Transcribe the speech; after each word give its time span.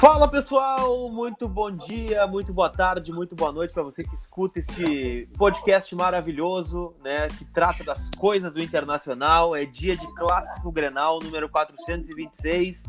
Fala 0.00 0.26
pessoal, 0.26 1.10
muito 1.10 1.46
bom 1.46 1.70
dia, 1.70 2.26
muito 2.26 2.54
boa 2.54 2.70
tarde, 2.70 3.12
muito 3.12 3.36
boa 3.36 3.52
noite 3.52 3.74
para 3.74 3.82
você 3.82 4.02
que 4.02 4.14
escuta 4.14 4.58
este 4.58 5.28
podcast 5.36 5.94
maravilhoso, 5.94 6.94
né, 7.04 7.28
que 7.28 7.44
trata 7.44 7.84
das 7.84 8.08
coisas 8.18 8.54
do 8.54 8.62
internacional. 8.62 9.54
É 9.54 9.66
dia 9.66 9.94
de 9.94 10.06
clássico 10.14 10.72
Grenal 10.72 11.18
número 11.22 11.50
426, 11.50 12.84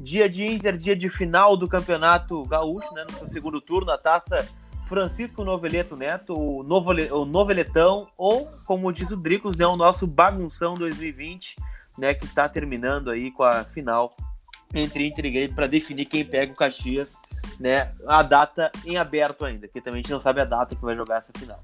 dia 0.00 0.28
de 0.28 0.44
Inter, 0.44 0.76
dia 0.76 0.96
de 0.96 1.08
final 1.08 1.56
do 1.56 1.68
Campeonato 1.68 2.42
Gaúcho, 2.46 2.92
né, 2.94 3.04
no 3.08 3.16
seu 3.16 3.28
segundo 3.28 3.60
turno, 3.60 3.92
a 3.92 3.96
taça 3.96 4.48
Francisco 4.88 5.44
Noveleto 5.44 5.94
Neto, 5.94 6.36
o, 6.36 6.64
Novole, 6.64 7.08
o 7.12 7.24
Noveletão, 7.24 8.08
ou 8.18 8.50
como 8.64 8.92
diz 8.92 9.12
o 9.12 9.16
Dricos, 9.16 9.56
né, 9.56 9.64
o 9.68 9.76
nosso 9.76 10.04
bagunção 10.04 10.74
2020, 10.74 11.54
né, 11.96 12.12
que 12.12 12.24
está 12.24 12.48
terminando 12.48 13.08
aí 13.08 13.30
com 13.30 13.44
a 13.44 13.62
final 13.62 14.16
entre 14.74 15.06
Inter 15.06 15.26
e 15.26 15.30
Grêmio 15.30 15.54
para 15.54 15.66
definir 15.66 16.04
quem 16.06 16.24
pega 16.24 16.52
o 16.52 16.56
Caxias, 16.56 17.20
né? 17.58 17.92
A 18.06 18.22
data 18.22 18.70
em 18.84 18.96
aberto 18.96 19.44
ainda, 19.44 19.68
que 19.68 19.80
também 19.80 20.00
a 20.00 20.02
gente 20.02 20.12
não 20.12 20.20
sabe 20.20 20.40
a 20.40 20.44
data 20.44 20.74
que 20.74 20.82
vai 20.82 20.96
jogar 20.96 21.18
essa 21.18 21.32
final. 21.36 21.62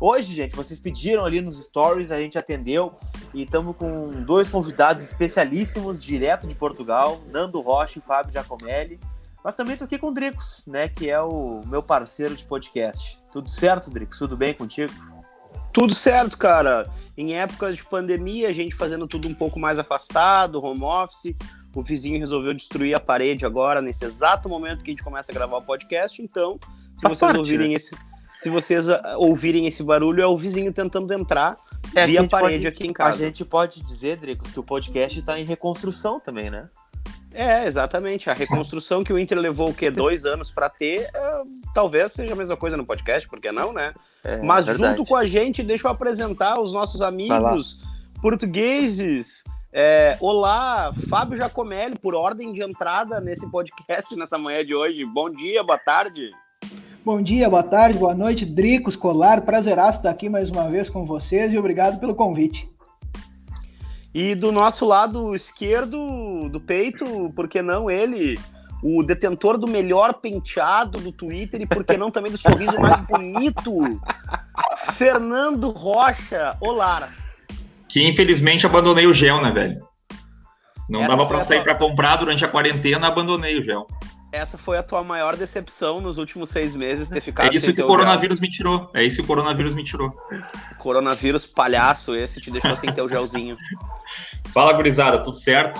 Hoje, 0.00 0.34
gente, 0.34 0.56
vocês 0.56 0.80
pediram 0.80 1.24
ali 1.24 1.40
nos 1.40 1.64
stories, 1.64 2.10
a 2.10 2.18
gente 2.18 2.36
atendeu 2.36 2.94
e 3.32 3.44
estamos 3.44 3.76
com 3.76 4.22
dois 4.22 4.48
convidados 4.48 5.04
especialíssimos, 5.04 6.02
direto 6.02 6.46
de 6.46 6.54
Portugal, 6.54 7.20
Nando 7.30 7.60
Rocha 7.60 7.98
e 7.98 8.02
Fábio 8.02 8.32
Giacomelli. 8.32 8.98
Mas 9.42 9.54
também 9.54 9.76
tô 9.76 9.84
aqui 9.84 9.98
com 9.98 10.08
o 10.08 10.12
Dricos, 10.12 10.64
né, 10.66 10.88
que 10.88 11.08
é 11.08 11.20
o 11.20 11.62
meu 11.66 11.82
parceiro 11.82 12.34
de 12.34 12.44
podcast. 12.44 13.18
Tudo 13.32 13.50
certo, 13.50 13.90
Dricos? 13.90 14.18
Tudo 14.18 14.36
bem 14.36 14.54
contigo? 14.54 14.92
Tudo 15.72 15.94
certo, 15.94 16.38
cara. 16.38 16.90
Em 17.16 17.36
épocas 17.36 17.76
de 17.76 17.84
pandemia, 17.84 18.48
a 18.48 18.52
gente 18.52 18.74
fazendo 18.74 19.06
tudo 19.06 19.28
um 19.28 19.34
pouco 19.34 19.58
mais 19.58 19.78
afastado, 19.78 20.64
home 20.64 20.82
office, 20.82 21.36
o 21.74 21.82
vizinho 21.82 22.18
resolveu 22.18 22.54
destruir 22.54 22.94
a 22.94 23.00
parede 23.00 23.44
agora, 23.44 23.82
nesse 23.82 24.04
exato 24.04 24.48
momento 24.48 24.84
que 24.84 24.90
a 24.90 24.94
gente 24.94 25.02
começa 25.02 25.32
a 25.32 25.34
gravar 25.34 25.58
o 25.58 25.62
podcast. 25.62 26.22
Então, 26.22 26.58
se 26.96 27.02
Faz 27.02 27.14
vocês 27.14 27.18
parte, 27.18 27.38
ouvirem 27.38 27.68
né? 27.68 27.74
esse. 27.74 27.96
Se 28.36 28.50
vocês 28.50 28.88
ah, 28.88 29.16
ouvirem 29.16 29.66
esse 29.66 29.82
barulho, 29.82 30.22
é 30.22 30.26
o 30.26 30.36
vizinho 30.36 30.72
tentando 30.72 31.12
entrar 31.12 31.56
é, 31.94 32.06
via 32.06 32.24
parede 32.26 32.64
pode, 32.64 32.66
aqui 32.66 32.86
em 32.86 32.92
casa. 32.92 33.22
A 33.22 33.26
gente 33.26 33.44
pode 33.44 33.82
dizer, 33.82 34.16
Dricos, 34.16 34.50
que 34.50 34.60
o 34.60 34.62
podcast 34.62 35.18
está 35.18 35.38
em 35.38 35.44
reconstrução 35.44 36.18
também, 36.18 36.50
né? 36.50 36.68
É, 37.32 37.66
exatamente. 37.66 38.30
A 38.30 38.32
reconstrução 38.32 39.02
que 39.02 39.12
o 39.12 39.18
Inter 39.18 39.38
levou 39.38 39.70
o 39.70 39.74
quê? 39.74 39.90
Dois 39.90 40.24
anos 40.24 40.50
para 40.50 40.68
ter, 40.70 41.10
é, 41.12 41.42
talvez 41.74 42.12
seja 42.12 42.32
a 42.32 42.36
mesma 42.36 42.56
coisa 42.56 42.76
no 42.76 42.84
podcast, 42.84 43.28
porque 43.28 43.50
não, 43.50 43.72
né? 43.72 43.92
É, 44.22 44.40
Mas 44.42 44.66
verdade. 44.66 44.90
junto 44.90 45.08
com 45.08 45.16
a 45.16 45.26
gente, 45.26 45.62
deixa 45.62 45.86
eu 45.86 45.90
apresentar 45.90 46.60
os 46.60 46.72
nossos 46.72 47.02
amigos 47.02 47.82
portugueses 48.22 49.44
é, 49.76 50.16
olá, 50.20 50.94
Fábio 51.08 51.36
Jacomelli, 51.36 51.98
por 51.98 52.14
ordem 52.14 52.52
de 52.52 52.62
entrada 52.62 53.20
nesse 53.20 53.44
podcast 53.50 54.14
nessa 54.14 54.38
manhã 54.38 54.64
de 54.64 54.72
hoje. 54.72 55.04
Bom 55.04 55.28
dia, 55.28 55.64
boa 55.64 55.78
tarde. 55.78 56.30
Bom 57.04 57.20
dia, 57.20 57.50
boa 57.50 57.64
tarde, 57.64 57.98
boa 57.98 58.14
noite, 58.14 58.46
Dricos, 58.46 58.94
Colar, 58.94 59.42
prazeraço 59.42 59.98
estar 59.98 60.10
aqui 60.10 60.28
mais 60.28 60.48
uma 60.48 60.70
vez 60.70 60.88
com 60.88 61.04
vocês 61.04 61.52
e 61.52 61.58
obrigado 61.58 61.98
pelo 61.98 62.14
convite. 62.14 62.70
E 64.14 64.36
do 64.36 64.52
nosso 64.52 64.86
lado 64.86 65.34
esquerdo 65.34 66.48
do 66.48 66.60
peito, 66.60 67.32
por 67.34 67.48
que 67.48 67.60
não 67.60 67.90
ele, 67.90 68.38
o 68.80 69.02
detentor 69.02 69.58
do 69.58 69.66
melhor 69.66 70.14
penteado 70.14 71.00
do 71.00 71.10
Twitter 71.10 71.60
e 71.60 71.66
por 71.66 71.82
que 71.84 71.96
não 71.96 72.12
também 72.12 72.30
do 72.30 72.38
sorriso 72.38 72.78
mais 72.78 73.00
bonito, 73.00 74.00
Fernando 74.94 75.70
Rocha. 75.70 76.56
Olá 76.60 77.10
que 77.94 78.04
infelizmente 78.04 78.66
abandonei 78.66 79.06
o 79.06 79.14
gel, 79.14 79.40
né, 79.40 79.52
velho? 79.52 79.78
Não 80.90 80.98
Essa 80.98 81.10
dava 81.10 81.26
para 81.26 81.38
sair 81.38 81.58
tua... 81.58 81.64
para 81.66 81.74
comprar 81.76 82.16
durante 82.16 82.44
a 82.44 82.48
quarentena, 82.48 83.06
abandonei 83.06 83.56
o 83.56 83.62
gel. 83.62 83.86
Essa 84.32 84.58
foi 84.58 84.76
a 84.76 84.82
tua 84.82 85.04
maior 85.04 85.36
decepção 85.36 86.00
nos 86.00 86.18
últimos 86.18 86.50
seis 86.50 86.74
meses, 86.74 87.08
ter 87.08 87.20
ficado. 87.20 87.52
É 87.52 87.54
isso 87.54 87.72
que 87.72 87.80
o 87.80 87.86
coronavírus 87.86 88.38
gel. 88.38 88.42
me 88.42 88.50
tirou. 88.50 88.90
É 88.92 89.04
isso 89.04 89.18
que 89.18 89.22
o 89.22 89.26
coronavírus 89.26 89.76
me 89.76 89.84
tirou. 89.84 90.12
Coronavírus 90.76 91.46
palhaço, 91.46 92.16
esse 92.16 92.40
te 92.40 92.50
deixou 92.50 92.76
sem 92.76 92.92
ter 92.92 93.00
o 93.00 93.08
gelzinho. 93.08 93.54
Fala, 94.52 94.72
gurizada, 94.72 95.22
tudo 95.22 95.36
certo? 95.36 95.78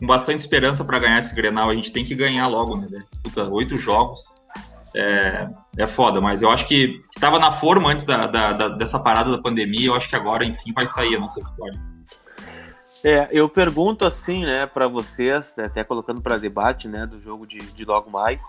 Com 0.00 0.06
bastante 0.06 0.38
esperança 0.38 0.82
para 0.86 0.98
ganhar 1.00 1.18
esse 1.18 1.34
Grenal. 1.34 1.68
A 1.68 1.74
gente 1.74 1.92
tem 1.92 2.02
que 2.02 2.14
ganhar 2.14 2.46
logo, 2.46 2.78
né, 2.78 2.88
velho? 2.90 3.06
Puta, 3.22 3.44
oito 3.50 3.76
jogos 3.76 4.20
é, 4.94 5.48
é 5.78 5.86
foda, 5.86 6.20
mas 6.20 6.42
eu 6.42 6.50
acho 6.50 6.66
que 6.66 7.00
estava 7.14 7.38
na 7.38 7.50
forma 7.50 7.90
antes 7.90 8.04
da, 8.04 8.26
da, 8.26 8.52
da, 8.52 8.68
dessa 8.68 8.98
parada 8.98 9.30
da 9.30 9.38
pandemia, 9.38 9.88
eu 9.88 9.94
acho 9.94 10.08
que 10.08 10.16
agora, 10.16 10.44
enfim, 10.44 10.72
vai 10.72 10.86
sair 10.86 11.16
a 11.16 11.20
nossa 11.20 11.42
vitória. 11.42 11.78
É, 13.04 13.28
eu 13.32 13.48
pergunto 13.48 14.06
assim, 14.06 14.44
né, 14.44 14.64
para 14.64 14.86
vocês, 14.86 15.54
né, 15.56 15.64
até 15.64 15.82
colocando 15.82 16.20
para 16.20 16.38
debate, 16.38 16.86
né, 16.86 17.04
do 17.04 17.20
jogo 17.20 17.46
de, 17.46 17.58
de 17.58 17.84
logo 17.84 18.08
mais, 18.08 18.44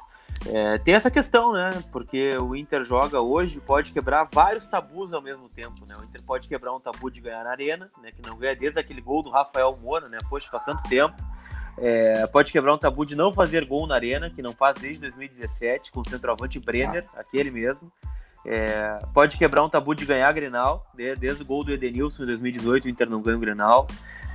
é, 0.45 0.77
tem 0.77 0.93
essa 0.93 1.09
questão, 1.09 1.53
né, 1.53 1.83
porque 1.91 2.37
o 2.37 2.55
Inter 2.55 2.85
joga 2.85 3.19
hoje, 3.19 3.59
pode 3.59 3.91
quebrar 3.91 4.25
vários 4.31 4.67
tabus 4.67 5.11
ao 5.11 5.23
mesmo 5.23 5.49
tempo, 5.49 5.87
né, 5.89 5.95
o 5.99 6.03
Inter 6.03 6.21
pode 6.23 6.47
quebrar 6.47 6.71
um 6.71 6.79
tabu 6.79 7.09
de 7.09 7.19
ganhar 7.19 7.43
na 7.43 7.49
arena, 7.49 7.89
né, 7.99 8.11
que 8.11 8.21
não 8.21 8.37
ganha 8.37 8.55
desde 8.55 8.79
aquele 8.79 9.01
gol 9.01 9.23
do 9.23 9.31
Rafael 9.31 9.75
Moura, 9.81 10.07
né, 10.07 10.19
poxa, 10.29 10.47
faz 10.51 10.65
tanto 10.65 10.83
tempo, 10.83 11.15
é, 11.77 12.25
pode 12.27 12.51
quebrar 12.51 12.73
um 12.73 12.77
tabu 12.77 13.05
de 13.05 13.15
não 13.15 13.31
fazer 13.31 13.65
gol 13.65 13.87
na 13.87 13.95
arena, 13.95 14.29
que 14.29 14.41
não 14.41 14.53
faz 14.53 14.77
desde 14.77 15.01
2017, 15.01 15.91
com 15.91 16.01
o 16.01 16.09
centroavante 16.09 16.59
Brenner, 16.59 17.05
ah. 17.13 17.21
aquele 17.21 17.51
mesmo. 17.51 17.91
É, 18.45 18.95
pode 19.13 19.37
quebrar 19.37 19.63
um 19.63 19.69
tabu 19.69 19.95
de 19.95 20.05
ganhar 20.05 20.31
Grenal, 20.33 20.85
desde, 20.93 21.21
desde 21.21 21.43
o 21.43 21.45
gol 21.45 21.63
do 21.63 21.71
Edenilson 21.71 22.23
em 22.23 22.27
2018, 22.27 22.85
o 22.85 22.89
Inter 22.89 23.09
não 23.09 23.21
ganha 23.21 23.37
o 23.37 23.39
Grenal. 23.39 23.87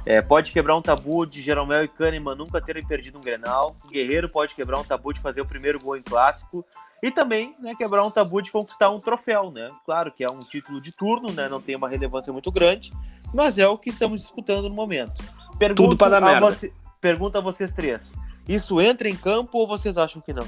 É, 0.06 0.22
pode 0.22 0.53
quebrar 0.53 0.75
um 0.75 0.81
tabu 0.81 1.26
de 1.26 1.43
Jeromel 1.43 1.84
e 1.84 1.88
Kahneman 1.88 2.34
nunca 2.34 2.60
terem 2.60 2.82
perdido 2.87 3.19
um 3.19 3.21
Grenal. 3.21 3.76
O 3.84 3.88
Guerreiro 3.88 4.28
pode 4.31 4.55
quebrar 4.55 4.78
um 4.81 4.84
tabu 4.84 5.12
de 5.12 5.20
fazer 5.20 5.43
o 5.43 5.47
primeiro 5.47 5.78
gol 5.78 5.97
em 5.97 6.03
clássico. 6.03 6.65
E 7.03 7.10
também 7.10 7.55
né, 7.60 7.75
quebrar 7.76 8.05
um 8.05 8.10
tabu 8.10 8.41
de 8.41 8.50
conquistar 8.50 8.91
um 8.91 8.99
troféu, 8.99 9.50
né? 9.50 9.70
Claro 9.84 10.10
que 10.10 10.25
é 10.25 10.31
um 10.31 10.41
título 10.41 10.81
de 10.81 10.91
turno, 10.91 11.31
né? 11.32 11.49
Não 11.49 11.60
tem 11.60 11.76
uma 11.76 11.88
relevância 11.88 12.32
muito 12.32 12.50
grande, 12.50 12.93
mas 13.34 13.59
é 13.59 13.69
o 13.69 13.78
que 13.78 13.91
estamos 13.91 14.22
disputando 14.22 14.69
no 14.69 14.75
momento. 14.75 15.22
Pergunto 15.59 15.91
Tudo 15.91 15.97
para 15.97 16.19
dar 16.19 16.20
merda. 16.20 16.41
Você, 16.47 16.72
Pergunta 17.00 17.38
a 17.38 17.42
vocês 17.42 17.72
três: 17.72 18.14
isso 18.48 18.81
entra 18.81 19.09
em 19.09 19.16
campo 19.16 19.59
ou 19.59 19.66
vocês 19.66 19.97
acham 19.97 20.20
que 20.20 20.32
não? 20.32 20.47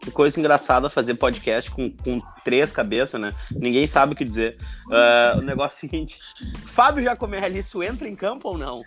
Que 0.00 0.10
coisa 0.10 0.40
engraçada 0.40 0.88
fazer 0.88 1.14
podcast 1.16 1.70
com, 1.70 1.90
com 1.90 2.18
três 2.42 2.72
cabeças, 2.72 3.20
né? 3.20 3.34
Ninguém 3.52 3.86
sabe 3.86 4.14
o 4.14 4.16
que 4.16 4.24
dizer. 4.24 4.56
Uh, 4.86 5.38
o 5.38 5.42
negócio 5.42 5.76
é 5.76 5.78
o 5.78 5.90
seguinte: 5.90 6.18
Fábio 6.66 7.04
Jacomelli, 7.04 7.58
isso 7.58 7.82
entra 7.82 8.08
em 8.08 8.16
campo 8.16 8.48
ou 8.48 8.58
não? 8.58 8.82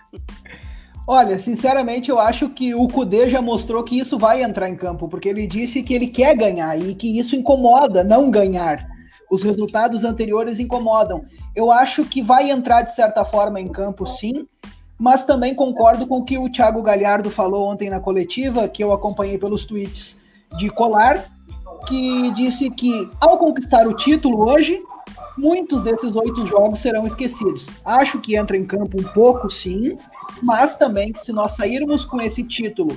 Olha, 1.07 1.39
sinceramente, 1.39 2.09
eu 2.09 2.19
acho 2.19 2.49
que 2.49 2.75
o 2.75 2.87
Cudê 2.87 3.29
já 3.29 3.41
mostrou 3.41 3.83
que 3.83 3.97
isso 3.97 4.17
vai 4.17 4.43
entrar 4.43 4.69
em 4.69 4.75
campo, 4.75 5.09
porque 5.09 5.29
ele 5.29 5.47
disse 5.47 5.81
que 5.81 5.93
ele 5.93 6.07
quer 6.07 6.35
ganhar 6.35 6.79
e 6.79 6.93
que 6.95 7.19
isso 7.19 7.35
incomoda 7.35 8.03
não 8.03 8.29
ganhar. 8.29 8.87
Os 9.29 9.41
resultados 9.43 10.03
anteriores 10.03 10.59
incomodam. 10.59 11.21
Eu 11.55 11.71
acho 11.71 12.05
que 12.05 12.21
vai 12.21 12.49
entrar 12.49 12.83
de 12.83 12.95
certa 12.95 13.25
forma 13.25 13.59
em 13.59 13.67
campo, 13.67 14.07
sim, 14.07 14.47
mas 14.97 15.23
também 15.23 15.55
concordo 15.55 16.05
com 16.07 16.19
o 16.19 16.23
que 16.23 16.37
o 16.37 16.49
Thiago 16.49 16.81
Galhardo 16.81 17.29
falou 17.29 17.69
ontem 17.69 17.89
na 17.89 17.99
coletiva, 17.99 18.67
que 18.67 18.83
eu 18.83 18.93
acompanhei 18.93 19.37
pelos 19.37 19.65
tweets 19.65 20.19
de 20.57 20.69
Colar, 20.69 21.25
que 21.87 22.31
disse 22.31 22.69
que 22.69 23.09
ao 23.19 23.37
conquistar 23.37 23.87
o 23.87 23.95
título 23.95 24.47
hoje, 24.47 24.79
muitos 25.37 25.81
desses 25.81 26.15
oito 26.15 26.45
jogos 26.45 26.79
serão 26.81 27.05
esquecidos. 27.07 27.67
Acho 27.83 28.19
que 28.19 28.35
entra 28.35 28.55
em 28.55 28.65
campo 28.65 28.99
um 28.99 29.03
pouco, 29.03 29.49
sim, 29.49 29.97
mas 30.41 30.75
também 30.75 31.11
que 31.11 31.19
se 31.19 31.31
nós 31.31 31.55
sairmos 31.55 32.05
com 32.05 32.21
esse 32.21 32.43
título, 32.43 32.95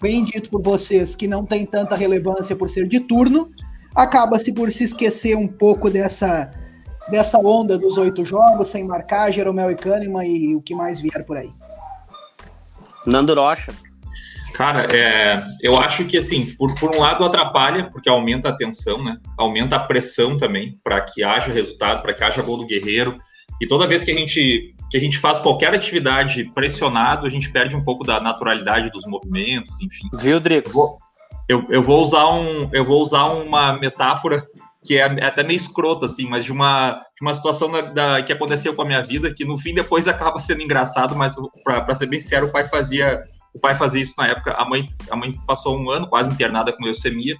bem 0.00 0.24
dito 0.24 0.50
por 0.50 0.62
vocês, 0.62 1.14
que 1.14 1.28
não 1.28 1.46
tem 1.46 1.64
tanta 1.64 1.94
relevância 1.94 2.56
por 2.56 2.68
ser 2.68 2.88
de 2.88 3.00
turno, 3.00 3.48
acaba-se 3.94 4.52
por 4.52 4.70
se 4.72 4.84
esquecer 4.84 5.36
um 5.36 5.48
pouco 5.48 5.88
dessa 5.88 6.50
dessa 7.08 7.38
onda 7.38 7.78
dos 7.78 7.96
oito 7.96 8.24
jogos, 8.24 8.68
sem 8.68 8.84
marcar, 8.84 9.32
Jeromel 9.32 9.70
e 9.70 9.76
Kahneman 9.76 10.26
e 10.26 10.54
o 10.54 10.62
que 10.62 10.74
mais 10.74 11.00
vier 11.00 11.24
por 11.24 11.36
aí. 11.36 11.50
Nando 13.06 13.34
Rocha. 13.34 13.72
Cara, 14.52 14.84
é, 14.94 15.42
eu 15.60 15.76
acho 15.76 16.06
que 16.06 16.16
assim, 16.16 16.46
por, 16.56 16.74
por 16.76 16.96
um 16.96 17.00
lado 17.00 17.22
atrapalha, 17.24 17.90
porque 17.90 18.08
aumenta 18.08 18.48
a 18.48 18.56
tensão, 18.56 19.04
né? 19.04 19.18
Aumenta 19.36 19.76
a 19.76 19.80
pressão 19.80 20.38
também 20.38 20.80
para 20.82 21.00
que 21.02 21.22
haja 21.22 21.52
resultado, 21.52 22.02
para 22.02 22.14
que 22.14 22.24
haja 22.24 22.40
gol 22.40 22.56
do 22.56 22.66
guerreiro. 22.66 23.18
E 23.60 23.66
toda 23.66 23.86
vez 23.86 24.02
que 24.02 24.10
a 24.10 24.14
gente 24.14 24.74
que 24.90 24.96
a 24.96 25.00
gente 25.00 25.18
faz 25.18 25.40
qualquer 25.40 25.74
atividade 25.74 26.44
pressionado, 26.54 27.26
a 27.26 27.30
gente 27.30 27.50
perde 27.50 27.76
um 27.76 27.84
pouco 27.84 28.04
da 28.04 28.20
naturalidade 28.20 28.90
dos 28.90 29.04
movimentos, 29.04 29.80
enfim. 29.82 30.08
Viu, 30.20 30.38
Drico? 30.38 30.70
Eu, 31.48 31.58
eu, 31.58 31.66
eu, 31.68 31.82
vou 31.82 32.00
usar 32.00 32.28
um, 32.28 32.68
eu 32.72 32.84
vou 32.84 33.02
usar 33.02 33.24
uma 33.24 33.72
metáfora 33.74 34.46
que 34.86 34.96
é 34.96 35.04
até 35.24 35.42
meio 35.42 35.56
escroto, 35.56 36.04
assim, 36.04 36.28
mas 36.28 36.44
de 36.44 36.52
uma, 36.52 36.92
de 36.92 37.22
uma 37.22 37.34
situação 37.34 37.70
da, 37.70 37.80
da, 37.80 38.22
que 38.22 38.32
aconteceu 38.32 38.74
com 38.74 38.82
a 38.82 38.84
minha 38.84 39.02
vida, 39.02 39.34
que 39.34 39.44
no 39.44 39.58
fim 39.58 39.74
depois 39.74 40.06
acaba 40.06 40.38
sendo 40.38 40.62
engraçado, 40.62 41.16
mas 41.16 41.34
para 41.64 41.94
ser 41.94 42.06
bem 42.06 42.20
sério, 42.20 42.48
o 42.48 42.52
pai 42.52 42.64
fazia 42.66 43.24
o 43.52 43.58
pai 43.58 43.74
fazia 43.74 44.02
isso 44.02 44.14
na 44.18 44.28
época. 44.28 44.52
A 44.52 44.68
mãe, 44.68 44.86
a 45.10 45.16
mãe 45.16 45.32
passou 45.46 45.78
um 45.78 45.90
ano 45.90 46.06
quase 46.06 46.30
internada 46.30 46.72
com 46.72 46.84
leucemia, 46.84 47.36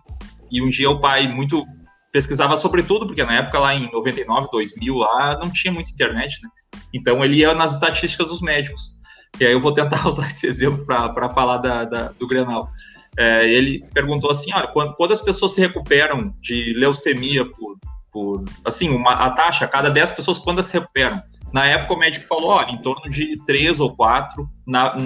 e 0.50 0.62
um 0.62 0.68
dia 0.68 0.90
o 0.90 0.98
pai 0.98 1.28
muito 1.28 1.64
pesquisava 2.10 2.56
sobre 2.56 2.82
tudo, 2.82 3.06
porque 3.06 3.22
na 3.22 3.34
época 3.34 3.58
lá 3.58 3.74
em 3.74 3.90
99, 3.92 4.48
2000, 4.50 4.96
lá 4.96 5.38
não 5.38 5.50
tinha 5.50 5.72
muita 5.72 5.90
internet, 5.90 6.40
né? 6.42 6.48
Então 6.92 7.22
ele 7.22 7.36
ia 7.36 7.54
nas 7.54 7.74
estatísticas 7.74 8.28
dos 8.28 8.40
médicos. 8.40 8.96
E 9.38 9.44
aí 9.44 9.52
eu 9.52 9.60
vou 9.60 9.72
tentar 9.72 10.04
usar 10.08 10.26
esse 10.26 10.46
exemplo 10.46 10.84
para 10.86 11.28
falar 11.28 11.58
da, 11.58 11.84
da, 11.84 12.08
do 12.18 12.26
Grenal. 12.26 12.70
É, 13.18 13.48
ele 13.48 13.84
perguntou 13.94 14.30
assim, 14.30 14.52
olha, 14.54 14.66
quando, 14.66 14.94
quando, 14.94 15.12
as 15.12 15.20
pessoas 15.20 15.54
se 15.54 15.60
recuperam 15.60 16.34
de 16.40 16.74
leucemia 16.76 17.44
por, 17.44 17.76
por 18.12 18.44
assim, 18.64 18.90
uma, 18.90 19.12
a 19.12 19.30
taxa, 19.30 19.66
cada 19.66 19.90
10 19.90 20.10
pessoas, 20.12 20.38
quando 20.38 20.62
se 20.62 20.78
recuperam? 20.78 21.22
Na 21.52 21.64
época, 21.64 21.94
o 21.94 21.98
médico 21.98 22.26
falou, 22.26 22.50
olha, 22.50 22.70
em 22.70 22.82
torno 22.82 23.08
de 23.08 23.42
3 23.46 23.80
ou 23.80 23.96
4, 23.96 24.48
na, 24.66 24.96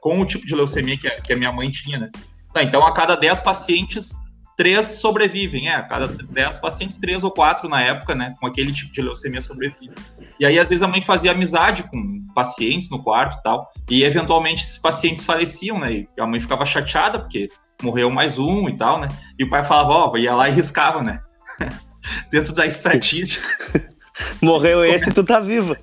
com 0.00 0.20
o 0.20 0.24
tipo 0.24 0.46
de 0.46 0.54
leucemia 0.54 0.98
que 0.98 1.06
a, 1.06 1.20
que 1.20 1.32
a 1.32 1.36
minha 1.36 1.52
mãe 1.52 1.70
tinha, 1.70 1.98
né? 1.98 2.10
Tá, 2.52 2.62
então, 2.62 2.84
a 2.84 2.92
cada 2.92 3.14
10 3.14 3.40
pacientes, 3.40 4.14
3 4.56 4.86
sobrevivem. 4.86 5.68
É, 5.68 5.76
a 5.76 5.82
cada 5.82 6.06
10 6.06 6.58
pacientes, 6.58 6.98
3 6.98 7.24
ou 7.24 7.30
4 7.30 7.68
na 7.68 7.82
época, 7.82 8.14
né? 8.14 8.34
Com 8.40 8.46
aquele 8.46 8.72
tipo 8.72 8.92
de 8.92 9.02
leucemia 9.02 9.42
sobrevivem. 9.42 9.90
E 10.38 10.46
aí, 10.46 10.58
às 10.58 10.68
vezes, 10.68 10.82
a 10.82 10.88
mãe 10.88 11.02
fazia 11.02 11.32
amizade 11.32 11.84
com 11.84 12.20
pacientes 12.34 12.90
no 12.90 13.02
quarto 13.02 13.38
e 13.38 13.42
tal, 13.42 13.72
e 13.88 14.04
eventualmente 14.04 14.62
esses 14.62 14.78
pacientes 14.78 15.24
faleciam, 15.24 15.78
né? 15.78 15.92
E 15.92 16.08
a 16.18 16.26
mãe 16.26 16.40
ficava 16.40 16.64
chateada, 16.64 17.18
porque 17.18 17.48
morreu 17.82 18.10
mais 18.10 18.38
um 18.38 18.68
e 18.68 18.76
tal, 18.76 19.00
né? 19.00 19.08
E 19.38 19.44
o 19.44 19.50
pai 19.50 19.62
falava, 19.62 19.90
ó, 19.90 20.12
oh, 20.12 20.16
ia 20.16 20.34
lá 20.34 20.48
e 20.48 20.52
riscava, 20.52 21.02
né? 21.02 21.20
Dentro 22.30 22.54
da 22.54 22.66
estatística. 22.66 23.46
Morreu 24.42 24.84
esse, 24.84 25.12
tu 25.12 25.24
tá 25.24 25.40
vivo. 25.40 25.74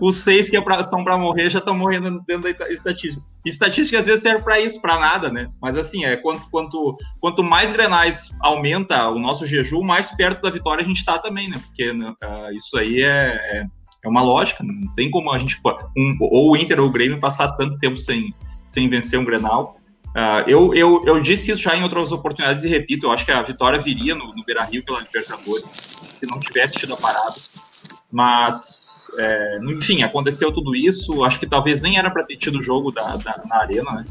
Os 0.00 0.16
seis 0.16 0.48
que 0.48 0.56
é 0.56 0.60
pra, 0.60 0.80
estão 0.80 1.04
para 1.04 1.18
morrer 1.18 1.50
já 1.50 1.58
estão 1.58 1.74
morrendo 1.74 2.22
dentro 2.26 2.52
da 2.54 2.70
estatística. 2.70 3.22
Estatística 3.48 3.98
às 3.98 4.06
vezes 4.06 4.22
serve 4.22 4.42
para 4.42 4.60
isso, 4.60 4.80
para 4.80 4.98
nada, 4.98 5.30
né? 5.30 5.50
Mas 5.60 5.76
assim, 5.76 6.04
é 6.04 6.16
quanto, 6.16 6.48
quanto, 6.50 6.96
quanto 7.20 7.42
mais 7.42 7.72
grenais 7.72 8.30
aumenta 8.40 9.08
o 9.08 9.18
nosso 9.18 9.46
jejum, 9.46 9.82
mais 9.82 10.10
perto 10.10 10.42
da 10.42 10.50
vitória 10.50 10.82
a 10.82 10.86
gente 10.86 10.98
está 10.98 11.18
também, 11.18 11.48
né? 11.48 11.60
Porque 11.64 11.90
uh, 11.90 12.54
isso 12.54 12.78
aí 12.78 13.02
é, 13.02 13.06
é, 13.08 13.66
é, 14.04 14.08
uma 14.08 14.22
lógica, 14.22 14.62
não 14.62 14.94
tem 14.94 15.10
como 15.10 15.32
a 15.32 15.38
gente, 15.38 15.60
um, 15.96 16.16
ou 16.20 16.52
o 16.52 16.56
Inter 16.56 16.80
ou 16.80 16.88
o 16.88 16.92
Grêmio 16.92 17.20
passar 17.20 17.52
tanto 17.52 17.78
tempo 17.78 17.96
sem, 17.96 18.34
sem 18.64 18.88
vencer 18.88 19.18
um 19.18 19.24
grenal. 19.24 19.76
Uh, 20.08 20.48
eu, 20.48 20.74
eu, 20.74 21.02
eu 21.06 21.20
disse 21.20 21.50
isso 21.50 21.62
já 21.62 21.76
em 21.76 21.82
outras 21.82 22.12
oportunidades 22.12 22.64
e 22.64 22.68
repito, 22.68 23.06
eu 23.06 23.12
acho 23.12 23.24
que 23.24 23.32
a 23.32 23.42
vitória 23.42 23.78
viria 23.78 24.14
no, 24.14 24.34
no 24.34 24.44
Beira-Rio 24.44 24.84
pela 24.84 25.00
Libertadores, 25.00 25.70
se 26.02 26.26
não 26.26 26.38
tivesse 26.40 26.74
tido 26.74 26.94
a 26.94 26.96
parada. 26.96 27.67
Mas, 28.10 29.10
é, 29.18 29.58
enfim, 29.64 30.02
aconteceu 30.02 30.50
tudo 30.52 30.74
isso. 30.74 31.24
Acho 31.24 31.38
que 31.38 31.46
talvez 31.46 31.82
nem 31.82 31.98
era 31.98 32.10
para 32.10 32.24
ter 32.24 32.36
tido 32.36 32.58
o 32.58 32.62
jogo 32.62 32.90
da, 32.90 33.16
da, 33.16 33.42
na 33.46 33.56
Arena, 33.56 33.92
né? 33.92 34.04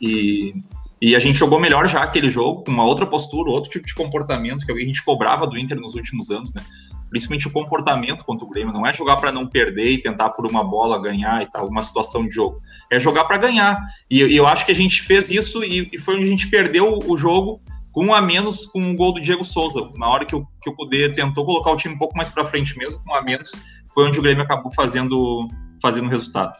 E, 0.00 0.54
e 1.02 1.16
a 1.16 1.18
gente 1.18 1.38
jogou 1.38 1.58
melhor 1.58 1.88
já 1.88 2.02
aquele 2.02 2.30
jogo, 2.30 2.62
com 2.64 2.70
uma 2.70 2.84
outra 2.84 3.06
postura, 3.06 3.50
outro 3.50 3.70
tipo 3.70 3.86
de 3.86 3.94
comportamento 3.94 4.64
que 4.64 4.72
a 4.72 4.76
gente 4.76 5.04
cobrava 5.04 5.46
do 5.46 5.58
Inter 5.58 5.78
nos 5.80 5.94
últimos 5.94 6.30
anos, 6.30 6.52
né? 6.54 6.62
principalmente 7.10 7.48
o 7.48 7.50
comportamento 7.50 8.24
contra 8.24 8.46
o 8.46 8.48
Grêmio. 8.48 8.72
Não 8.72 8.86
é 8.86 8.94
jogar 8.94 9.16
para 9.16 9.32
não 9.32 9.46
perder 9.46 9.90
e 9.90 10.00
tentar 10.00 10.30
por 10.30 10.46
uma 10.46 10.62
bola 10.62 11.02
ganhar 11.02 11.42
e 11.42 11.46
tal, 11.46 11.66
uma 11.66 11.82
situação 11.82 12.24
de 12.24 12.30
jogo. 12.30 12.62
É 12.88 12.98
jogar 13.00 13.24
para 13.24 13.36
ganhar. 13.36 13.82
E, 14.08 14.22
e, 14.22 14.36
eu 14.36 14.46
acho 14.46 14.64
que 14.64 14.72
a 14.72 14.76
gente 14.76 15.02
fez 15.02 15.30
isso 15.30 15.64
e, 15.64 15.90
e, 15.92 15.98
foi 15.98 16.14
onde 16.14 16.26
a 16.26 16.30
gente 16.30 16.48
perdeu 16.48 17.00
o 17.04 17.16
jogo 17.16 17.60
com 17.92 18.06
um 18.06 18.14
a 18.14 18.20
menos 18.20 18.66
com 18.66 18.90
o 18.90 18.96
gol 18.96 19.14
do 19.14 19.20
Diego 19.20 19.44
Souza. 19.44 19.90
Na 19.96 20.08
hora 20.08 20.24
que 20.24 20.34
o, 20.34 20.46
que 20.62 20.70
o 20.70 20.74
Cudê 20.74 21.08
tentou 21.12 21.44
colocar 21.44 21.70
o 21.70 21.76
time 21.76 21.94
um 21.94 21.98
pouco 21.98 22.16
mais 22.16 22.28
para 22.28 22.44
frente 22.44 22.76
mesmo, 22.78 23.02
com 23.02 23.12
um 23.12 23.14
a 23.14 23.22
menos, 23.22 23.52
foi 23.92 24.06
onde 24.06 24.18
o 24.18 24.22
Grêmio 24.22 24.42
acabou 24.42 24.72
fazendo 24.72 25.48
fazendo 25.82 26.08
resultado. 26.08 26.52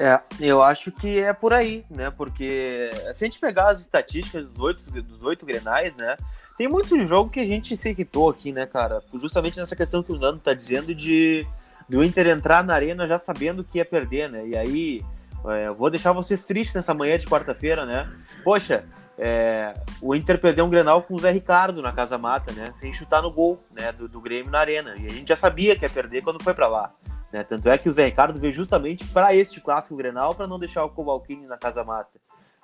É, 0.00 0.20
eu 0.40 0.62
acho 0.62 0.92
que 0.92 1.20
é 1.20 1.32
por 1.32 1.52
aí, 1.52 1.84
né? 1.88 2.10
Porque 2.10 2.90
se 3.14 3.24
a 3.24 3.26
gente 3.26 3.40
pegar 3.40 3.70
as 3.70 3.80
estatísticas 3.80 4.52
dos 4.52 4.60
oito, 4.60 5.02
dos 5.02 5.22
oito 5.22 5.46
grenais, 5.46 5.96
né? 5.96 6.16
Tem 6.58 6.68
muito 6.68 7.06
jogo 7.06 7.30
que 7.30 7.40
a 7.40 7.46
gente 7.46 7.76
se 7.76 7.90
irritou 7.90 8.28
aqui, 8.28 8.52
né, 8.52 8.66
cara? 8.66 9.02
Justamente 9.14 9.58
nessa 9.58 9.76
questão 9.76 10.02
que 10.02 10.12
o 10.12 10.18
Nando 10.18 10.38
tá 10.38 10.54
dizendo 10.54 10.94
de 10.94 11.46
do 11.88 12.02
Inter 12.02 12.26
entrar 12.26 12.64
na 12.64 12.74
arena 12.74 13.06
já 13.06 13.18
sabendo 13.18 13.62
que 13.62 13.78
ia 13.78 13.84
perder, 13.84 14.28
né? 14.28 14.46
E 14.46 14.56
aí, 14.56 15.04
é, 15.46 15.70
vou 15.70 15.88
deixar 15.90 16.12
vocês 16.12 16.42
tristes 16.42 16.74
nessa 16.74 16.92
manhã 16.92 17.18
de 17.18 17.26
quarta-feira, 17.26 17.86
né? 17.86 18.10
Poxa, 18.42 18.84
é, 19.18 19.74
o 20.00 20.14
Inter 20.14 20.38
perdeu 20.38 20.64
um 20.64 20.70
Grenal 20.70 21.02
com 21.02 21.14
o 21.14 21.18
Zé 21.18 21.30
Ricardo 21.30 21.80
na 21.80 21.92
Casa 21.92 22.18
Mata, 22.18 22.52
né? 22.52 22.70
Sem 22.74 22.92
chutar 22.92 23.22
no 23.22 23.30
gol, 23.30 23.62
né? 23.72 23.92
Do, 23.92 24.08
do 24.08 24.20
Grêmio 24.20 24.50
na 24.50 24.58
arena. 24.58 24.94
E 24.96 25.06
a 25.06 25.10
gente 25.10 25.28
já 25.28 25.36
sabia 25.36 25.74
que 25.74 25.84
ia 25.84 25.90
perder 25.90 26.22
quando 26.22 26.42
foi 26.42 26.52
para 26.52 26.68
lá. 26.68 26.92
Né? 27.32 27.42
Tanto 27.42 27.68
é 27.68 27.78
que 27.78 27.88
o 27.88 27.92
Zé 27.92 28.06
Ricardo 28.06 28.38
veio 28.38 28.52
justamente 28.52 29.04
para 29.04 29.34
este 29.34 29.60
clássico 29.60 29.96
Grenal 29.96 30.34
para 30.34 30.46
não 30.46 30.58
deixar 30.58 30.84
o 30.84 30.90
Cobalcini 30.90 31.46
na 31.46 31.56
Casa 31.56 31.82
Mata. 31.82 32.10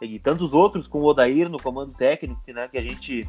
E 0.00 0.18
tantos 0.18 0.52
outros 0.52 0.86
com 0.86 1.00
o 1.00 1.06
Odair 1.06 1.48
no 1.48 1.62
comando 1.62 1.92
técnico, 1.92 2.40
né? 2.48 2.68
Que 2.68 2.76
a 2.76 2.82
gente 2.82 3.28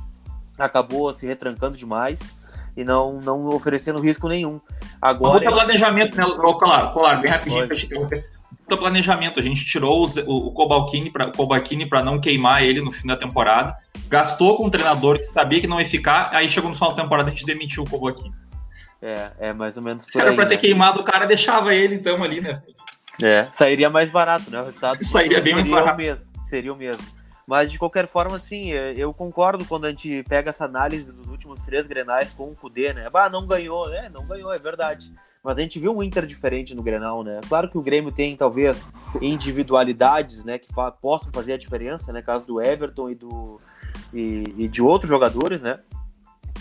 acabou 0.57 1.13
se 1.13 1.25
retrancando 1.25 1.77
demais 1.77 2.35
e 2.75 2.83
não, 2.83 3.21
não 3.21 3.47
oferecendo 3.47 3.99
risco 3.99 4.27
nenhum. 4.27 4.59
Agora. 5.01 5.39
Puta 5.39 5.51
planejamento, 5.51 6.17
né, 6.17 6.23
Colar? 6.23 6.93
Colar, 6.93 7.21
bem 7.21 7.31
rapidinho 7.31 7.67
para 7.67 7.75
te 7.75 7.85
interromper. 7.85 8.32
Puta 8.63 8.77
planejamento. 8.77 9.39
A 9.39 9.43
gente 9.43 9.65
tirou 9.65 10.05
o, 10.05 10.47
o 10.47 10.51
Cobalcini 10.51 11.09
para 11.11 12.03
não 12.03 12.19
queimar 12.19 12.63
ele 12.63 12.81
no 12.81 12.91
fim 12.91 13.07
da 13.07 13.15
temporada. 13.15 13.75
Gastou 14.07 14.55
com 14.55 14.65
um 14.65 14.69
treinador 14.69 15.17
que 15.17 15.25
sabia 15.25 15.59
que 15.59 15.67
não 15.67 15.79
ia 15.79 15.85
ficar. 15.85 16.29
Aí 16.33 16.49
chegou 16.49 16.69
no 16.69 16.75
final 16.75 16.93
da 16.93 17.01
temporada 17.01 17.29
a 17.29 17.33
gente 17.33 17.45
demitiu 17.45 17.83
o 17.83 17.89
Cobalcini. 17.89 18.33
É, 19.01 19.49
é 19.49 19.53
mais 19.53 19.75
ou 19.75 19.83
menos 19.83 20.05
por 20.05 20.21
Era 20.21 20.29
aí, 20.29 20.35
pra 20.35 20.45
ter 20.45 20.55
né? 20.55 20.61
queimado 20.61 21.01
o 21.01 21.03
cara, 21.03 21.25
deixava 21.25 21.75
ele 21.75 21.95
então 21.95 22.23
ali, 22.23 22.39
né? 22.39 22.63
É, 23.21 23.47
sairia 23.51 23.89
mais 23.89 24.09
barato, 24.09 24.49
né? 24.49 24.61
O 24.61 24.65
resultado 24.65 25.03
sairia 25.03 25.41
bem 25.41 25.53
mais 25.53 25.67
barato. 25.67 25.93
O 25.93 25.97
mesmo, 25.97 26.25
seria 26.43 26.73
o 26.73 26.75
mesmo. 26.75 27.03
Mas 27.45 27.71
de 27.71 27.77
qualquer 27.77 28.07
forma, 28.07 28.37
assim, 28.37 28.71
é, 28.71 28.93
eu 28.95 29.13
concordo 29.13 29.65
quando 29.65 29.85
a 29.85 29.89
gente 29.89 30.23
pega 30.23 30.49
essa 30.49 30.65
análise 30.65 31.11
dos 31.11 31.27
últimos 31.27 31.65
três 31.65 31.85
grenais 31.85 32.33
com 32.33 32.49
o 32.49 32.55
Kudê, 32.55 32.93
né? 32.93 33.09
Ah, 33.13 33.29
não 33.29 33.45
ganhou, 33.45 33.93
é, 33.93 34.09
não 34.09 34.25
ganhou, 34.25 34.51
é 34.51 34.59
verdade. 34.59 35.13
Mas 35.43 35.57
a 35.57 35.61
gente 35.61 35.77
viu 35.77 35.93
um 35.93 36.01
Inter 36.01 36.25
diferente 36.25 36.73
no 36.73 36.81
Grenal, 36.81 37.21
né? 37.21 37.41
Claro 37.49 37.69
que 37.69 37.77
o 37.77 37.81
Grêmio 37.81 38.13
tem, 38.13 38.35
talvez, 38.37 38.89
individualidades, 39.21 40.45
né, 40.45 40.57
que 40.57 40.73
fa 40.73 40.89
possam 40.89 41.33
fazer 41.33 41.53
a 41.53 41.57
diferença, 41.57 42.13
né? 42.13 42.21
Caso 42.21 42.45
do 42.45 42.61
Everton 42.61 43.09
e 43.09 43.15
do 43.15 43.59
e, 44.13 44.43
e 44.57 44.67
de 44.67 44.81
outros 44.81 45.09
jogadores, 45.09 45.61
né? 45.61 45.79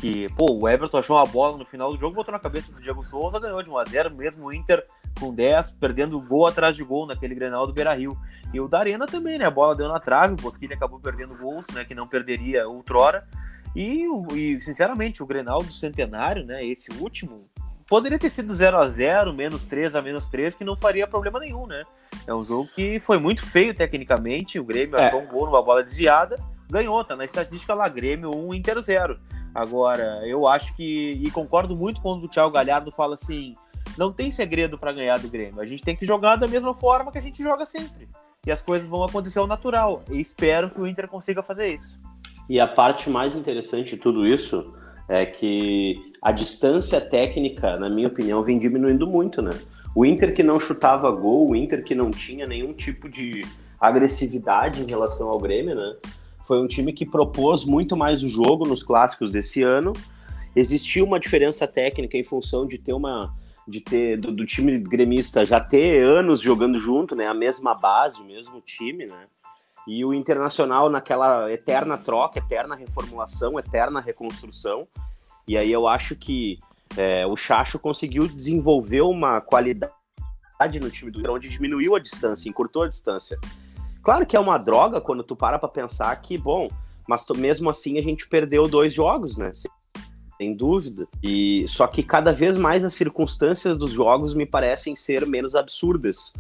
que, 0.02 0.28
pô, 0.31 0.52
o 0.52 0.69
Everton 0.69 0.99
achou 0.99 1.17
uma 1.17 1.26
bola 1.26 1.56
no 1.56 1.64
final 1.64 1.93
do 1.93 1.99
jogo, 1.99 2.17
botou 2.17 2.32
na 2.32 2.40
cabeça 2.40 2.73
do 2.73 2.81
Diego 2.81 3.05
Souza, 3.05 3.38
ganhou 3.38 3.62
de 3.62 3.70
1x0, 3.70 4.12
mesmo 4.12 4.46
o 4.46 4.52
Inter 4.52 4.85
com 5.19 5.35
10, 5.35 5.73
perdendo 5.73 6.20
gol 6.20 6.47
atrás 6.47 6.76
de 6.76 6.85
gol 6.85 7.06
naquele 7.06 7.35
Grenal 7.35 7.67
do 7.67 7.73
Beira-Rio. 7.73 8.17
E 8.53 8.61
o 8.61 8.69
da 8.69 8.79
Arena 8.79 9.06
também, 9.06 9.38
né? 9.38 9.47
A 9.47 9.50
bola 9.50 9.75
deu 9.75 9.88
na 9.88 9.99
trave, 9.99 10.35
o 10.35 10.37
Bosquilha 10.37 10.75
acabou 10.75 11.00
perdendo 11.00 11.37
gols, 11.37 11.67
né? 11.69 11.85
Que 11.85 11.94
não 11.94 12.06
perderia 12.06 12.69
outrora. 12.69 13.26
E, 13.75 14.05
e 14.35 14.61
sinceramente, 14.61 15.23
o 15.23 15.26
Grenal 15.26 15.62
do 15.62 15.73
Centenário, 15.73 16.45
né? 16.45 16.64
Esse 16.64 16.92
último, 17.00 17.49
poderia 17.88 18.19
ter 18.19 18.31
sido 18.31 18.54
0 18.54 18.78
a 18.78 18.88
0 18.88 19.33
menos 19.33 19.64
3 19.64 19.95
a 19.95 20.02
menos 20.02 20.26
3 20.28 20.54
que 20.54 20.64
não 20.64 20.76
faria 20.76 21.07
problema 21.07 21.38
nenhum, 21.38 21.66
né? 21.66 21.83
É 22.26 22.35
um 22.35 22.45
jogo 22.45 22.69
que 22.75 23.00
foi 23.00 23.19
muito 23.19 23.45
feio 23.45 23.75
tecnicamente, 23.75 24.59
o 24.59 24.64
Grêmio 24.64 24.97
é. 24.97 25.09
achou 25.09 25.21
um 25.21 25.26
gol 25.26 25.47
numa 25.47 25.62
bola 25.62 25.83
desviada, 25.83 26.38
ganhou, 26.71 27.04
tá 27.04 27.16
na 27.16 27.25
estatística 27.25 27.75
lá, 27.75 27.88
Grêmio 27.88 28.31
1, 28.31 28.54
Inter 28.54 28.81
0. 28.81 29.21
Agora, 29.54 30.26
eu 30.26 30.47
acho 30.47 30.75
que, 30.75 31.11
e 31.12 31.31
concordo 31.31 31.76
muito 31.76 32.00
quando 32.00 32.25
o 32.25 32.28
Thiago 32.28 32.50
Galhardo 32.50 32.90
fala 32.90 33.14
assim, 33.14 33.54
não 33.96 34.12
tem 34.12 34.30
segredo 34.30 34.78
para 34.78 34.92
ganhar 34.92 35.18
do 35.18 35.28
Grêmio, 35.28 35.61
a 35.61 35.66
gente 35.66 35.82
tem 35.82 35.96
que 35.96 36.04
jogar 36.04 36.37
da 36.37 36.49
mesma 36.49 36.75
forma 36.75 37.11
que 37.11 37.18
a 37.18 37.22
gente 37.22 37.42
joga 37.42 37.64
sempre. 37.64 38.08
E 38.46 38.50
as 38.50 38.61
coisas 38.61 38.88
vão 38.88 39.04
acontecer 39.04 39.38
ao 39.38 39.46
natural, 39.46 40.02
e 40.11 40.20
espero 40.20 40.70
que 40.70 40.80
o 40.80 40.87
Inter 40.87 41.06
consiga 41.08 41.42
fazer 41.42 41.75
isso. 41.75 41.99
E 42.49 42.58
a 42.58 42.66
parte 42.66 43.08
mais 43.08 43.37
interessante 43.37 43.90
de 43.90 43.96
tudo 43.96 44.26
isso 44.26 44.75
é 45.08 45.25
que 45.25 46.12
a 46.20 46.32
distância 46.32 47.00
técnica, 47.00 47.76
na 47.76 47.88
minha 47.88 48.08
opinião, 48.08 48.42
vem 48.42 48.58
diminuindo 48.58 49.06
muito, 49.06 49.40
né? 49.40 49.52
O 49.94 50.04
Inter 50.04 50.34
que 50.34 50.42
não 50.42 50.58
chutava 50.58 51.11
gol, 51.11 51.50
o 51.50 51.56
Inter 51.56 51.84
que 51.84 51.94
não 51.94 52.11
tinha 52.11 52.46
nenhum 52.46 52.72
tipo 52.72 53.08
de 53.08 53.44
agressividade 53.78 54.80
em 54.80 54.87
relação 54.87 55.28
ao 55.28 55.38
Grêmio, 55.38 55.75
né? 55.75 55.96
Foi 56.46 56.61
um 56.61 56.66
time 56.66 56.92
que 56.92 57.04
propôs 57.04 57.64
muito 57.64 57.96
mais 57.96 58.22
o 58.22 58.28
jogo 58.28 58.66
nos 58.66 58.82
clássicos 58.82 59.30
desse 59.30 59.62
ano. 59.62 59.92
Existia 60.54 61.04
uma 61.04 61.20
diferença 61.20 61.66
técnica 61.66 62.16
em 62.16 62.25
função 62.25 62.66
de 62.66 62.78
ter 62.78 62.92
uma 62.92 63.34
de 63.66 63.81
ter 63.81 64.19
do, 64.19 64.33
do, 64.33 64.45
time 64.45 64.78
gremista 64.78 65.45
já 65.45 65.61
ter 65.61 66.02
anos 66.02 66.40
jogando 66.40 66.78
junto, 66.78 67.14
né? 67.14 67.26
A 67.26 67.35
mesma 67.35 67.75
base, 67.75 68.21
o 68.21 68.25
mesmo 68.25 68.61
time, 68.61 69.07
né? 69.07 69.26
E 69.87 70.04
o 70.04 70.14
Internacional 70.14 70.88
naquela 70.88 71.50
eterna 71.50 71.99
troca, 71.99 72.38
eterna 72.38 72.75
reformulação, 72.75 73.59
eterna 73.59 74.00
reconstrução. 74.00 74.87
E 75.47 75.57
aí 75.57 75.71
eu 75.73 75.88
acho 75.88 76.14
que 76.14 76.59
é, 76.97 77.26
o 77.26 77.37
Chacho 77.37 77.78
conseguiu 77.78 78.28
desenvolver 78.28 79.02
uma 79.02 79.40
qualidade 79.40 79.92
no 80.81 80.90
time 80.90 81.11
do 81.11 81.19
Inter, 81.19 81.33
onde 81.33 81.49
diminuiu 81.49 81.97
a 81.97 81.99
distância, 81.99 82.49
encurtou 82.49 82.85
a 82.85 82.88
distância. 82.88 83.38
Claro 84.02 84.26
que 84.26 84.37
é 84.37 84.40
uma 84.40 84.59
droga 84.59 85.00
quando 85.00 85.23
tu 85.23 85.35
para 85.35 85.59
pra 85.59 85.69
pensar 85.69 86.14
que, 86.16 86.38
bom, 86.38 86.69
mas 87.09 87.25
mesmo 87.37 87.69
assim 87.71 87.99
a 87.99 88.02
gente 88.02 88.28
perdeu 88.28 88.69
dois 88.69 88.95
jogos, 88.95 89.37
né? 89.37 89.52
Sem 90.42 90.54
dúvida. 90.54 91.06
E 91.22 91.64
só 91.68 91.87
que 91.87 92.02
cada 92.02 92.32
vez 92.32 92.58
mais 92.58 92.84
as 92.84 92.94
circunstâncias 92.94 93.78
dos 93.78 93.92
jogos 93.92 94.34
me 94.34 94.44
parecem 94.44 94.96
ser 94.96 95.25
menos 95.25 95.54
absurdas, 95.54 96.34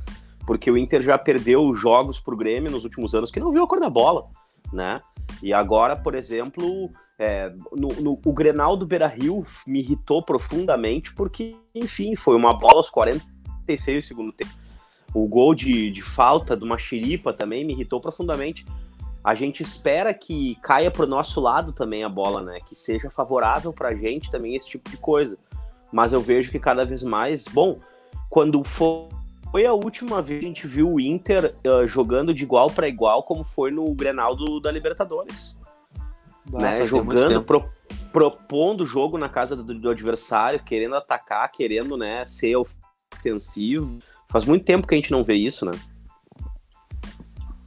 porque 0.44 0.68
o 0.72 0.76
Inter 0.76 1.02
já 1.02 1.16
perdeu 1.16 1.72
jogos 1.72 2.18
pro 2.18 2.36
Grêmio 2.36 2.68
nos 2.68 2.82
últimos 2.82 3.14
anos 3.14 3.30
que 3.30 3.38
não 3.38 3.52
viu 3.52 3.62
a 3.62 3.68
cor 3.68 3.78
da 3.78 3.88
bola, 3.88 4.26
né? 4.72 5.00
E 5.40 5.54
agora, 5.54 5.94
por 5.94 6.16
exemplo, 6.16 6.90
é, 7.16 7.54
no, 7.70 7.88
no, 8.02 8.20
o 8.26 8.32
Grenal 8.32 8.76
do 8.76 8.84
Beira 8.84 9.06
Rio 9.06 9.46
me 9.64 9.78
irritou 9.78 10.20
profundamente, 10.20 11.14
porque, 11.14 11.54
enfim, 11.72 12.16
foi 12.16 12.34
uma 12.34 12.52
bola 12.52 12.78
aos 12.78 12.90
46 12.90 14.04
do 14.04 14.08
segundo 14.08 14.32
tempo. 14.32 14.50
O 15.14 15.28
gol 15.28 15.54
de, 15.54 15.92
de 15.92 16.02
falta 16.02 16.56
de 16.56 16.64
uma 16.64 16.76
xiripa 16.76 17.32
também 17.32 17.64
me 17.64 17.72
irritou 17.72 18.00
profundamente. 18.00 18.66
A 19.24 19.34
gente 19.34 19.62
espera 19.62 20.12
que 20.12 20.56
caia 20.62 20.90
para 20.90 21.04
o 21.04 21.08
nosso 21.08 21.40
lado 21.40 21.72
também 21.72 22.02
a 22.02 22.08
bola, 22.08 22.42
né? 22.42 22.58
Que 22.66 22.74
seja 22.74 23.08
favorável 23.08 23.72
para 23.72 23.90
a 23.90 23.94
gente 23.94 24.30
também 24.30 24.56
esse 24.56 24.68
tipo 24.68 24.90
de 24.90 24.96
coisa. 24.96 25.38
Mas 25.92 26.12
eu 26.12 26.20
vejo 26.20 26.50
que 26.50 26.58
cada 26.58 26.84
vez 26.84 27.02
mais. 27.02 27.44
Bom, 27.44 27.78
quando 28.28 28.64
foi 28.64 29.66
a 29.66 29.72
última 29.72 30.20
vez 30.20 30.40
que 30.40 30.46
a 30.46 30.48
gente 30.48 30.66
viu 30.66 30.94
o 30.94 31.00
Inter 31.00 31.54
uh, 31.66 31.86
jogando 31.86 32.34
de 32.34 32.42
igual 32.42 32.68
para 32.68 32.88
igual, 32.88 33.22
como 33.22 33.44
foi 33.44 33.70
no 33.70 33.94
Grenal 33.94 34.34
do, 34.34 34.58
da 34.58 34.72
Libertadores. 34.72 35.54
né? 36.50 36.84
Jogando, 36.86 37.42
pro, 37.44 37.64
propondo 38.12 38.80
o 38.80 38.86
jogo 38.86 39.18
na 39.18 39.28
casa 39.28 39.54
do, 39.54 39.74
do, 39.74 39.90
adversário, 39.90 40.58
querendo 40.64 40.96
atacar, 40.96 41.48
querendo 41.52 41.96
né, 41.96 42.26
ser 42.26 42.56
ofensivo. 42.56 44.00
Faz 44.28 44.44
muito 44.44 44.64
tempo 44.64 44.86
que 44.86 44.94
a 44.94 44.98
gente 44.98 45.12
não 45.12 45.22
vê 45.22 45.34
isso, 45.34 45.64
né? 45.64 45.72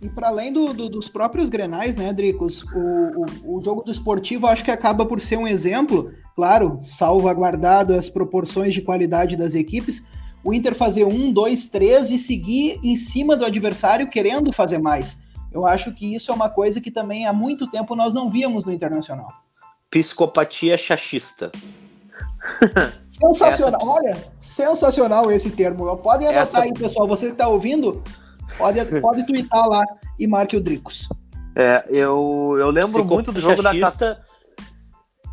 E 0.05 0.09
para 0.09 0.27
além 0.27 0.53
do, 0.53 0.71
do, 0.71 0.87
dos 0.87 1.07
próprios 1.09 1.49
grenais, 1.49 1.95
né, 1.95 2.13
Dricos, 2.13 2.61
o, 2.61 3.23
o, 3.47 3.57
o, 3.57 3.63
jogo 3.63 3.81
do 3.81 3.91
esportivo 3.91 4.45
acho 4.45 4.63
que 4.63 4.69
acaba 4.69 5.03
por 5.03 5.19
ser 5.19 5.35
um 5.35 5.47
exemplo, 5.47 6.13
claro, 6.35 6.79
salvaguardado 6.83 7.95
as 7.95 8.07
proporções 8.07 8.75
de 8.75 8.83
qualidade 8.83 9.35
das 9.35 9.55
equipes, 9.55 10.03
o 10.43 10.53
Inter 10.53 10.75
fazer 10.75 11.05
um, 11.05 11.33
dois, 11.33 11.67
três 11.67 12.11
e 12.11 12.19
seguir 12.19 12.79
em 12.83 12.95
cima 12.95 13.35
do 13.35 13.43
adversário 13.43 14.07
querendo 14.07 14.53
fazer 14.53 14.77
mais. 14.77 15.17
Eu 15.51 15.65
acho 15.65 15.91
que 15.91 16.13
isso 16.13 16.31
é 16.31 16.35
uma 16.35 16.51
coisa 16.51 16.79
que 16.79 16.91
também 16.91 17.25
há 17.25 17.33
muito 17.33 17.65
tempo 17.65 17.95
nós 17.95 18.13
não 18.13 18.29
víamos 18.29 18.63
no 18.63 18.71
Internacional. 18.71 19.33
Psicopatia 19.89 20.77
chachista. 20.77 21.51
Sensacional, 23.09 23.81
Essa... 23.81 23.91
olha, 23.91 24.17
sensacional 24.39 25.31
esse 25.31 25.49
termo. 25.49 25.97
Podem 25.97 26.27
anotar 26.27 26.43
Essa... 26.43 26.61
aí, 26.61 26.73
pessoal. 26.73 27.07
Você 27.07 27.27
que 27.27 27.31
está 27.31 27.47
ouvindo, 27.47 28.03
pode, 28.57 29.01
pode 29.01 29.25
twittar 29.25 29.67
lá 29.67 29.83
e 30.19 30.27
marque 30.27 30.55
o 30.55 30.61
Dricos. 30.61 31.07
É, 31.55 31.85
eu, 31.89 32.55
eu 32.59 32.69
lembro 32.69 33.05
muito 33.05 33.31
do 33.31 33.39
jogo 33.39 33.61
chachista... 33.61 34.15
da 34.15 34.35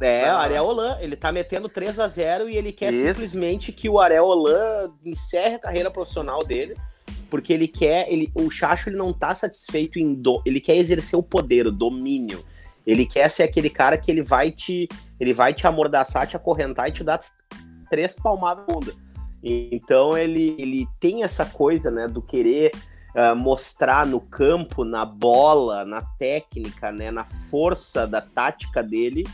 é, 0.03 0.33
o 0.33 0.37
Ariel 0.37 0.65
Holan, 0.65 0.99
ele 1.01 1.15
tá 1.15 1.31
metendo 1.31 1.69
3 1.69 2.01
a 2.01 2.09
0 2.09 2.49
e 2.49 2.57
ele 2.57 2.73
quer 2.73 2.93
Isso. 2.93 3.15
simplesmente 3.15 3.71
que 3.71 3.89
o 3.89 4.01
Ariel 4.01 4.25
Holan 4.25 4.91
encerre 5.05 5.55
a 5.55 5.61
carreira 5.61 5.91
profissional 5.91 6.43
dele, 6.45 6.77
porque 7.31 7.53
ele 7.53 7.69
quer, 7.69 8.13
ele, 8.13 8.31
o 8.35 8.51
Chacho 8.51 8.89
ele 8.89 8.97
não 8.97 9.13
tá 9.13 9.35
satisfeito 9.35 9.99
em 9.99 10.13
do, 10.13 10.43
ele 10.45 10.61
quer 10.61 10.77
exercer 10.77 11.17
o 11.19 11.23
poder, 11.23 11.67
o 11.67 11.73
domínio. 11.73 12.45
Ele 12.85 13.07
quer 13.07 13.31
ser 13.31 13.45
aquele 13.45 13.71
cara 13.71 13.97
que 13.97 14.11
ele 14.11 14.23
vai 14.23 14.51
te, 14.51 14.89
ele 15.21 15.33
vai 15.33 15.55
te 15.55 15.67
amordaçar, 15.69 16.27
te 16.27 16.37
acorrentar 16.37 16.89
e 16.89 16.93
te 16.93 17.05
dar 17.05 17.21
três 17.89 18.15
palmadas 18.15 18.67
na 18.67 18.75
bunda. 18.75 18.93
Então 19.41 20.19
ele, 20.19 20.57
ele 20.59 20.87
tem 20.99 21.23
essa 21.23 21.47
coisa, 21.47 21.91
né, 21.93 22.09
do 22.09 22.21
querer 22.21 22.73
uh, 23.15 23.37
mostrar 23.37 24.07
no 24.07 24.21
campo, 24.21 24.85
na 24.85 25.05
bola, 25.05 25.85
na 25.85 26.03
técnica, 26.19 26.93
né, 26.93 27.11
na 27.11 27.25
força 27.51 28.07
da 28.07 28.21
tática 28.21 28.83
dele, 28.83 29.27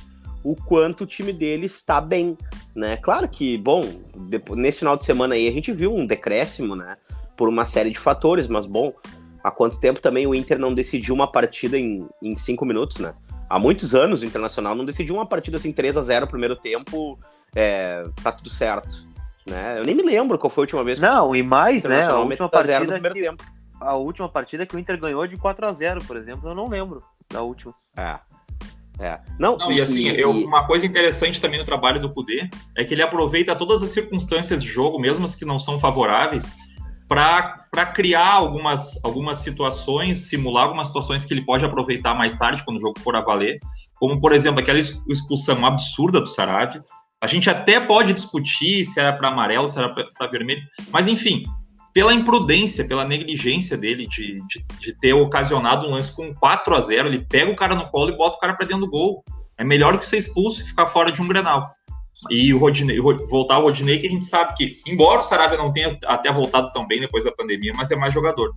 o 0.44 0.54
quanto 0.54 1.02
o 1.02 1.06
time 1.06 1.32
dele 1.32 1.66
está 1.66 2.00
bem, 2.00 2.36
né? 2.74 2.96
Claro 2.96 3.28
que, 3.28 3.58
bom, 3.58 3.82
depois, 4.16 4.58
nesse 4.58 4.80
final 4.80 4.96
de 4.96 5.04
semana 5.04 5.34
aí 5.34 5.48
a 5.48 5.52
gente 5.52 5.72
viu 5.72 5.94
um 5.94 6.06
decréscimo, 6.06 6.76
né, 6.76 6.96
por 7.36 7.48
uma 7.48 7.64
série 7.64 7.90
de 7.90 7.98
fatores, 7.98 8.46
mas 8.46 8.66
bom, 8.66 8.92
há 9.42 9.50
quanto 9.50 9.80
tempo 9.80 10.00
também 10.00 10.26
o 10.26 10.34
Inter 10.34 10.58
não 10.58 10.72
decidiu 10.72 11.14
uma 11.14 11.30
partida 11.30 11.78
em, 11.78 12.06
em 12.22 12.36
cinco 12.36 12.64
minutos, 12.64 12.98
né? 12.98 13.14
há 13.48 13.58
muitos 13.58 13.94
anos 13.94 14.22
o 14.22 14.26
Internacional 14.26 14.74
não 14.74 14.84
decidiu 14.84 15.14
uma 15.14 15.26
partida 15.26 15.56
assim 15.56 15.72
3 15.72 15.96
a 15.96 16.02
0 16.02 16.26
no 16.26 16.30
primeiro 16.30 16.56
tempo, 16.56 17.18
é, 17.54 18.04
tá 18.22 18.30
tudo 18.30 18.50
certo. 18.50 19.06
Né? 19.46 19.78
Eu 19.78 19.84
nem 19.84 19.94
me 19.94 20.02
lembro 20.02 20.38
qual 20.38 20.50
foi 20.50 20.62
a 20.62 20.64
última 20.64 20.84
vez. 20.84 21.00
Não, 21.00 21.34
e 21.34 21.42
mais, 21.42 21.84
né? 21.84 22.04
A 22.04 22.18
última 22.18 22.48
partida 22.48 22.80
no 22.80 22.92
primeiro 22.92 23.14
que, 23.14 23.22
tempo. 23.22 23.44
A 23.80 23.94
última 23.94 24.28
partida 24.28 24.66
que 24.66 24.74
o 24.74 24.78
Inter 24.78 24.98
ganhou 24.98 25.26
de 25.26 25.36
4 25.36 25.66
a 25.66 25.72
0 25.72 26.04
por 26.04 26.16
exemplo, 26.16 26.48
eu 26.48 26.54
não 26.54 26.68
lembro 26.68 27.02
da 27.30 27.42
última. 27.42 27.74
É. 27.96 28.18
É. 29.00 29.20
Não, 29.38 29.56
não, 29.56 29.70
e 29.70 29.80
assim, 29.80 30.08
e, 30.08 30.20
eu, 30.20 30.30
uma 30.30 30.66
coisa 30.66 30.84
interessante 30.84 31.40
também 31.40 31.58
no 31.58 31.64
trabalho 31.64 32.00
do 32.00 32.12
Kudê 32.12 32.50
é 32.76 32.82
que 32.82 32.94
ele 32.94 33.02
aproveita 33.02 33.54
todas 33.54 33.80
as 33.80 33.90
circunstâncias 33.90 34.62
de 34.62 34.68
jogo, 34.68 34.98
mesmo 34.98 35.24
as 35.24 35.36
que 35.36 35.44
não 35.44 35.56
são 35.56 35.78
favoráveis, 35.78 36.56
para 37.08 37.86
criar 37.86 38.32
algumas, 38.32 39.02
algumas 39.04 39.38
situações, 39.38 40.28
simular 40.28 40.64
algumas 40.64 40.88
situações 40.88 41.24
que 41.24 41.32
ele 41.32 41.44
pode 41.44 41.64
aproveitar 41.64 42.14
mais 42.14 42.36
tarde, 42.36 42.64
quando 42.64 42.76
o 42.76 42.80
jogo 42.80 42.98
for 43.00 43.14
a 43.14 43.20
valer, 43.20 43.60
como, 43.94 44.20
por 44.20 44.32
exemplo, 44.32 44.60
aquela 44.60 44.78
expulsão 44.78 45.64
absurda 45.64 46.20
do 46.20 46.26
Sarabia. 46.26 46.84
A 47.20 47.26
gente 47.26 47.48
até 47.48 47.80
pode 47.80 48.12
discutir 48.12 48.84
se 48.84 49.00
era 49.00 49.12
para 49.12 49.28
amarelo, 49.28 49.68
se 49.68 49.78
era 49.78 49.88
para 49.88 50.26
vermelho, 50.30 50.62
mas 50.92 51.08
enfim, 51.08 51.44
pela 51.98 52.14
imprudência, 52.14 52.84
pela 52.84 53.04
negligência 53.04 53.76
dele 53.76 54.06
de, 54.06 54.40
de, 54.46 54.64
de, 54.78 54.92
ter 55.00 55.14
ocasionado 55.14 55.84
um 55.84 55.90
lance 55.90 56.14
com 56.14 56.32
4 56.32 56.76
a 56.76 56.80
0 56.80 57.08
ele 57.08 57.26
pega 57.28 57.50
o 57.50 57.56
cara 57.56 57.74
no 57.74 57.88
colo 57.88 58.10
e 58.10 58.16
bota 58.16 58.36
o 58.36 58.38
cara 58.38 58.54
para 58.54 58.66
dentro 58.66 58.84
do 58.84 58.88
gol. 58.88 59.24
É 59.56 59.64
melhor 59.64 59.98
que 59.98 60.06
ser 60.06 60.16
expulso 60.16 60.62
e 60.62 60.64
ficar 60.64 60.86
fora 60.86 61.10
de 61.10 61.20
um 61.20 61.26
Grenal. 61.26 61.72
E 62.30 62.54
o 62.54 62.58
Rodinei, 62.58 63.00
voltar 63.00 63.56
ao 63.56 63.62
Rodinei, 63.62 63.98
que 63.98 64.06
a 64.06 64.10
gente 64.10 64.24
sabe 64.24 64.54
que, 64.54 64.78
embora 64.86 65.18
o 65.18 65.22
Saravia 65.22 65.58
não 65.58 65.72
tenha 65.72 65.98
até 66.06 66.32
voltado 66.32 66.70
tão 66.70 66.86
bem 66.86 67.00
depois 67.00 67.24
da 67.24 67.32
pandemia, 67.32 67.72
mas 67.74 67.90
é 67.90 67.96
mais 67.96 68.14
jogador. 68.14 68.54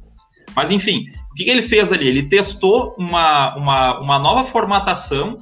Mas 0.55 0.69
enfim, 0.69 1.05
o 1.31 1.33
que, 1.33 1.45
que 1.45 1.49
ele 1.49 1.63
fez 1.63 1.91
ali? 1.91 2.07
Ele 2.07 2.29
testou 2.29 2.93
uma, 2.95 3.55
uma, 3.55 3.99
uma 4.01 4.19
nova 4.19 4.43
formatação 4.43 5.35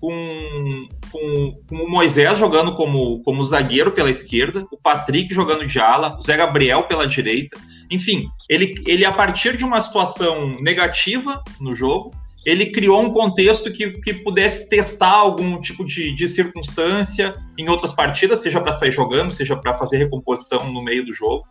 com, 0.00 0.88
com, 1.10 1.62
com, 1.68 1.76
o 1.76 1.90
Moisés 1.90 2.38
jogando 2.38 2.74
como, 2.74 3.22
como 3.22 3.42
zagueiro 3.42 3.92
pela 3.92 4.10
esquerda, 4.10 4.64
o 4.70 4.76
Patrick 4.76 5.32
jogando 5.32 5.66
de 5.66 5.78
ala, 5.78 6.16
o 6.16 6.20
Zé 6.20 6.36
Gabriel 6.36 6.84
pela 6.84 7.06
direita. 7.06 7.58
Enfim, 7.90 8.26
ele, 8.48 8.74
ele 8.86 9.04
a 9.04 9.12
partir 9.12 9.56
de 9.56 9.64
uma 9.64 9.80
situação 9.80 10.60
negativa 10.60 11.42
no 11.60 11.74
jogo, 11.74 12.12
ele 12.44 12.66
criou 12.66 13.02
um 13.02 13.10
contexto 13.10 13.72
que, 13.72 13.90
que 14.00 14.12
pudesse 14.12 14.68
testar 14.68 15.12
algum 15.12 15.58
tipo 15.60 15.84
de, 15.84 16.14
de 16.14 16.28
circunstância 16.28 17.34
em 17.58 17.68
outras 17.68 17.92
partidas, 17.92 18.40
seja 18.40 18.60
para 18.60 18.72
sair 18.72 18.90
jogando, 18.90 19.30
seja 19.30 19.56
para 19.56 19.74
fazer 19.74 19.96
recomposição 19.96 20.70
no 20.70 20.82
meio 20.82 21.06
do 21.06 21.14
jogo. 21.14 21.46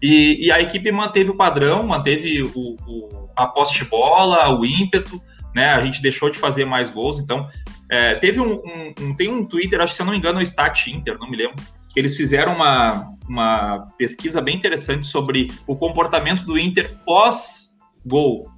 E, 0.00 0.46
e, 0.46 0.52
a 0.52 0.60
equipe 0.60 0.92
manteve 0.92 1.30
o 1.30 1.36
padrão, 1.36 1.82
manteve 1.82 2.42
o, 2.42 2.76
o, 2.86 3.28
a 3.36 3.48
posse 3.48 3.78
de 3.78 3.84
bola, 3.86 4.56
o 4.56 4.64
ímpeto, 4.64 5.20
né? 5.52 5.70
A 5.70 5.84
gente 5.84 6.00
deixou 6.00 6.30
de 6.30 6.38
fazer 6.38 6.64
mais 6.64 6.88
gols, 6.88 7.18
então 7.18 7.48
é, 7.90 8.14
teve 8.16 8.40
um, 8.40 8.54
um, 8.54 8.94
um, 9.00 9.14
tem 9.14 9.28
um 9.28 9.44
Twitter, 9.44 9.80
acho 9.80 9.92
que 9.92 9.96
se 9.96 10.02
eu 10.02 10.06
não 10.06 10.12
me 10.12 10.18
engano, 10.18 10.38
é 10.38 10.42
o 10.42 10.44
Stat 10.44 10.90
Inter, 10.90 11.18
não 11.18 11.30
me 11.30 11.36
lembro, 11.36 11.56
que 11.88 11.98
eles 11.98 12.16
fizeram 12.16 12.54
uma, 12.54 13.14
uma 13.28 13.86
pesquisa 13.96 14.40
bem 14.40 14.56
interessante 14.56 15.06
sobre 15.06 15.52
o 15.66 15.74
comportamento 15.74 16.44
do 16.44 16.58
Inter 16.58 16.94
pós-gol 17.04 18.50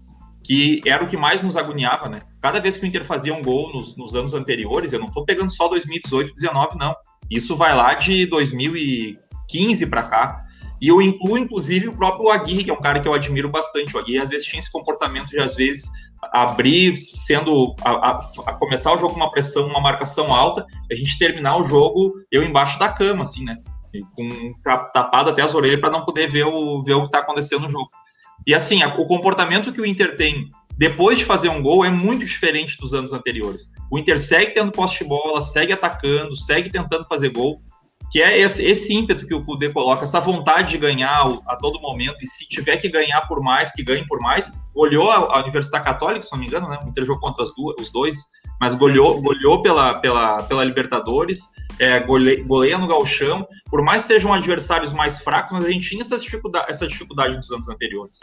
que 0.43 0.81
era 0.87 1.05
o 1.05 1.07
que 1.07 1.17
mais 1.17 1.43
nos 1.43 1.57
agoniava, 1.57 2.09
né? 2.09 2.23
Cada 2.41 2.61
vez 2.61 2.77
que 2.77 2.85
o 2.85 2.87
Inter 2.87 3.05
fazia 3.05 3.35
um 3.35 3.43
gol 3.43 3.73
nos, 3.73 3.97
nos 3.97 4.15
anos 4.15 4.35
anteriores, 4.35 4.93
eu 4.93 4.99
não 4.99 5.09
estou 5.09 5.25
pegando 5.25 5.51
só 5.51 5.69
2018, 5.69 6.35
19, 6.35 6.79
não. 6.79 6.95
Isso 7.31 7.57
vai 7.57 7.75
lá 7.75 7.95
de 7.95 8.27
2015 8.27 9.87
para 9.87 10.03
cá. 10.03 10.45
E 10.81 10.89
eu 10.89 11.03
incluo, 11.03 11.37
inclusive, 11.37 11.89
o 11.89 11.97
próprio 11.97 12.31
Aguirre, 12.31 12.65
que 12.65 12.71
é 12.71 12.73
um 12.73 12.81
cara 12.81 13.01
que 13.01 13.07
eu 13.07 13.13
admiro 13.13 13.51
bastante. 13.51 13.95
O 13.95 14.01
Aguirre, 14.01 14.21
às 14.21 14.29
vezes, 14.31 14.47
tinha 14.47 14.59
esse 14.59 14.73
comportamento 14.73 15.29
de, 15.29 15.39
às 15.39 15.55
vezes, 15.55 15.91
abrir, 16.33 16.97
sendo. 16.97 17.75
A, 17.83 17.91
a, 17.91 18.21
a 18.47 18.53
começar 18.55 18.93
o 18.93 18.99
jogo 18.99 19.15
com 19.15 19.21
uma 19.21 19.31
pressão, 19.31 19.67
uma 19.67 19.81
marcação 19.81 20.33
alta, 20.33 20.65
a 20.91 20.95
gente 20.95 21.19
terminar 21.19 21.57
o 21.57 21.65
jogo 21.65 22.15
eu 22.31 22.43
embaixo 22.43 22.79
da 22.79 22.89
cama, 22.89 23.23
assim, 23.23 23.45
né? 23.45 23.59
Com 24.15 24.55
tapado 24.63 25.31
até 25.31 25.43
as 25.43 25.55
orelhas 25.55 25.81
para 25.81 25.91
não 25.91 26.05
poder 26.05 26.31
ver 26.31 26.45
o, 26.45 26.83
ver 26.83 26.95
o 26.95 27.01
que 27.01 27.07
está 27.07 27.19
acontecendo 27.19 27.63
no 27.63 27.71
jogo. 27.71 27.91
E 28.47 28.55
assim, 28.55 28.83
o 28.85 29.05
comportamento 29.05 29.73
que 29.73 29.81
o 29.81 29.87
Inter 29.87 30.17
tem 30.17 30.49
depois 30.81 31.19
de 31.19 31.27
fazer 31.27 31.51
um 31.51 31.61
gol 31.61 31.85
é 31.85 31.91
muito 31.91 32.25
diferente 32.25 32.79
dos 32.79 32.95
anos 32.95 33.13
anteriores. 33.13 33.71
O 33.91 33.99
Inter 33.99 34.19
segue 34.19 34.55
tendo 34.55 34.73
posse 34.73 35.03
de 35.03 35.05
bola, 35.05 35.43
segue 35.43 35.75
atacando, 35.75 36.35
segue 36.35 36.71
tentando 36.71 37.05
fazer 37.05 37.29
gol, 37.31 37.61
que 38.11 38.21
é 38.21 38.39
esse, 38.39 38.65
esse 38.65 38.93
ímpeto 38.93 39.25
que 39.25 39.35
o 39.35 39.45
Kudê 39.45 39.71
coloca, 39.71 40.03
essa 40.03 40.19
vontade 40.19 40.73
de 40.73 40.79
ganhar 40.79 41.23
a 41.47 41.57
todo 41.57 41.81
momento, 41.81 42.17
e 42.21 42.27
se 42.27 42.49
tiver 42.49 42.77
que 42.77 42.89
ganhar 42.89 43.21
por 43.29 43.41
mais, 43.41 43.71
que 43.71 43.85
ganhe 43.85 44.05
por 44.07 44.21
mais. 44.21 44.53
Olhou 44.75 45.11
a, 45.11 45.37
a 45.37 45.43
Universidade 45.43 45.85
Católica, 45.85 46.23
se 46.23 46.33
não 46.33 46.41
me 46.41 46.47
engano, 46.47 46.69
né? 46.69 46.79
O 46.85 46.89
Inter 46.89 47.05
jogou 47.05 47.21
contra 47.21 47.45
duas, 47.57 47.77
os 47.79 47.93
dois, 47.93 48.17
mas 48.61 48.75
goleou, 48.75 49.23
goleou 49.23 49.63
pela, 49.63 49.95
pela, 50.01 50.43
pela 50.43 50.65
Libertadores, 50.65 51.53
é, 51.79 52.01
gole, 52.01 52.43
goleia 52.43 52.77
no 52.77 52.89
galchão. 52.89 53.47
Por 53.71 53.83
mais 53.83 54.03
que 54.03 54.09
sejam 54.09 54.33
adversários 54.33 54.93
mais 54.93 55.21
fracos, 55.21 55.53
mas 55.53 55.65
a 55.65 55.71
gente 55.71 55.89
tinha 55.89 56.03
essa 56.03 56.19
dificuldade, 56.19 56.67
essa 56.69 56.87
dificuldade 56.87 57.37
nos 57.37 57.51
anos 57.53 57.69
anteriores. 57.69 58.19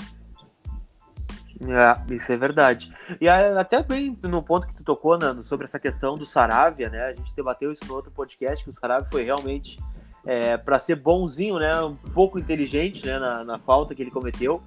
É, 1.61 2.13
isso 2.13 2.31
é 2.31 2.37
verdade. 2.37 2.93
E 3.19 3.27
até 3.27 3.81
bem 3.81 4.17
no 4.23 4.43
ponto 4.43 4.67
que 4.67 4.75
tu 4.75 4.83
tocou 4.83 5.17
né, 5.17 5.35
sobre 5.43 5.65
essa 5.65 5.79
questão 5.79 6.17
do 6.17 6.25
Saravia, 6.25 6.89
né? 6.89 7.05
A 7.05 7.13
gente 7.13 7.33
debateu 7.35 7.71
isso 7.71 7.85
no 7.85 7.95
outro 7.95 8.11
podcast, 8.11 8.63
que 8.63 8.69
o 8.69 8.73
Saravia 8.73 9.09
foi 9.09 9.23
realmente 9.23 9.79
é, 10.25 10.57
para 10.57 10.77
ser 10.77 10.95
bonzinho, 10.95 11.57
né? 11.57 11.81
Um 11.81 11.95
pouco 11.95 12.37
inteligente 12.37 13.05
né, 13.05 13.17
na, 13.17 13.43
na 13.43 13.59
falta 13.59 13.95
que 13.95 14.01
ele 14.01 14.11
cometeu. 14.11 14.61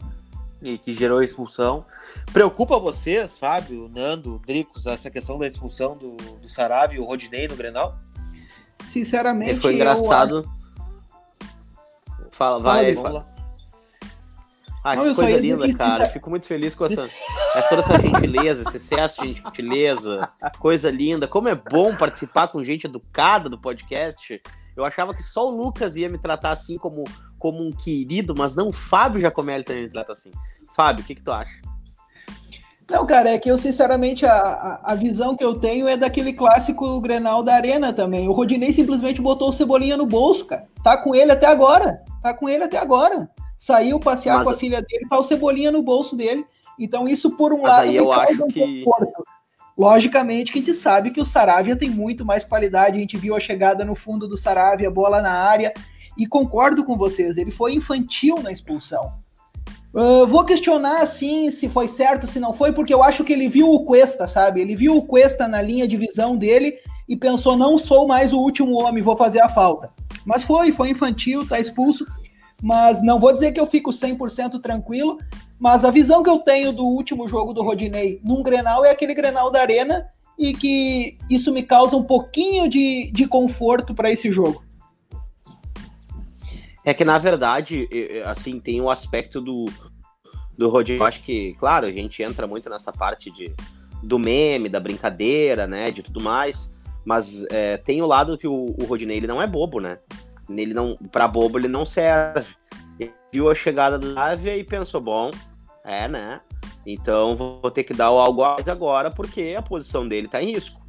e 0.61 0.77
que 0.77 0.95
gerou 0.95 1.19
a 1.19 1.25
expulsão. 1.25 1.85
Preocupa 2.33 2.79
vocês, 2.79 3.39
Fábio, 3.39 3.89
Nando, 3.89 4.41
Dricos, 4.45 4.87
essa 4.87 5.11
questão 5.11 5.39
da 5.39 5.47
expulsão 5.47 5.97
do, 5.97 6.17
do 6.17 6.49
Sarabia 6.49 6.99
e 6.99 7.01
o 7.01 7.05
Rodinei 7.05 7.47
no 7.47 7.57
Grenal? 7.57 7.97
Sinceramente, 8.83 9.61
foi 9.61 9.75
engraçado. 9.75 10.39
Eu... 10.39 10.61
Fala, 12.31 12.61
vai. 12.61 12.95
Fala, 12.95 13.27
ah, 14.83 14.97
não, 14.97 15.05
que 15.05 15.15
coisa 15.15 15.39
linda, 15.39 15.75
cara. 15.75 16.05
Eu 16.05 16.11
fico 16.11 16.31
muito 16.31 16.47
feliz 16.47 16.75
com 16.75 16.87
essa, 16.87 17.03
essa, 17.55 17.69
toda 17.69 17.83
essa 17.83 18.01
gentileza, 18.01 18.63
esse 18.63 18.77
excesso 18.77 19.23
de 19.23 19.35
gentileza, 19.35 20.29
coisa 20.59 20.91
linda. 20.91 21.29
Como 21.29 21.49
é 21.49 21.55
bom 21.55 21.95
participar 21.95 22.49
com 22.49 22.65
gente 22.65 22.87
educada 22.87 23.49
do 23.49 23.59
podcast. 23.59 24.41
Eu 24.75 24.85
achava 24.85 25.13
que 25.13 25.23
só 25.23 25.49
o 25.49 25.51
Lucas 25.51 25.97
ia 25.97 26.09
me 26.09 26.17
tratar 26.17 26.51
assim 26.51 26.79
como, 26.79 27.05
como 27.39 27.63
um 27.63 27.71
querido, 27.71 28.35
mas 28.37 28.57
não 28.57 28.69
o 28.69 28.73
Fábio 28.73 29.21
Jacomelli 29.21 29.65
também 29.65 29.83
me 29.83 29.91
trata 29.91 30.13
assim. 30.13 30.31
Fábio, 30.75 31.05
o 31.05 31.07
que, 31.07 31.15
que 31.15 31.23
tu 31.23 31.33
acha? 31.33 31.61
Não, 32.91 33.07
cara, 33.07 33.31
é 33.31 33.39
que 33.39 33.51
eu, 33.51 33.59
sinceramente, 33.59 34.27
a, 34.27 34.81
a, 34.83 34.95
visão 34.97 35.37
que 35.37 35.45
eu 35.45 35.55
tenho 35.55 35.87
é 35.87 35.97
daquele 35.97 36.33
clássico 36.33 37.01
Grenal 37.01 37.41
da 37.43 37.55
Arena 37.55 37.93
também. 37.93 38.29
O 38.29 38.33
Rodinei 38.33 38.73
simplesmente 38.73 39.21
botou 39.21 39.51
o 39.51 39.53
Cebolinha 39.53 39.97
no 39.97 40.07
bolso, 40.07 40.45
cara. 40.45 40.67
Tá 40.83 40.97
com 40.97 41.15
ele 41.15 41.31
até 41.31 41.47
agora. 41.47 42.03
Tá 42.21 42.35
com 42.35 42.49
ele 42.49 42.65
até 42.65 42.79
agora 42.79 43.31
saiu 43.61 44.01
passear 44.01 44.39
Mas... 44.39 44.47
com 44.47 44.55
a 44.55 44.57
filha 44.57 44.81
dele, 44.81 45.07
tá 45.07 45.19
o 45.19 45.23
Cebolinha 45.23 45.71
no 45.71 45.83
bolso 45.83 46.17
dele. 46.17 46.47
Então, 46.79 47.07
isso, 47.07 47.37
por 47.37 47.53
um 47.53 47.61
Mas 47.61 47.75
lado, 47.75 47.83
aí 47.83 47.97
eu 47.97 48.11
acho 48.11 48.43
um 48.43 48.49
que... 48.49 48.83
Conforto. 48.83 49.23
Logicamente 49.77 50.51
que 50.51 50.59
a 50.59 50.63
gente 50.63 50.75
sabe 50.75 51.11
que 51.11 51.21
o 51.21 51.27
Saravia 51.27 51.77
tem 51.77 51.91
muito 51.91 52.25
mais 52.25 52.43
qualidade. 52.43 52.97
A 52.97 53.01
gente 53.01 53.19
viu 53.19 53.37
a 53.37 53.41
chegada 53.41 53.85
no 53.85 53.95
fundo 53.95 54.27
do 54.27 54.37
Saravia, 54.37 54.89
a 54.89 54.91
bola 54.91 55.21
na 55.21 55.33
área. 55.33 55.75
E 56.17 56.27
concordo 56.27 56.85
com 56.85 56.97
vocês, 56.97 57.37
ele 57.37 57.51
foi 57.51 57.75
infantil 57.75 58.37
na 58.43 58.51
expulsão. 58.51 59.13
Uh, 59.93 60.27
vou 60.27 60.45
questionar 60.45 61.03
assim 61.03 61.51
se 61.51 61.69
foi 61.69 61.89
certo, 61.89 62.27
se 62.27 62.39
não 62.39 62.53
foi, 62.53 62.73
porque 62.73 62.95
eu 62.95 63.03
acho 63.03 63.25
que 63.25 63.33
ele 63.33 63.49
viu 63.49 63.73
o 63.73 63.85
Cuesta, 63.85 64.27
sabe? 64.27 64.61
Ele 64.61 64.77
viu 64.77 64.97
o 64.97 65.03
Cuesta 65.03 65.49
na 65.49 65.61
linha 65.61 65.87
de 65.87 65.97
visão 65.97 66.37
dele 66.37 66.79
e 67.09 67.17
pensou: 67.17 67.57
não 67.57 67.79
sou 67.79 68.07
mais 68.07 68.33
o 68.33 68.39
último 68.39 68.81
homem, 68.83 69.03
vou 69.03 69.17
fazer 69.17 69.41
a 69.41 69.49
falta. 69.49 69.93
Mas 70.25 70.43
foi, 70.43 70.73
foi 70.73 70.91
infantil, 70.91 71.47
tá 71.47 71.59
expulso 71.59 72.05
mas 72.63 73.03
não 73.03 73.19
vou 73.19 73.33
dizer 73.33 73.53
que 73.53 73.61
eu 73.61 73.67
fico 73.67 73.91
100% 73.91 74.61
tranquilo, 74.61 75.19
mas 75.59 75.85
a 75.85 75.91
visão 75.91 76.23
que 76.23 76.31
eu 76.31 76.39
tenho 76.39 76.73
do 76.73 76.85
último 76.85 77.29
jogo 77.29 77.53
do 77.53 77.63
Rodinei 77.63 78.21
num 78.25 78.43
Grenal 78.43 78.85
é 78.85 78.91
aquele 78.91 79.15
Grenal 79.15 79.51
da 79.51 79.61
Arena 79.61 80.07
e 80.39 80.55
que 80.55 81.19
isso 81.29 81.53
me 81.53 81.63
causa 81.63 81.97
um 81.97 82.03
pouquinho 82.03 82.69
de, 82.69 83.11
de 83.13 83.27
conforto 83.27 83.95
para 83.95 84.11
esse 84.11 84.33
jogo. 84.33 84.65
É 86.83 86.95
que, 86.95 87.05
na 87.05 87.19
verdade, 87.19 87.89
assim, 88.25 88.59
tem 88.59 88.81
o 88.81 88.85
um 88.85 88.91
aspecto 88.91 89.39
do, 89.41 89.67
do 90.57 90.69
Rodinei. 90.71 91.01
Eu 91.01 91.07
acho 91.07 91.23
que, 91.23 91.55
claro, 91.55 91.87
a 91.87 91.93
gente 91.93 92.23
entra 92.23 92.47
muito 92.47 92.71
nessa 92.71 92.91
parte 92.91 93.31
de, 93.31 93.55
do 94.03 94.19
meme, 94.19 94.69
da 94.69 94.81
brincadeira, 94.81 95.67
né, 95.67 95.91
de 95.91 96.03
tudo 96.03 96.23
mais, 96.23 96.75
mas 97.05 97.45
é, 97.51 97.77
tem 97.77 98.01
o 98.01 98.07
lado 98.07 98.39
que 98.39 98.47
o, 98.47 98.75
o 98.81 98.85
Rodinei, 98.85 99.19
ele 99.19 99.27
não 99.27 99.43
é 99.43 99.47
bobo, 99.47 99.79
né? 99.79 99.99
Ele 100.57 100.75
não, 100.75 100.97
para 101.11 101.29
bobo 101.29 101.59
ele 101.59 101.69
não 101.69 101.87
serve. 101.87 102.55
Ele 102.99 103.13
viu 103.33 103.51
a 103.51 103.55
chegada 103.55 103.99
do 103.99 104.13
Lávia 104.13 104.57
e 104.57 104.65
pensou, 104.65 105.01
bom, 105.01 105.31
é, 105.85 106.09
né? 106.09 106.41
Então 106.87 107.37
vou 107.37 107.71
ter 107.71 107.85
que 107.85 107.95
dar 107.95 108.07
algo 108.07 108.43
mais 108.43 108.69
agora 108.69 109.11
porque 109.11 109.55
a 109.57 109.63
posição 109.63 110.07
dele 110.09 110.29
tá 110.29 110.43
em 110.43 110.53
risco. 110.53 110.81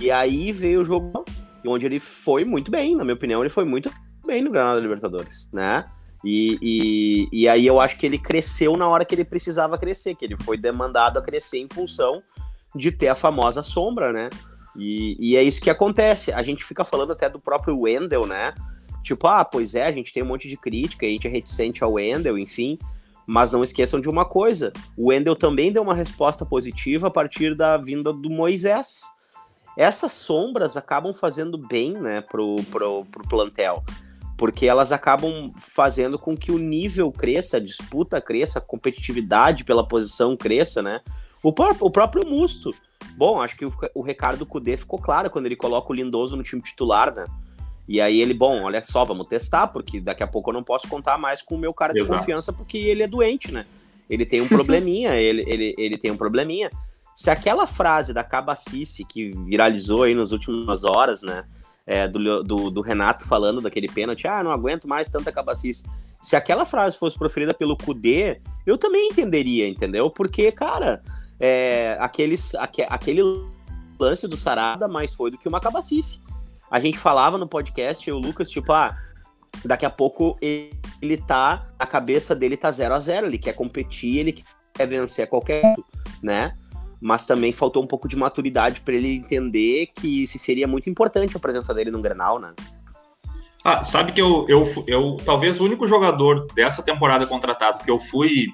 E, 0.00 0.10
aí 0.10 0.52
veio 0.52 0.80
o 0.80 0.84
jogo 0.84 1.24
onde 1.66 1.86
ele 1.86 2.00
foi 2.00 2.44
muito 2.44 2.70
bem, 2.70 2.96
na 2.96 3.04
minha 3.04 3.14
opinião, 3.14 3.40
ele 3.40 3.50
foi 3.50 3.64
muito 3.64 3.92
bem 4.26 4.42
no 4.42 4.50
Granada 4.50 4.80
Libertadores, 4.80 5.48
né? 5.52 5.84
E, 6.24 6.58
e, 6.62 7.28
e, 7.32 7.48
aí 7.48 7.66
eu 7.66 7.80
acho 7.80 7.98
que 7.98 8.06
ele 8.06 8.18
cresceu 8.18 8.76
na 8.76 8.88
hora 8.88 9.04
que 9.04 9.14
ele 9.14 9.24
precisava 9.24 9.76
crescer, 9.76 10.14
que 10.14 10.24
ele 10.24 10.36
foi 10.36 10.56
demandado 10.56 11.18
a 11.18 11.22
crescer 11.22 11.58
em 11.58 11.68
função 11.72 12.22
de 12.74 12.90
ter 12.92 13.08
a 13.08 13.14
famosa 13.14 13.62
sombra, 13.62 14.12
né? 14.12 14.30
E, 14.76 15.16
e, 15.20 15.36
é 15.36 15.42
isso 15.42 15.60
que 15.60 15.70
acontece. 15.70 16.32
A 16.32 16.42
gente 16.42 16.64
fica 16.64 16.84
falando 16.84 17.12
até 17.12 17.28
do 17.28 17.38
próprio 17.38 17.80
Wendel, 17.80 18.26
né? 18.26 18.54
Tipo, 19.02 19.26
ah, 19.26 19.44
pois 19.44 19.74
é, 19.74 19.86
a 19.86 19.92
gente 19.92 20.12
tem 20.12 20.22
um 20.22 20.26
monte 20.26 20.48
de 20.48 20.56
crítica, 20.56 21.04
a 21.04 21.08
gente 21.08 21.26
é 21.26 21.30
reticente 21.30 21.82
ao 21.82 21.94
Wendel, 21.94 22.38
enfim. 22.38 22.78
Mas 23.26 23.52
não 23.52 23.62
esqueçam 23.62 24.00
de 24.00 24.08
uma 24.08 24.24
coisa: 24.24 24.72
o 24.96 25.08
Wendel 25.08 25.36
também 25.36 25.72
deu 25.72 25.82
uma 25.82 25.94
resposta 25.94 26.44
positiva 26.44 27.08
a 27.08 27.10
partir 27.10 27.54
da 27.54 27.76
vinda 27.76 28.12
do 28.12 28.30
Moisés. 28.30 29.02
Essas 29.76 30.12
sombras 30.12 30.76
acabam 30.76 31.14
fazendo 31.14 31.56
bem, 31.56 31.94
né, 31.94 32.20
pro, 32.20 32.56
pro, 32.70 33.04
pro 33.06 33.28
plantel. 33.28 33.82
Porque 34.36 34.66
elas 34.66 34.92
acabam 34.92 35.52
fazendo 35.56 36.18
com 36.18 36.36
que 36.36 36.50
o 36.50 36.58
nível 36.58 37.10
cresça, 37.12 37.56
a 37.56 37.60
disputa 37.60 38.20
cresça, 38.20 38.58
a 38.58 38.62
competitividade 38.62 39.64
pela 39.64 39.86
posição 39.86 40.36
cresça, 40.36 40.82
né? 40.82 41.00
O, 41.42 41.52
o 41.80 41.90
próprio 41.90 42.26
Musto 42.26 42.74
Bom, 43.16 43.40
acho 43.40 43.56
que 43.56 43.64
o, 43.64 43.72
o 43.94 44.02
recado 44.02 44.38
do 44.38 44.46
Kudê 44.46 44.76
ficou 44.76 44.98
claro 44.98 45.30
quando 45.30 45.46
ele 45.46 45.56
coloca 45.56 45.90
o 45.90 45.94
Lindoso 45.94 46.36
no 46.36 46.42
time 46.42 46.62
titular, 46.62 47.14
né? 47.14 47.24
E 47.86 48.00
aí 48.00 48.20
ele, 48.20 48.32
bom, 48.32 48.62
olha 48.62 48.82
só, 48.84 49.04
vamos 49.04 49.26
testar, 49.26 49.66
porque 49.66 50.00
daqui 50.00 50.22
a 50.22 50.26
pouco 50.26 50.50
eu 50.50 50.54
não 50.54 50.62
posso 50.62 50.88
contar 50.88 51.18
mais 51.18 51.42
com 51.42 51.56
o 51.56 51.58
meu 51.58 51.74
cara 51.74 51.92
de 51.92 52.00
Exato. 52.00 52.20
confiança, 52.20 52.52
porque 52.52 52.78
ele 52.78 53.02
é 53.02 53.08
doente, 53.08 53.52
né? 53.52 53.66
Ele 54.08 54.24
tem 54.24 54.40
um 54.40 54.48
probleminha, 54.48 55.16
ele, 55.16 55.44
ele, 55.46 55.74
ele 55.76 55.98
tem 55.98 56.10
um 56.10 56.16
probleminha. 56.16 56.70
Se 57.14 57.28
aquela 57.28 57.66
frase 57.66 58.14
da 58.14 58.24
Cabacice 58.24 59.04
que 59.04 59.30
viralizou 59.44 60.04
aí 60.04 60.14
nas 60.14 60.32
últimas 60.32 60.84
horas, 60.84 61.22
né? 61.22 61.44
É, 61.84 62.06
do, 62.06 62.44
do, 62.44 62.70
do, 62.70 62.80
Renato 62.80 63.26
falando 63.26 63.60
daquele 63.60 63.88
pênalti, 63.88 64.28
ah, 64.28 64.44
não 64.44 64.52
aguento 64.52 64.86
mais 64.86 65.08
tanta 65.08 65.32
cabacice. 65.32 65.84
Se 66.22 66.36
aquela 66.36 66.64
frase 66.64 66.96
fosse 66.96 67.18
proferida 67.18 67.52
pelo 67.52 67.76
Kudê, 67.76 68.40
eu 68.64 68.78
também 68.78 69.08
entenderia, 69.08 69.66
entendeu? 69.68 70.08
Porque, 70.08 70.52
cara, 70.52 71.02
é, 71.44 71.96
aqueles, 71.98 72.54
aque, 72.54 72.82
aquele 72.88 73.20
lance 73.98 74.28
do 74.28 74.36
Sarada 74.36 74.86
mais 74.86 75.12
foi 75.12 75.28
do 75.28 75.36
que 75.36 75.48
uma 75.48 75.58
cabacice. 75.58 76.22
A 76.70 76.78
gente 76.78 76.96
falava 76.96 77.36
no 77.36 77.48
podcast, 77.48 78.08
o 78.12 78.16
Lucas, 78.16 78.48
tipo, 78.48 78.72
ah, 78.72 78.96
daqui 79.64 79.84
a 79.84 79.90
pouco 79.90 80.38
ele, 80.40 81.16
tá, 81.26 81.68
a 81.76 81.84
cabeça 81.84 82.32
dele 82.34 82.56
tá 82.56 82.70
0 82.70 82.94
a 82.94 83.00
0 83.00 83.26
ele 83.26 83.38
quer 83.38 83.54
competir, 83.54 84.18
ele 84.18 84.44
quer 84.72 84.86
vencer 84.86 85.28
qualquer, 85.28 85.74
né? 86.22 86.54
Mas 87.00 87.26
também 87.26 87.52
faltou 87.52 87.82
um 87.82 87.88
pouco 87.88 88.06
de 88.06 88.16
maturidade 88.16 88.80
para 88.80 88.94
ele 88.94 89.16
entender 89.16 89.88
que 89.96 90.28
seria 90.28 90.68
muito 90.68 90.88
importante 90.88 91.36
a 91.36 91.40
presença 91.40 91.74
dele 91.74 91.90
no 91.90 92.00
Grenal, 92.00 92.38
né? 92.38 92.54
Ah, 93.64 93.82
sabe 93.82 94.12
que 94.12 94.22
eu, 94.22 94.46
eu, 94.48 94.64
eu 94.86 95.16
talvez 95.24 95.60
o 95.60 95.64
único 95.64 95.88
jogador 95.88 96.46
dessa 96.54 96.84
temporada 96.84 97.26
contratado 97.26 97.82
que 97.84 97.90
eu 97.90 97.98
fui 97.98 98.46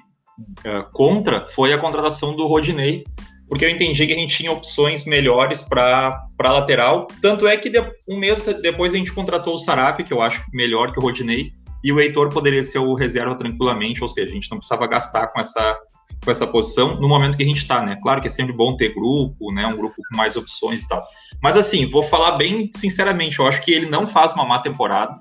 uh, 0.65 0.89
contra 0.91 1.45
foi 1.47 1.73
a 1.73 1.77
contratação 1.77 2.35
do 2.35 2.47
Rodinei, 2.47 3.03
porque 3.47 3.65
eu 3.65 3.69
entendi 3.69 4.05
que 4.05 4.13
a 4.13 4.15
gente 4.15 4.37
tinha 4.37 4.51
opções 4.51 5.05
melhores 5.05 5.63
para 5.63 6.27
lateral. 6.39 7.07
Tanto 7.21 7.47
é 7.47 7.57
que 7.57 7.69
de, 7.69 7.81
um 8.07 8.17
mês 8.17 8.45
depois 8.61 8.93
a 8.93 8.97
gente 8.97 9.11
contratou 9.11 9.55
o 9.55 9.57
Saraf, 9.57 10.03
que 10.03 10.13
eu 10.13 10.21
acho 10.21 10.43
melhor 10.53 10.91
que 10.91 10.99
o 10.99 11.01
Rodinei, 11.01 11.51
e 11.83 11.91
o 11.91 11.99
Heitor 11.99 12.29
poderia 12.29 12.63
ser 12.63 12.79
o 12.79 12.93
reserva 12.93 13.35
tranquilamente, 13.35 14.03
ou 14.03 14.07
seja, 14.07 14.29
a 14.29 14.33
gente 14.33 14.51
não 14.51 14.57
precisava 14.57 14.85
gastar 14.85 15.27
com 15.27 15.39
essa, 15.39 15.79
com 16.23 16.29
essa 16.29 16.45
posição 16.45 16.99
no 16.99 17.07
momento 17.07 17.37
que 17.37 17.43
a 17.43 17.45
gente 17.45 17.57
está, 17.57 17.81
né? 17.81 17.97
Claro 18.03 18.21
que 18.21 18.27
é 18.27 18.29
sempre 18.29 18.53
bom 18.53 18.75
ter 18.75 18.93
grupo, 18.93 19.51
né? 19.51 19.65
Um 19.65 19.77
grupo 19.77 19.95
com 19.95 20.17
mais 20.17 20.35
opções 20.35 20.83
e 20.83 20.87
tal. 20.87 21.03
Mas 21.41 21.55
assim, 21.55 21.87
vou 21.87 22.03
falar 22.03 22.31
bem 22.31 22.69
sinceramente, 22.73 23.39
eu 23.39 23.47
acho 23.47 23.63
que 23.63 23.71
ele 23.71 23.87
não 23.87 24.05
faz 24.05 24.33
uma 24.33 24.45
má 24.45 24.59
temporada. 24.59 25.17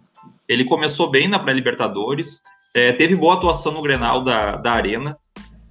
Ele 0.49 0.65
começou 0.65 1.11
bem 1.11 1.29
na 1.29 1.39
pré-Libertadores, 1.39 2.43
é, 2.79 2.93
teve 2.93 3.17
boa 3.17 3.35
atuação 3.35 3.73
no 3.73 3.83
Grenal 3.83 4.23
da, 4.23 4.57
da 4.57 4.73
Arena. 4.73 5.19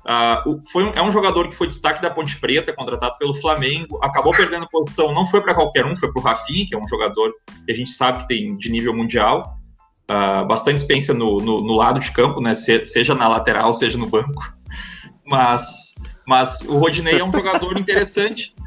Uh, 0.08 0.62
foi 0.72 0.86
um, 0.86 0.90
é 0.94 1.02
um 1.02 1.12
jogador 1.12 1.50
que 1.50 1.56
foi 1.56 1.68
destaque 1.68 2.02
da 2.02 2.10
Ponte 2.10 2.40
Preta, 2.40 2.72
contratado 2.72 3.18
pelo 3.18 3.34
Flamengo. 3.34 4.00
Acabou 4.02 4.34
perdendo 4.34 4.68
posição, 4.70 5.14
não 5.14 5.26
foi 5.26 5.42
para 5.42 5.54
qualquer 5.54 5.86
um, 5.86 5.96
foi 5.98 6.12
para 6.12 6.22
o 6.22 6.24
Rafinha, 6.24 6.66
que 6.66 6.76
é 6.76 6.80
um 6.80 6.88
jogador 6.88 7.32
que 7.66 7.72
a 7.72 7.76
gente 7.76 7.92
sabe 7.92 8.20
que 8.20 8.28
tem 8.30 8.56
de 8.56 8.72
nível 8.72 8.94
mundial. 8.94 9.58
Uh, 10.10 10.48
bastante 10.48 10.78
experiência 10.78 11.14
no, 11.14 11.40
no, 11.40 11.62
no, 11.62 11.76
lado 11.76 12.00
de 12.00 12.12
campo, 12.12 12.40
né? 12.40 12.56
Se, 12.56 12.82
seja 12.86 13.14
na 13.14 13.28
lateral, 13.28 13.74
seja 13.74 13.98
no 13.98 14.08
banco. 14.08 14.42
Mas, 15.26 15.94
mas 16.26 16.62
o 16.62 16.78
Rodinei 16.78 17.20
é 17.20 17.24
um 17.24 17.32
jogador 17.32 17.78
interessante. 17.78 18.54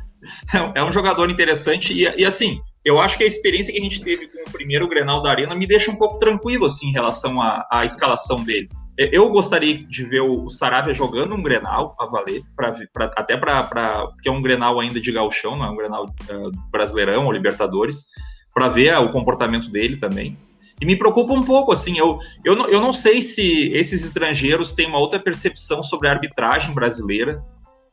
É, 0.52 0.80
é 0.80 0.84
um 0.84 0.92
jogador 0.92 1.30
interessante 1.30 1.94
e, 1.94 2.02
e 2.02 2.26
assim, 2.26 2.60
eu 2.84 2.98
acho 3.00 3.18
que 3.18 3.24
a 3.24 3.26
experiência 3.26 3.72
que 3.72 3.78
a 3.78 3.82
gente 3.82 4.02
teve 4.02 4.28
com 4.28 4.48
o 4.48 4.52
primeiro 4.52 4.88
Grenal 4.88 5.22
da 5.22 5.30
Arena 5.30 5.54
me 5.54 5.66
deixa 5.66 5.90
um 5.90 5.96
pouco 5.96 6.18
tranquilo 6.18 6.66
assim 6.66 6.88
em 6.88 6.92
relação 6.92 7.40
à, 7.40 7.66
à 7.70 7.84
escalação 7.84 8.42
dele. 8.42 8.68
Eu 8.96 9.30
gostaria 9.30 9.78
de 9.78 10.04
ver 10.04 10.20
o 10.20 10.48
Saravia 10.50 10.92
jogando 10.92 11.34
um 11.34 11.42
Grenal 11.42 11.96
a 11.98 12.04
valer, 12.04 12.42
pra, 12.54 12.72
pra 12.92 13.10
até 13.16 13.36
para 13.36 14.06
porque 14.08 14.28
é 14.28 14.32
um 14.32 14.42
Grenal 14.42 14.78
ainda 14.78 15.00
de 15.00 15.10
galchão, 15.10 15.56
não 15.56 15.64
é 15.64 15.70
um 15.70 15.76
Grenal 15.76 16.04
uh, 16.04 16.70
brasileirão 16.70 17.24
ou 17.24 17.32
Libertadores, 17.32 18.08
para 18.52 18.68
ver 18.68 18.94
uh, 18.98 19.02
o 19.02 19.10
comportamento 19.10 19.70
dele 19.70 19.96
também. 19.96 20.36
E 20.80 20.84
me 20.84 20.96
preocupa 20.96 21.32
um 21.32 21.42
pouco, 21.42 21.72
assim, 21.72 21.98
eu, 21.98 22.18
eu, 22.44 22.56
não, 22.56 22.68
eu 22.68 22.80
não 22.80 22.92
sei 22.92 23.22
se 23.22 23.70
esses 23.72 24.04
estrangeiros 24.04 24.72
têm 24.72 24.86
uma 24.86 24.98
outra 24.98 25.18
percepção 25.18 25.82
sobre 25.82 26.08
a 26.08 26.12
arbitragem 26.12 26.74
brasileira, 26.74 27.42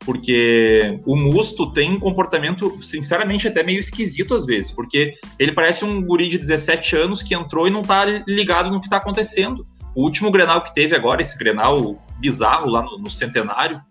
porque 0.07 1.01
o 1.05 1.17
Musto 1.17 1.69
tem 1.69 1.91
um 1.91 1.99
comportamento, 1.99 2.81
sinceramente, 2.81 3.45
até 3.45 3.61
meio 3.61 3.77
esquisito 3.77 4.33
às 4.33 4.45
vezes, 4.45 4.71
porque 4.71 5.15
ele 5.37 5.51
parece 5.51 5.83
um 5.83 6.01
guri 6.01 6.29
de 6.29 6.37
17 6.37 6.95
anos 6.95 7.21
que 7.21 7.35
entrou 7.35 7.67
e 7.67 7.69
não 7.69 7.81
tá 7.81 8.05
ligado 8.25 8.71
no 8.71 8.79
que 8.79 8.87
tá 8.87 8.95
acontecendo. 8.95 9.67
O 9.93 10.03
último 10.03 10.31
Grenal 10.31 10.61
que 10.61 10.73
teve 10.73 10.95
agora, 10.95 11.21
esse 11.21 11.37
Grenal 11.37 12.01
bizarro 12.19 12.69
lá 12.69 12.81
no, 12.83 12.97
no 12.97 13.09
Centenário. 13.11 13.81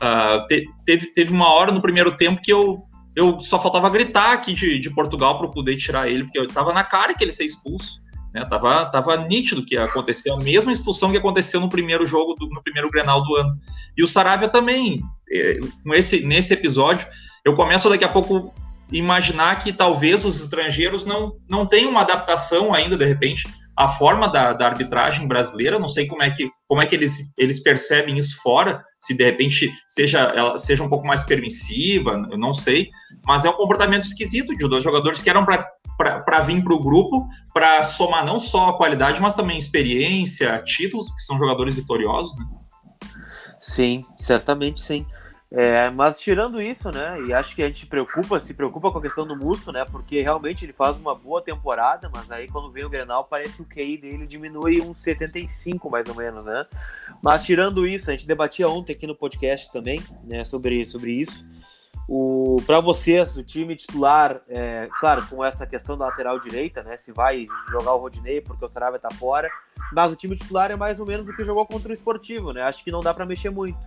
Uh, 0.00 0.46
te, 0.46 0.64
teve, 0.86 1.12
teve 1.12 1.34
uma 1.34 1.52
hora 1.52 1.70
no 1.70 1.82
primeiro 1.82 2.16
tempo 2.16 2.40
que 2.40 2.50
eu, 2.50 2.82
eu 3.14 3.38
só 3.38 3.60
faltava 3.60 3.90
gritar 3.90 4.32
aqui 4.32 4.54
de, 4.54 4.78
de 4.78 4.88
Portugal 4.88 5.38
para 5.38 5.48
poder 5.48 5.76
tirar 5.76 6.08
ele, 6.08 6.24
porque 6.24 6.38
eu 6.38 6.48
tava 6.48 6.72
na 6.72 6.82
cara 6.82 7.12
que 7.12 7.22
ele 7.22 7.28
ia 7.28 7.36
ser 7.36 7.44
expulso. 7.44 8.00
Né? 8.34 8.44
Tava, 8.44 8.86
tava 8.86 9.16
nítido 9.16 9.64
que 9.64 9.74
ia 9.74 9.84
acontecer 9.84 10.30
a 10.30 10.36
mesma 10.36 10.72
expulsão 10.72 11.10
que 11.10 11.16
aconteceu 11.16 11.60
no 11.60 11.68
primeiro 11.68 12.06
jogo, 12.06 12.34
do, 12.34 12.48
no 12.48 12.62
primeiro 12.62 12.90
Grenal 12.90 13.22
do 13.22 13.34
ano. 13.36 13.52
E 13.96 14.02
o 14.02 14.06
Saravia 14.06 14.48
também, 14.48 15.00
é, 15.30 15.58
com 15.82 15.94
esse, 15.94 16.24
nesse 16.24 16.52
episódio, 16.52 17.06
eu 17.44 17.54
começo 17.54 17.88
daqui 17.88 18.04
a 18.04 18.08
pouco 18.08 18.52
imaginar 18.90 19.62
que 19.62 19.72
talvez 19.72 20.24
os 20.24 20.40
estrangeiros 20.40 21.04
não, 21.04 21.32
não 21.48 21.66
tenham 21.66 21.90
uma 21.90 22.00
adaptação 22.00 22.72
ainda, 22.72 22.96
de 22.96 23.04
repente, 23.04 23.46
à 23.76 23.88
forma 23.88 24.28
da, 24.28 24.52
da 24.52 24.66
arbitragem 24.66 25.26
brasileira. 25.28 25.78
Não 25.78 25.88
sei 25.88 26.06
como 26.06 26.22
é 26.22 26.30
que, 26.30 26.48
como 26.66 26.82
é 26.82 26.86
que 26.86 26.94
eles, 26.94 27.32
eles 27.38 27.60
percebem 27.62 28.18
isso 28.18 28.40
fora, 28.42 28.82
se 29.00 29.14
de 29.14 29.24
repente 29.24 29.72
seja, 29.86 30.20
ela 30.34 30.58
seja 30.58 30.82
um 30.82 30.88
pouco 30.88 31.06
mais 31.06 31.22
permissiva, 31.22 32.26
eu 32.30 32.38
não 32.38 32.52
sei. 32.52 32.88
Mas 33.24 33.44
é 33.44 33.50
um 33.50 33.54
comportamento 33.54 34.04
esquisito 34.04 34.56
de 34.56 34.68
dois 34.68 34.82
jogadores 34.82 35.22
que 35.22 35.30
eram 35.30 35.44
para 35.44 35.64
vir 36.44 36.62
para 36.62 36.74
o 36.74 36.82
grupo, 36.82 37.28
para 37.52 37.84
somar 37.84 38.24
não 38.24 38.38
só 38.38 38.68
a 38.68 38.76
qualidade, 38.76 39.20
mas 39.20 39.34
também 39.34 39.58
experiência, 39.58 40.62
títulos, 40.64 41.12
que 41.12 41.20
são 41.20 41.38
jogadores 41.38 41.74
vitoriosos, 41.74 42.36
né? 42.38 42.44
Sim, 43.60 44.04
certamente 44.16 44.80
sim. 44.80 45.04
É, 45.50 45.88
mas 45.88 46.20
tirando 46.20 46.60
isso, 46.60 46.90
né, 46.90 47.22
e 47.22 47.32
acho 47.32 47.54
que 47.54 47.62
a 47.62 47.66
gente 47.66 47.86
preocupa, 47.86 48.38
se 48.38 48.52
preocupa 48.52 48.92
com 48.92 48.98
a 48.98 49.02
questão 49.02 49.26
do 49.26 49.34
Musto, 49.34 49.72
né, 49.72 49.82
porque 49.86 50.20
realmente 50.20 50.66
ele 50.66 50.74
faz 50.74 50.98
uma 50.98 51.14
boa 51.14 51.40
temporada, 51.40 52.10
mas 52.12 52.30
aí 52.30 52.46
quando 52.48 52.70
vem 52.70 52.84
o 52.84 52.90
Grenal 52.90 53.24
parece 53.24 53.56
que 53.56 53.62
o 53.62 53.66
QI 53.66 53.96
dele 53.96 54.26
diminui 54.26 54.82
uns 54.82 54.98
75 54.98 55.88
mais 55.88 56.06
ou 56.06 56.14
menos, 56.14 56.44
né. 56.44 56.66
Mas 57.22 57.44
tirando 57.44 57.86
isso, 57.86 58.10
a 58.10 58.12
gente 58.12 58.26
debatia 58.26 58.68
ontem 58.68 58.92
aqui 58.92 59.06
no 59.06 59.14
podcast 59.14 59.72
também, 59.72 60.02
né, 60.22 60.44
sobre, 60.44 60.84
sobre 60.84 61.12
isso. 61.12 61.42
O 62.08 62.56
para 62.66 62.80
vocês, 62.80 63.36
o 63.36 63.44
time 63.44 63.76
titular, 63.76 64.40
é, 64.48 64.88
claro, 64.98 65.26
com 65.26 65.44
essa 65.44 65.66
questão 65.66 65.96
da 65.96 66.06
lateral 66.06 66.40
direita, 66.40 66.82
né, 66.82 66.96
se 66.96 67.12
vai 67.12 67.46
jogar 67.70 67.92
o 67.92 67.98
Rodinei 67.98 68.40
porque 68.40 68.64
o 68.64 68.68
Sarabia 68.68 68.98
tá 68.98 69.10
fora, 69.10 69.50
mas 69.92 70.10
o 70.10 70.16
time 70.16 70.34
titular 70.34 70.70
é 70.70 70.76
mais 70.76 70.98
ou 71.00 71.06
menos 71.06 71.28
o 71.28 71.36
que 71.36 71.44
jogou 71.44 71.66
contra 71.66 71.90
o 71.90 71.94
Esportivo, 71.94 72.52
né? 72.52 72.62
Acho 72.62 72.82
que 72.82 72.90
não 72.90 73.00
dá 73.00 73.12
para 73.12 73.26
mexer 73.26 73.50
muito. 73.50 73.78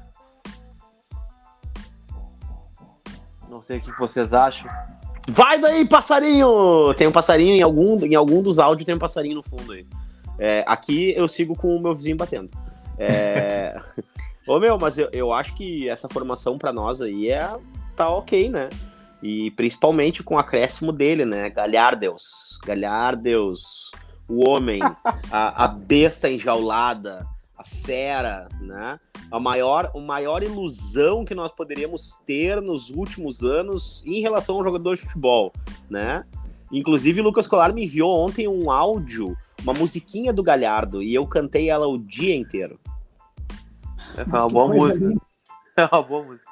Não 3.49 3.61
sei 3.61 3.79
o 3.79 3.81
que 3.81 3.91
vocês 3.99 4.33
acham. 4.33 4.71
Vai 5.29 5.59
daí, 5.59 5.87
passarinho! 5.87 6.93
Tem 6.95 7.07
um 7.07 7.11
passarinho 7.11 7.55
em 7.55 7.61
algum, 7.61 7.99
em 8.05 8.15
algum 8.15 8.41
dos 8.41 8.59
áudios, 8.59 8.85
tem 8.85 8.95
um 8.95 8.99
passarinho 8.99 9.35
no 9.35 9.43
fundo 9.43 9.73
aí. 9.73 9.85
É, 10.37 10.63
aqui 10.67 11.13
eu 11.15 11.27
sigo 11.27 11.55
com 11.55 11.75
o 11.75 11.81
meu 11.81 11.93
vizinho 11.93 12.17
batendo. 12.17 12.51
É... 12.97 13.79
Ô 14.47 14.59
meu, 14.59 14.77
mas 14.79 14.97
eu, 14.97 15.09
eu 15.11 15.31
acho 15.31 15.53
que 15.55 15.87
essa 15.87 16.09
formação 16.09 16.57
para 16.57 16.73
nós 16.73 17.01
aí 17.01 17.29
é 17.29 17.47
tá 18.01 18.09
ok, 18.09 18.49
né? 18.49 18.69
E 19.21 19.51
principalmente 19.51 20.23
com 20.23 20.33
o 20.33 20.39
acréscimo 20.39 20.91
dele, 20.91 21.23
né? 21.23 21.51
Galhardeus. 21.51 22.57
Galhardeus, 22.65 23.91
o 24.27 24.49
homem, 24.49 24.81
a, 25.31 25.65
a 25.65 25.67
besta 25.67 26.27
enjaulada, 26.27 27.27
a 27.55 27.63
fera, 27.63 28.47
né? 28.59 28.99
A 29.29 29.39
maior, 29.39 29.91
a 29.93 29.99
maior 29.99 30.41
ilusão 30.41 31.23
que 31.23 31.35
nós 31.35 31.51
poderíamos 31.51 32.19
ter 32.25 32.59
nos 32.59 32.89
últimos 32.89 33.43
anos 33.43 34.03
em 34.05 34.19
relação 34.19 34.55
ao 34.55 34.63
jogador 34.63 34.95
de 34.95 35.03
futebol, 35.03 35.53
né? 35.87 36.23
Inclusive, 36.71 37.21
o 37.21 37.23
Lucas 37.23 37.45
Colar 37.45 37.73
me 37.73 37.83
enviou 37.83 38.09
ontem 38.25 38.47
um 38.47 38.71
áudio, 38.71 39.37
uma 39.61 39.73
musiquinha 39.73 40.33
do 40.33 40.41
Galhardo, 40.41 41.03
e 41.03 41.13
eu 41.13 41.27
cantei 41.27 41.69
ela 41.69 41.87
o 41.87 41.99
dia 41.99 42.35
inteiro. 42.35 42.79
É 44.17 44.23
uma 44.23 44.49
boa 44.49 44.67
música. 44.67 45.07
É 45.77 45.85
uma 45.85 46.01
boa 46.01 46.23
música. 46.23 46.50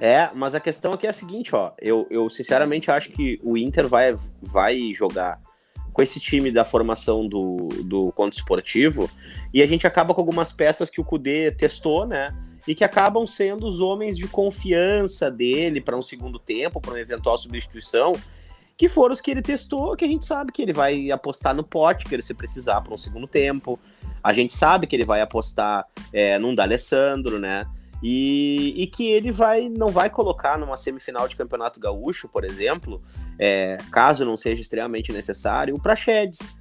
É, 0.00 0.30
mas 0.34 0.54
a 0.54 0.60
questão 0.60 0.92
aqui 0.92 1.06
é 1.06 1.10
a 1.10 1.12
seguinte, 1.12 1.54
ó. 1.54 1.72
Eu, 1.80 2.06
eu 2.10 2.28
sinceramente 2.30 2.90
acho 2.90 3.10
que 3.10 3.40
o 3.42 3.56
Inter 3.56 3.88
vai, 3.88 4.16
vai 4.40 4.92
jogar 4.94 5.40
com 5.92 6.02
esse 6.02 6.20
time 6.20 6.52
da 6.52 6.64
formação 6.64 7.26
do, 7.26 7.68
do 7.84 8.12
Conto 8.12 8.34
Esportivo, 8.34 9.10
e 9.52 9.60
a 9.60 9.66
gente 9.66 9.84
acaba 9.84 10.14
com 10.14 10.20
algumas 10.20 10.52
peças 10.52 10.88
que 10.88 11.00
o 11.00 11.04
Kudê 11.04 11.50
testou, 11.50 12.06
né? 12.06 12.32
E 12.68 12.74
que 12.74 12.84
acabam 12.84 13.26
sendo 13.26 13.66
os 13.66 13.80
homens 13.80 14.16
de 14.16 14.28
confiança 14.28 15.28
dele 15.28 15.80
para 15.80 15.96
um 15.96 16.02
segundo 16.02 16.38
tempo, 16.38 16.80
para 16.80 16.92
uma 16.92 17.00
eventual 17.00 17.36
substituição, 17.36 18.12
que 18.76 18.88
foram 18.88 19.12
os 19.12 19.20
que 19.20 19.32
ele 19.32 19.42
testou, 19.42 19.96
que 19.96 20.04
a 20.04 20.08
gente 20.08 20.24
sabe 20.24 20.52
que 20.52 20.62
ele 20.62 20.72
vai 20.72 21.10
apostar 21.10 21.52
no 21.52 21.64
Potker 21.64 22.22
se 22.22 22.32
precisar 22.32 22.80
para 22.80 22.94
um 22.94 22.96
segundo 22.96 23.26
tempo. 23.26 23.76
A 24.22 24.32
gente 24.32 24.54
sabe 24.54 24.86
que 24.86 24.94
ele 24.94 25.04
vai 25.04 25.20
apostar 25.20 25.84
é, 26.12 26.38
num 26.38 26.54
D'Alessandro, 26.54 27.40
né? 27.40 27.66
E, 28.02 28.74
e, 28.76 28.86
que 28.86 29.08
ele 29.08 29.30
vai 29.30 29.68
não 29.68 29.88
vai 29.88 30.08
colocar 30.08 30.56
numa 30.56 30.76
semifinal 30.76 31.26
de 31.26 31.34
campeonato 31.34 31.80
gaúcho, 31.80 32.28
por 32.28 32.44
exemplo, 32.44 33.00
é, 33.38 33.76
caso 33.90 34.24
não 34.24 34.36
seja 34.36 34.62
extremamente 34.62 35.12
necessário, 35.12 35.74
o 35.74 35.82
Praxedes. 35.82 36.56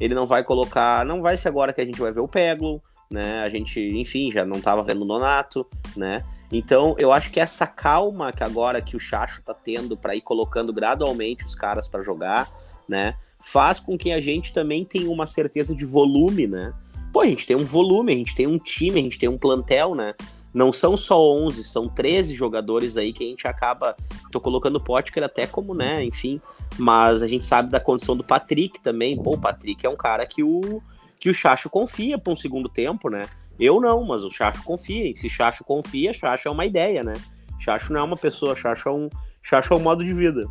Ele 0.00 0.14
não 0.14 0.26
vai 0.26 0.42
colocar, 0.42 1.04
não 1.04 1.22
vai 1.22 1.36
ser 1.36 1.48
agora 1.48 1.72
que 1.72 1.80
a 1.80 1.84
gente 1.84 2.00
vai 2.00 2.10
ver 2.10 2.20
o 2.20 2.26
Peglo, 2.26 2.82
né? 3.10 3.40
A 3.40 3.50
gente, 3.50 3.80
enfim, 3.80 4.30
já 4.32 4.44
não 4.44 4.58
estava 4.58 4.82
vendo 4.82 5.02
o 5.02 5.04
Nonato, 5.04 5.66
né? 5.96 6.24
Então, 6.50 6.94
eu 6.98 7.12
acho 7.12 7.30
que 7.30 7.40
essa 7.40 7.66
calma 7.66 8.32
que 8.32 8.42
agora 8.42 8.80
que 8.80 8.96
o 8.96 9.00
Chacho 9.00 9.42
tá 9.42 9.52
tendo 9.52 9.96
para 9.96 10.14
ir 10.14 10.22
colocando 10.22 10.72
gradualmente 10.72 11.44
os 11.44 11.54
caras 11.54 11.86
para 11.86 12.02
jogar, 12.02 12.48
né? 12.88 13.16
Faz 13.42 13.80
com 13.80 13.98
que 13.98 14.12
a 14.12 14.20
gente 14.20 14.52
também 14.52 14.84
tenha 14.84 15.10
uma 15.10 15.26
certeza 15.26 15.74
de 15.74 15.84
volume, 15.84 16.46
né? 16.46 16.72
Pô, 17.12 17.20
a 17.20 17.26
gente 17.26 17.46
tem 17.46 17.56
um 17.56 17.64
volume, 17.64 18.12
a 18.12 18.16
gente 18.16 18.34
tem 18.34 18.46
um 18.46 18.58
time, 18.58 19.00
a 19.00 19.02
gente 19.02 19.18
tem 19.18 19.28
um 19.28 19.38
plantel, 19.38 19.94
né? 19.94 20.14
Não 20.52 20.72
são 20.72 20.96
só 20.96 21.20
11, 21.32 21.64
são 21.64 21.88
13 21.88 22.34
jogadores 22.34 22.96
aí 22.96 23.12
que 23.12 23.24
a 23.24 23.26
gente 23.26 23.46
acaba. 23.46 23.94
Tô 24.32 24.40
colocando 24.40 24.76
o 24.76 24.82
Potker 24.82 25.22
até 25.22 25.46
como, 25.46 25.74
né, 25.74 26.04
enfim. 26.04 26.40
Mas 26.76 27.22
a 27.22 27.28
gente 27.28 27.46
sabe 27.46 27.70
da 27.70 27.80
condição 27.80 28.16
do 28.16 28.24
Patrick 28.24 28.80
também. 28.80 29.20
Pô, 29.20 29.34
o 29.34 29.40
Patrick 29.40 29.86
é 29.86 29.88
um 29.88 29.96
cara 29.96 30.26
que 30.26 30.42
o, 30.42 30.82
que 31.18 31.30
o 31.30 31.34
Chacho 31.34 31.70
confia 31.70 32.18
para 32.18 32.32
um 32.32 32.36
segundo 32.36 32.68
tempo, 32.68 33.08
né? 33.08 33.22
Eu 33.58 33.80
não, 33.80 34.04
mas 34.04 34.24
o 34.24 34.30
Chacho 34.30 34.62
confia. 34.64 35.10
E 35.10 35.14
se 35.14 35.28
Chacho 35.28 35.64
confia, 35.64 36.12
Chacho 36.12 36.48
é 36.48 36.50
uma 36.50 36.66
ideia, 36.66 37.04
né? 37.04 37.14
Chacho 37.58 37.92
não 37.92 38.00
é 38.00 38.02
uma 38.02 38.16
pessoa, 38.16 38.56
Chacho 38.56 38.88
é 38.88 38.92
um, 38.92 39.08
Chacho 39.42 39.74
é 39.74 39.76
um 39.76 39.80
modo 39.80 40.02
de 40.02 40.14
vida. 40.14 40.44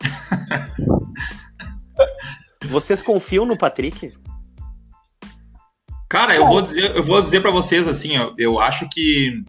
Vocês 2.70 3.02
confiam 3.02 3.44
no 3.44 3.58
Patrick? 3.58 4.14
Cara, 6.14 6.32
eu 6.36 6.46
vou 6.46 6.62
dizer, 6.62 6.94
eu 6.94 7.02
vou 7.02 7.20
dizer 7.20 7.40
para 7.40 7.50
vocês 7.50 7.88
assim, 7.88 8.14
eu, 8.14 8.32
eu 8.38 8.60
acho 8.60 8.88
que 8.88 9.42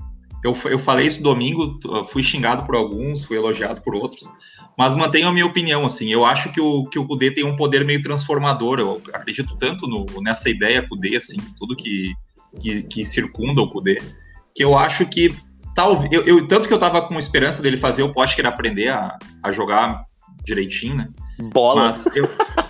eu, 0.43 0.57
eu 0.65 0.79
falei 0.79 1.05
isso 1.05 1.21
domingo, 1.21 1.79
fui 2.07 2.23
xingado 2.23 2.63
por 2.65 2.75
alguns, 2.75 3.23
fui 3.23 3.37
elogiado 3.37 3.83
por 3.83 3.93
outros, 3.93 4.27
mas 4.75 4.95
mantenho 4.95 5.27
a 5.27 5.31
minha 5.31 5.45
opinião, 5.45 5.85
assim, 5.85 6.11
eu 6.11 6.25
acho 6.25 6.51
que 6.51 6.59
o, 6.59 6.85
que 6.85 6.97
o 6.97 7.05
Kudê 7.05 7.29
tem 7.29 7.45
um 7.45 7.55
poder 7.55 7.85
meio 7.85 8.01
transformador, 8.01 8.79
eu 8.79 8.99
acredito 9.13 9.55
tanto 9.57 9.85
no, 9.85 10.07
nessa 10.23 10.49
ideia 10.49 10.81
Kudê, 10.89 11.15
assim, 11.17 11.37
tudo 11.55 11.75
que, 11.75 12.11
que, 12.59 12.81
que 12.81 13.05
circunda 13.05 13.61
o 13.61 13.69
Kudê, 13.69 14.01
que 14.55 14.63
eu 14.63 14.75
acho 14.75 15.05
que 15.05 15.35
talvez, 15.75 16.11
eu, 16.11 16.25
eu, 16.25 16.47
tanto 16.47 16.67
que 16.67 16.73
eu 16.73 16.79
tava 16.79 16.99
com 17.03 17.19
esperança 17.19 17.61
dele 17.61 17.77
fazer 17.77 18.01
o 18.01 18.11
Potker 18.11 18.47
aprender 18.47 18.87
a, 18.87 19.15
a 19.43 19.51
jogar 19.51 20.03
direitinho, 20.43 20.95
né, 20.95 21.09
Bola. 21.39 21.85
Mas 21.85 22.07
eu 22.15 22.29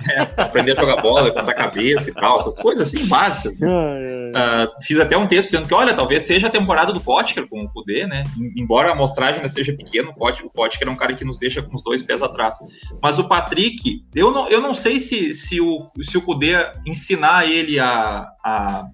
é, 0.09 0.21
aprender 0.37 0.73
a 0.73 0.81
jogar 0.81 1.01
bola, 1.01 1.21
levantar 1.21 1.51
a 1.51 1.55
cabeça 1.55 2.09
e 2.09 2.13
tal, 2.13 2.37
essas 2.37 2.55
coisas 2.55 2.87
assim 2.87 3.05
básicas. 3.07 3.55
Uh, 3.59 4.83
fiz 4.83 4.99
até 4.99 5.17
um 5.17 5.27
texto 5.27 5.51
dizendo 5.51 5.67
que, 5.67 5.73
olha, 5.73 5.93
talvez 5.93 6.23
seja 6.23 6.47
a 6.47 6.49
temporada 6.49 6.93
do 6.93 6.99
Potker 6.99 7.47
com 7.47 7.61
o 7.61 7.69
Kudê, 7.69 8.05
né? 8.05 8.23
Embora 8.55 8.89
a 8.89 8.91
amostragem 8.93 9.37
ainda 9.37 9.49
seja 9.49 9.73
pequena, 9.73 10.09
o 10.09 10.49
Potker 10.49 10.87
é 10.87 10.91
um 10.91 10.95
cara 10.95 11.13
que 11.13 11.25
nos 11.25 11.37
deixa 11.37 11.61
com 11.61 11.75
os 11.75 11.83
dois 11.83 12.03
pés 12.03 12.21
atrás. 12.21 12.57
Mas 13.01 13.19
o 13.19 13.27
Patrick, 13.27 14.03
eu 14.13 14.31
não, 14.31 14.47
eu 14.49 14.61
não 14.61 14.73
sei 14.73 14.99
se, 14.99 15.33
se 15.33 15.61
o, 15.61 15.89
se 16.01 16.17
o 16.17 16.21
Kudê 16.21 16.53
ensinar 16.85 17.49
ele 17.49 17.79
a, 17.79 18.27
a, 18.43 18.85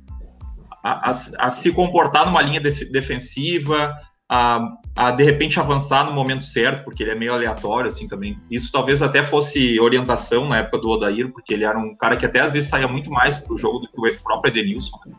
a, 0.84 1.10
a, 1.10 1.12
a 1.12 1.50
se 1.50 1.72
comportar 1.72 2.26
numa 2.26 2.42
linha 2.42 2.60
def, 2.60 2.82
defensiva, 2.92 3.98
a, 4.34 4.78
a 4.96 5.12
de 5.12 5.26
repente 5.26 5.60
avançar 5.60 6.06
no 6.06 6.14
momento 6.14 6.46
certo, 6.46 6.86
porque 6.86 7.04
ele 7.04 7.12
é 7.12 7.16
meio 7.16 7.34
aleatório 7.34 7.90
assim 7.90 8.08
também. 8.08 8.40
Isso 8.50 8.72
talvez 8.72 9.02
até 9.02 9.22
fosse 9.22 9.78
orientação 9.78 10.48
na 10.48 10.60
época 10.60 10.78
do 10.78 10.90
Odair, 10.90 11.30
porque 11.34 11.54
ele 11.54 11.66
era 11.66 11.78
um 11.78 11.94
cara 11.94 12.16
que 12.16 12.26
até 12.26 12.40
às 12.40 12.50
vezes 12.50 12.70
saía 12.70 12.88
muito 12.88 13.12
mais 13.12 13.38
pro 13.38 13.58
jogo 13.58 13.80
do 13.80 13.90
que 13.90 14.00
o 14.00 14.24
próprio 14.24 14.50
Edenilson. 14.50 14.98
Né? 15.06 15.14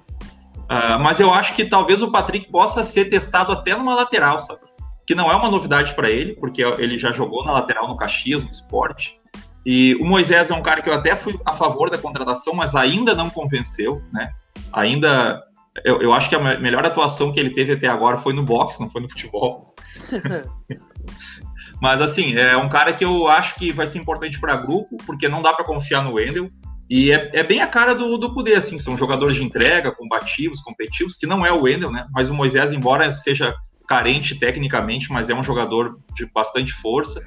Uh, 0.62 0.98
mas 0.98 1.20
eu 1.20 1.30
acho 1.30 1.54
que 1.54 1.66
talvez 1.66 2.00
o 2.00 2.10
Patrick 2.10 2.50
possa 2.50 2.82
ser 2.82 3.10
testado 3.10 3.52
até 3.52 3.76
numa 3.76 3.94
lateral, 3.94 4.38
sabe? 4.38 4.60
Que 5.06 5.14
não 5.14 5.30
é 5.30 5.36
uma 5.36 5.50
novidade 5.50 5.92
para 5.92 6.08
ele, 6.08 6.32
porque 6.36 6.62
ele 6.62 6.96
já 6.96 7.12
jogou 7.12 7.44
na 7.44 7.52
lateral 7.52 7.86
no 7.86 7.96
Caxias, 7.98 8.42
no 8.42 8.48
esporte. 8.48 9.18
E 9.66 9.94
o 9.96 10.06
Moisés 10.06 10.50
é 10.50 10.54
um 10.54 10.62
cara 10.62 10.80
que 10.80 10.88
eu 10.88 10.94
até 10.94 11.14
fui 11.14 11.38
a 11.44 11.52
favor 11.52 11.90
da 11.90 11.98
contratação, 11.98 12.54
mas 12.54 12.74
ainda 12.74 13.14
não 13.14 13.28
convenceu, 13.28 14.02
né? 14.10 14.32
Ainda 14.72 15.42
eu, 15.84 16.02
eu 16.02 16.12
acho 16.12 16.28
que 16.28 16.34
a 16.34 16.58
melhor 16.58 16.84
atuação 16.84 17.32
que 17.32 17.40
ele 17.40 17.50
teve 17.50 17.72
até 17.72 17.88
agora 17.88 18.18
foi 18.18 18.32
no 18.32 18.42
boxe, 18.42 18.80
não 18.80 18.90
foi 18.90 19.00
no 19.00 19.08
futebol. 19.08 19.74
Mas 21.80 22.00
assim, 22.00 22.36
é 22.36 22.56
um 22.56 22.68
cara 22.68 22.92
que 22.92 23.04
eu 23.04 23.26
acho 23.26 23.56
que 23.56 23.72
vai 23.72 23.86
ser 23.86 23.98
importante 23.98 24.38
para 24.38 24.56
grupo, 24.56 24.96
porque 25.04 25.28
não 25.28 25.42
dá 25.42 25.52
para 25.52 25.64
confiar 25.64 26.04
no 26.04 26.12
Wendel. 26.12 26.50
E 26.88 27.10
é, 27.10 27.30
é, 27.32 27.42
bem 27.42 27.60
a 27.60 27.66
cara 27.66 27.94
do, 27.94 28.18
do 28.18 28.32
Kudê, 28.32 28.54
assim, 28.54 28.76
são 28.76 28.96
jogadores 28.96 29.36
de 29.36 29.44
entrega, 29.44 29.90
combativos, 29.90 30.60
competitivos, 30.60 31.16
que 31.16 31.26
não 31.26 31.44
é 31.44 31.50
o 31.50 31.62
Wendel, 31.62 31.90
né? 31.90 32.06
Mas 32.12 32.28
o 32.28 32.34
Moisés, 32.34 32.72
embora 32.72 33.10
seja 33.10 33.54
carente 33.88 34.38
tecnicamente, 34.38 35.10
mas 35.10 35.30
é 35.30 35.34
um 35.34 35.42
jogador 35.42 35.98
de 36.14 36.26
bastante 36.26 36.72
força. 36.72 37.20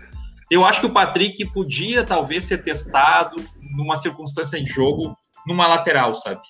Eu 0.50 0.64
acho 0.64 0.82
que 0.82 0.86
o 0.86 0.94
Patrick 0.94 1.44
podia 1.52 2.04
talvez 2.04 2.44
ser 2.44 2.64
testado 2.64 3.36
numa 3.76 3.96
circunstância 3.96 4.64
de 4.64 4.72
jogo 4.72 5.18
numa 5.46 5.68
lateral, 5.68 6.14
sabe? 6.14 6.42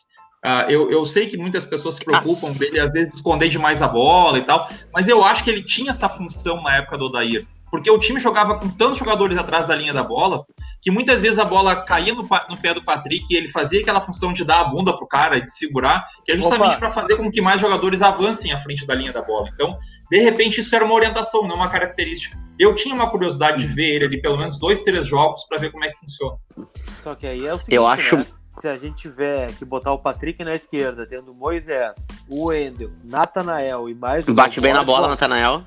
Uh, 0.45 0.69
eu, 0.69 0.91
eu 0.91 1.03
sei 1.05 1.25
que 1.25 1.37
muitas 1.37 1.65
pessoas 1.65 1.95
se 1.95 2.05
preocupam 2.05 2.51
dele, 2.51 2.79
às 2.79 2.91
vezes, 2.91 3.15
esconder 3.15 3.49
demais 3.49 3.81
a 3.81 3.87
bola 3.87 4.37
e 4.37 4.41
tal, 4.41 4.69
mas 4.93 5.07
eu 5.07 5.23
acho 5.23 5.43
que 5.43 5.49
ele 5.49 5.63
tinha 5.63 5.89
essa 5.89 6.07
função 6.07 6.61
na 6.61 6.75
época 6.77 6.97
do 6.99 7.05
Odair 7.05 7.47
porque 7.75 7.91
o 7.91 7.99
time 7.99 8.21
jogava 8.21 8.57
com 8.57 8.69
tantos 8.69 8.97
jogadores 8.97 9.37
atrás 9.37 9.65
da 9.65 9.75
linha 9.75 9.93
da 9.93 10.01
bola 10.01 10.45
que 10.81 10.89
muitas 10.89 11.21
vezes 11.23 11.37
a 11.37 11.43
bola 11.43 11.75
caía 11.83 12.13
no, 12.13 12.21
no 12.21 12.57
pé 12.57 12.73
do 12.73 12.81
Patrick 12.81 13.25
e 13.29 13.35
ele 13.35 13.49
fazia 13.49 13.81
aquela 13.81 13.99
função 13.99 14.31
de 14.31 14.45
dar 14.45 14.61
a 14.61 14.63
bunda 14.63 14.95
pro 14.95 15.05
cara 15.05 15.37
e 15.37 15.41
de 15.43 15.51
segurar, 15.51 16.05
que 16.23 16.31
é 16.31 16.37
justamente 16.37 16.77
para 16.77 16.89
fazer 16.89 17.17
com 17.17 17.29
que 17.29 17.41
mais 17.41 17.59
jogadores 17.59 18.01
avancem 18.01 18.53
à 18.53 18.57
frente 18.57 18.87
da 18.87 18.95
linha 18.95 19.11
da 19.11 19.21
bola. 19.21 19.49
Então, 19.53 19.77
de 20.09 20.19
repente, 20.19 20.61
isso 20.61 20.73
era 20.73 20.85
uma 20.85 20.95
orientação, 20.95 21.45
não 21.47 21.57
uma 21.57 21.69
característica. 21.69 22.37
Eu 22.57 22.73
tinha 22.73 22.95
uma 22.95 23.09
curiosidade 23.09 23.67
de 23.67 23.73
ver 23.73 23.95
ele 23.95 24.05
ali 24.05 24.21
pelo 24.21 24.37
menos 24.37 24.57
dois, 24.57 24.79
três 24.81 25.05
jogos 25.05 25.43
para 25.43 25.57
ver 25.57 25.69
como 25.69 25.83
é 25.83 25.89
que 25.89 25.99
funciona. 25.99 26.37
Só 27.03 27.13
que 27.13 27.27
aí 27.27 27.45
é 27.45 27.53
o 27.53 27.57
seguinte, 27.57 27.75
eu 27.75 27.85
acho. 27.85 28.15
Né? 28.15 28.25
Se 28.59 28.67
a 28.67 28.77
gente 28.77 28.95
tiver 28.95 29.53
que 29.53 29.65
botar 29.65 29.93
o 29.93 29.99
Patrick 29.99 30.43
na 30.43 30.53
esquerda, 30.53 31.05
tendo 31.05 31.33
Moisés, 31.33 32.07
o 32.31 32.47
Wendel, 32.47 32.89
Natanael 33.05 33.89
e 33.89 33.93
mais. 33.93 34.25
Bate 34.25 34.61
bem 34.61 34.73
na 34.73 34.83
bola, 34.83 35.07
Natanael. 35.07 35.63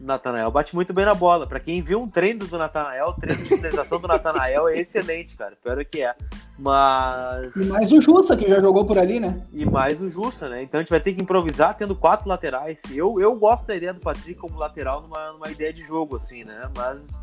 Natanael 0.00 0.50
bate 0.50 0.74
muito 0.74 0.92
bem 0.92 1.04
na 1.04 1.14
bola. 1.14 1.46
Para 1.46 1.60
quem 1.60 1.80
viu 1.80 2.00
um 2.00 2.08
treino 2.08 2.46
do 2.46 2.58
Natanael, 2.58 3.06
o 3.06 3.12
treino 3.14 3.42
de 3.42 3.48
finalização 3.48 4.00
do 4.00 4.08
Natanael 4.08 4.68
é 4.68 4.78
excelente, 4.78 5.36
cara. 5.36 5.56
Pior 5.62 5.78
é 5.78 5.84
que 5.84 6.02
é. 6.02 6.14
Mas. 6.58 7.54
E 7.56 7.64
mais 7.64 7.92
o 7.92 8.00
Jussa, 8.00 8.36
que 8.36 8.48
já 8.48 8.60
jogou 8.60 8.84
por 8.84 8.98
ali, 8.98 9.20
né? 9.20 9.42
E 9.52 9.64
mais 9.64 10.00
o 10.00 10.10
Jussa, 10.10 10.48
né? 10.48 10.62
Então 10.62 10.78
a 10.78 10.82
gente 10.82 10.90
vai 10.90 11.00
ter 11.00 11.12
que 11.12 11.22
improvisar 11.22 11.74
tendo 11.76 11.94
quatro 11.94 12.28
laterais. 12.28 12.82
Eu, 12.90 13.20
eu 13.20 13.36
gosto 13.36 13.66
da 13.66 13.76
ideia 13.76 13.94
do 13.94 14.00
Patrick 14.00 14.34
como 14.34 14.58
lateral 14.58 15.02
numa, 15.02 15.32
numa 15.32 15.50
ideia 15.50 15.72
de 15.72 15.82
jogo, 15.82 16.16
assim, 16.16 16.44
né? 16.44 16.68
Mas 16.76 17.20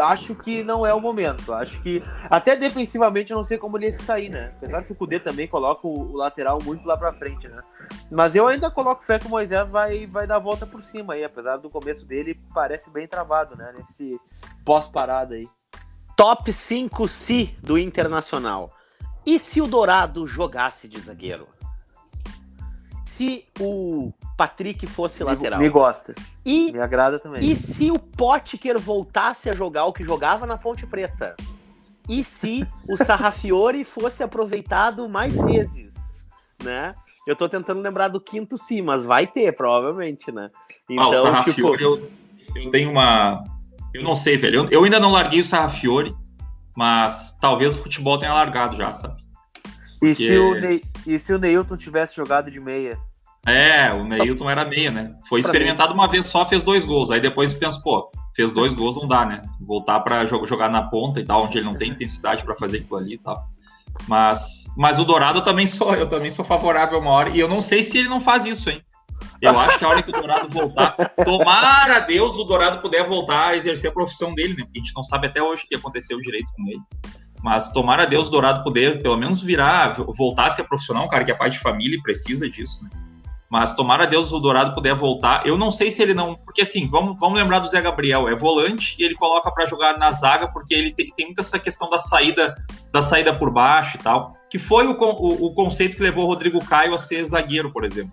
acho 0.00 0.34
que 0.34 0.62
não 0.62 0.86
é 0.86 0.92
o 0.94 1.00
momento. 1.00 1.52
Acho 1.52 1.80
que 1.82 2.02
até 2.30 2.56
defensivamente 2.56 3.32
eu 3.32 3.38
não 3.38 3.44
sei 3.44 3.58
como 3.58 3.76
ele 3.76 3.86
ia 3.86 3.92
sair, 3.92 4.28
né? 4.28 4.50
Apesar 4.56 4.82
que 4.82 4.92
o 4.92 4.94
Kudê 4.94 5.20
também 5.20 5.46
coloca 5.46 5.86
o, 5.86 6.14
lateral 6.16 6.58
muito 6.62 6.86
lá 6.86 6.96
pra 6.96 7.12
frente, 7.12 7.48
né? 7.48 7.62
Mas 8.10 8.34
eu 8.34 8.46
ainda 8.46 8.70
coloco 8.70 9.04
fé 9.04 9.18
que 9.18 9.26
o 9.26 9.30
Moisés 9.30 9.68
vai, 9.68 10.06
vai 10.06 10.26
dar 10.26 10.36
a 10.36 10.40
volta 10.40 10.66
por 10.66 10.82
cima 10.82 11.14
aí, 11.14 11.24
apesar 11.24 11.56
do 11.56 11.70
começo 11.70 12.06
dele 12.06 12.40
parece 12.54 12.90
bem 12.90 13.06
travado, 13.06 13.56
né? 13.56 13.72
Nesse 13.76 14.18
pós-parada 14.64 15.34
aí. 15.34 15.48
Top 16.16 16.50
5 16.50 17.08
C 17.08 17.54
do 17.62 17.76
Internacional. 17.76 18.72
E 19.24 19.38
se 19.38 19.60
o 19.60 19.66
Dourado 19.66 20.26
jogasse 20.26 20.88
de 20.88 21.00
zagueiro? 21.00 21.55
Se 23.06 23.44
o 23.60 24.12
Patrick 24.36 24.84
fosse 24.84 25.20
me, 25.20 25.30
lateral. 25.30 25.60
Me 25.60 25.68
gosta. 25.68 26.12
E, 26.44 26.72
me 26.72 26.80
agrada 26.80 27.20
também. 27.20 27.40
E 27.40 27.54
se 27.54 27.88
o 27.90 27.98
Potker 27.98 28.78
voltasse 28.80 29.48
a 29.48 29.54
jogar 29.54 29.84
o 29.84 29.92
que 29.92 30.04
jogava 30.04 30.44
na 30.44 30.58
Fonte 30.58 30.84
Preta? 30.84 31.36
E 32.08 32.24
se 32.24 32.66
o 32.88 32.96
Sarrafiore 32.96 33.84
fosse 33.86 34.24
aproveitado 34.24 35.08
mais 35.08 35.36
vezes, 35.36 36.28
né? 36.62 36.96
Eu 37.26 37.36
tô 37.36 37.48
tentando 37.48 37.80
lembrar 37.80 38.08
do 38.08 38.20
quinto 38.20 38.58
sim, 38.58 38.82
mas 38.82 39.04
vai 39.04 39.24
ter, 39.24 39.52
provavelmente, 39.52 40.32
né? 40.32 40.50
Então, 40.90 41.04
ah, 41.04 41.08
o 41.08 41.10
então, 41.10 41.22
Sarrafiore, 41.22 41.78
tipo... 41.78 41.82
eu, 41.82 42.10
eu 42.56 42.70
tenho 42.72 42.90
uma... 42.90 43.44
Eu 43.94 44.02
não 44.02 44.16
sei, 44.16 44.36
velho. 44.36 44.64
Eu, 44.64 44.70
eu 44.70 44.84
ainda 44.84 44.98
não 44.98 45.12
larguei 45.12 45.40
o 45.40 45.44
Sarrafiore, 45.44 46.14
mas 46.76 47.38
talvez 47.40 47.76
o 47.76 47.82
futebol 47.84 48.18
tenha 48.18 48.34
largado 48.34 48.76
já, 48.76 48.92
sabe? 48.92 49.25
Porque... 49.98 50.12
E, 50.12 50.14
se 50.14 50.38
o 50.38 50.80
e 51.06 51.18
se 51.18 51.32
o 51.32 51.38
Neilton 51.38 51.76
tivesse 51.76 52.16
jogado 52.16 52.50
de 52.50 52.60
meia? 52.60 52.98
É, 53.46 53.92
o 53.92 54.04
Neilton 54.04 54.50
era 54.50 54.64
meia, 54.64 54.90
né? 54.90 55.14
Foi 55.28 55.38
experimentado 55.38 55.94
uma 55.94 56.08
vez 56.08 56.26
só, 56.26 56.44
fez 56.44 56.64
dois 56.64 56.84
gols. 56.84 57.10
Aí 57.10 57.20
depois 57.20 57.54
pensa, 57.54 57.80
pô, 57.80 58.10
fez 58.34 58.52
dois 58.52 58.74
gols, 58.74 58.96
não 58.96 59.06
dá, 59.06 59.24
né? 59.24 59.40
Voltar 59.60 60.00
para 60.00 60.26
jogar 60.26 60.68
na 60.68 60.82
ponta 60.82 61.20
e 61.20 61.24
tal, 61.24 61.44
onde 61.44 61.56
ele 61.56 61.64
não 61.64 61.76
tem 61.76 61.90
intensidade 61.90 62.44
para 62.44 62.56
fazer 62.56 62.78
aquilo 62.78 62.96
ali 62.96 63.14
e 63.14 63.18
tal. 63.18 63.48
Mas, 64.08 64.72
mas 64.76 64.98
o 64.98 65.04
Dourado 65.04 65.38
eu 65.38 65.44
também 65.44 65.66
sou, 65.66 65.94
eu 65.94 66.08
também 66.08 66.30
sou 66.30 66.44
favorável 66.44 66.98
uma 66.98 67.10
hora, 67.10 67.30
e 67.30 67.40
eu 67.40 67.48
não 67.48 67.60
sei 67.60 67.82
se 67.82 67.98
ele 67.98 68.08
não 68.08 68.20
faz 68.20 68.44
isso, 68.44 68.68
hein? 68.68 68.82
Eu 69.40 69.58
acho 69.58 69.78
que 69.78 69.84
a 69.84 69.88
hora 69.88 70.02
que 70.02 70.10
o 70.10 70.12
Dourado 70.12 70.48
voltar, 70.48 70.92
tomara 71.24 71.96
a 71.96 72.00
Deus 72.00 72.36
o 72.38 72.44
Dourado 72.44 72.80
puder 72.80 73.06
voltar 73.06 73.48
a 73.48 73.56
exercer 73.56 73.90
a 73.90 73.94
profissão 73.94 74.34
dele, 74.34 74.54
né? 74.54 74.64
Porque 74.64 74.78
a 74.78 74.82
gente 74.82 74.94
não 74.94 75.02
sabe 75.02 75.28
até 75.28 75.42
hoje 75.42 75.62
o 75.64 75.68
que 75.68 75.74
aconteceu 75.74 76.20
direito 76.20 76.50
com 76.54 76.68
ele. 76.68 76.80
Mas 77.42 77.70
tomara 77.70 78.02
a 78.02 78.06
Deus 78.06 78.28
Dourado 78.28 78.64
poder, 78.64 79.02
pelo 79.02 79.16
menos, 79.16 79.40
virar, 79.40 79.94
voltar 79.94 80.46
a 80.46 80.50
ser 80.50 80.64
profissional, 80.64 81.04
um 81.04 81.08
cara 81.08 81.24
que 81.24 81.30
é 81.30 81.34
pai 81.34 81.50
de 81.50 81.58
família 81.58 81.98
precisa 82.02 82.48
disso, 82.48 82.82
né? 82.84 82.90
Mas 83.48 83.74
tomara 83.74 84.02
a 84.02 84.06
Deus 84.06 84.32
o 84.32 84.40
Dourado 84.40 84.74
puder 84.74 84.94
voltar. 84.94 85.46
Eu 85.46 85.56
não 85.56 85.70
sei 85.70 85.90
se 85.90 86.02
ele 86.02 86.14
não. 86.14 86.34
Porque 86.34 86.62
assim, 86.62 86.88
vamos, 86.88 87.18
vamos 87.18 87.38
lembrar 87.38 87.60
do 87.60 87.68
Zé 87.68 87.80
Gabriel. 87.80 88.28
É 88.28 88.34
volante 88.34 88.96
e 88.98 89.04
ele 89.04 89.14
coloca 89.14 89.50
para 89.52 89.66
jogar 89.66 89.96
na 89.98 90.10
zaga, 90.10 90.48
porque 90.48 90.74
ele 90.74 90.92
tem, 90.92 91.12
tem 91.16 91.26
muito 91.26 91.40
essa 91.40 91.58
questão 91.58 91.88
da 91.88 91.98
saída 91.98 92.56
da 92.92 93.00
saída 93.00 93.32
por 93.32 93.50
baixo 93.50 93.96
e 93.96 94.00
tal. 94.00 94.36
Que 94.50 94.58
foi 94.58 94.86
o, 94.86 94.96
o, 94.98 95.46
o 95.46 95.54
conceito 95.54 95.96
que 95.96 96.02
levou 96.02 96.24
o 96.24 96.26
Rodrigo 96.26 96.64
Caio 96.64 96.92
a 96.92 96.98
ser 96.98 97.24
zagueiro, 97.24 97.72
por 97.72 97.84
exemplo. 97.84 98.12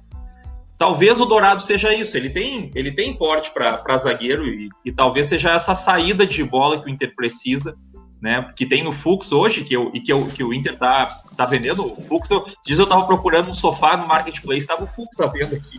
Talvez 0.77 1.19
o 1.19 1.25
Dourado 1.25 1.61
seja 1.61 1.93
isso. 1.93 2.15
Ele 2.15 2.29
tem, 2.29 2.69
ele 2.75 2.91
tem 2.91 3.17
porte 3.17 3.51
para 3.51 3.97
zagueiro 3.97 4.45
e, 4.45 4.69
e 4.85 4.91
talvez 4.91 5.27
seja 5.27 5.51
essa 5.51 5.73
saída 5.73 6.27
de 6.27 6.43
bola 6.43 6.79
que 6.79 6.85
o 6.85 6.89
Inter 6.89 7.15
precisa 7.15 7.75
né, 8.23 8.53
que 8.55 8.65
tem 8.65 8.81
no 8.81 8.93
Fux 8.93 9.33
hoje, 9.33 9.65
que, 9.65 9.73
eu, 9.75 9.91
e 9.93 9.99
que, 9.99 10.09
eu, 10.09 10.25
que 10.27 10.41
o 10.41 10.53
Inter 10.53 10.77
tá, 10.77 11.13
tá 11.35 11.45
vendendo. 11.45 11.85
O 11.85 12.01
Fux, 12.03 12.29
eu, 12.29 12.45
esses 12.47 12.57
dias 12.65 12.79
eu 12.79 12.87
tava 12.87 13.05
procurando 13.05 13.49
um 13.49 13.53
sofá 13.53 13.97
no 13.97 14.07
Marketplace, 14.07 14.59
estava 14.59 14.85
o 14.85 14.87
Fux 14.87 15.19
à 15.19 15.27
venda 15.27 15.57
aqui. 15.57 15.77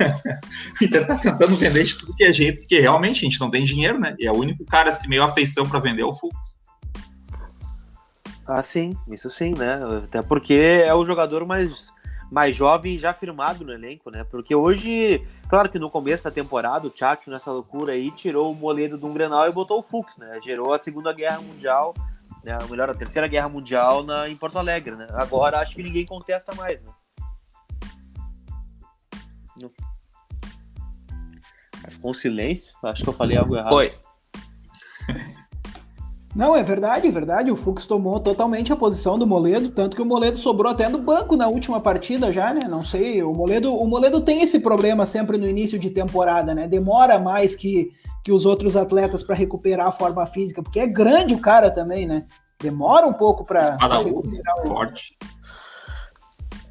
o 0.80 0.84
Inter 0.84 1.06
tá 1.06 1.18
tentando 1.18 1.54
vender 1.54 1.84
de 1.84 1.98
tudo 1.98 2.16
que 2.16 2.24
é 2.24 2.32
jeito, 2.32 2.60
porque 2.60 2.80
realmente 2.80 3.18
a 3.18 3.28
gente 3.28 3.38
não 3.38 3.50
tem 3.50 3.62
dinheiro, 3.62 4.00
né? 4.00 4.16
E 4.18 4.26
é 4.26 4.32
o 4.32 4.36
único 4.36 4.64
cara 4.64 4.88
assim, 4.88 5.06
meio 5.06 5.22
afeição 5.22 5.68
para 5.68 5.80
vender 5.80 6.00
é 6.00 6.06
o 6.06 6.14
Fux. 6.14 6.62
Ah, 8.48 8.62
sim, 8.62 8.96
isso 9.08 9.28
sim, 9.28 9.54
né? 9.54 9.78
Até 10.02 10.22
porque 10.22 10.54
é 10.54 10.94
o 10.94 11.04
jogador 11.04 11.44
mais 11.44 11.92
mais 12.30 12.56
jovem 12.56 12.98
já 12.98 13.12
firmado 13.12 13.62
no 13.62 13.72
elenco, 13.74 14.10
né? 14.10 14.24
Porque 14.24 14.54
hoje, 14.54 15.22
claro 15.52 15.68
que 15.68 15.78
no 15.78 15.90
começo 15.90 16.24
da 16.24 16.30
temporada, 16.30 16.86
o 16.86 16.90
Tchatcho 16.90 17.30
nessa 17.30 17.52
loucura 17.52 17.92
aí 17.92 18.10
tirou 18.10 18.50
o 18.50 18.54
Moledo 18.54 18.96
de 18.96 19.04
um 19.04 19.12
Grenal 19.12 19.46
e 19.46 19.52
botou 19.52 19.80
o 19.80 19.82
Fux, 19.82 20.16
né? 20.16 20.40
Gerou 20.42 20.72
a 20.72 20.78
Segunda 20.78 21.12
Guerra 21.12 21.42
Mundial, 21.42 21.92
né? 22.42 22.56
melhor, 22.70 22.88
a 22.88 22.94
Terceira 22.94 23.28
Guerra 23.28 23.50
Mundial 23.50 24.02
na, 24.02 24.30
em 24.30 24.34
Porto 24.34 24.58
Alegre, 24.58 24.96
né? 24.96 25.06
Agora 25.10 25.58
acho 25.58 25.76
que 25.76 25.82
ninguém 25.82 26.06
contesta 26.06 26.54
mais, 26.54 26.80
né? 26.80 26.90
Ficou 31.86 32.12
um 32.12 32.14
silêncio, 32.14 32.74
acho 32.84 33.02
que 33.02 33.10
eu 33.10 33.12
falei 33.12 33.36
algo 33.36 33.54
errado. 33.54 33.74
Oi. 33.74 33.92
Não, 36.34 36.56
é 36.56 36.62
verdade, 36.62 37.06
é 37.06 37.10
verdade. 37.10 37.50
O 37.50 37.56
Fux 37.56 37.84
tomou 37.84 38.18
totalmente 38.18 38.72
a 38.72 38.76
posição 38.76 39.18
do 39.18 39.26
Moledo, 39.26 39.68
tanto 39.70 39.94
que 39.94 40.02
o 40.02 40.06
Moledo 40.06 40.38
sobrou 40.38 40.72
até 40.72 40.88
no 40.88 40.98
banco 40.98 41.36
na 41.36 41.46
última 41.46 41.78
partida 41.78 42.32
já, 42.32 42.54
né? 42.54 42.60
Não 42.68 42.82
sei, 42.82 43.22
o 43.22 43.32
Moledo, 43.32 43.74
o 43.74 43.86
Moledo 43.86 44.20
tem 44.22 44.42
esse 44.42 44.58
problema 44.58 45.04
sempre 45.04 45.36
no 45.36 45.46
início 45.46 45.78
de 45.78 45.90
temporada, 45.90 46.54
né? 46.54 46.66
Demora 46.66 47.18
mais 47.18 47.54
que, 47.54 47.92
que 48.24 48.32
os 48.32 48.46
outros 48.46 48.76
atletas 48.76 49.22
para 49.22 49.36
recuperar 49.36 49.88
a 49.88 49.92
forma 49.92 50.24
física, 50.24 50.62
porque 50.62 50.80
é 50.80 50.86
grande 50.86 51.34
o 51.34 51.40
cara 51.40 51.70
também, 51.70 52.06
né? 52.06 52.24
Demora 52.58 53.06
um 53.06 53.12
pouco 53.12 53.44
para 53.44 53.60
recuperar 53.60 54.58
o... 54.64 54.68
forte. 54.68 55.16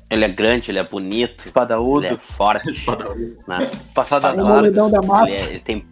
Ele 0.09 0.25
é 0.25 0.27
grande, 0.27 0.71
ele 0.71 0.79
é 0.79 0.83
bonito. 0.83 1.41
Espadaúdo. 1.41 2.05
Ele 2.05 2.15
é 2.15 2.17
forte. 2.17 2.67
Espadaúdo. 2.69 3.37
Né? 3.47 3.69
Passado 3.93 4.27
é 4.27 4.71
da 4.71 5.01
massa. 5.01 5.33
Ele, 5.33 5.43
é, 5.43 5.49
ele 5.51 5.59
tem 5.59 5.90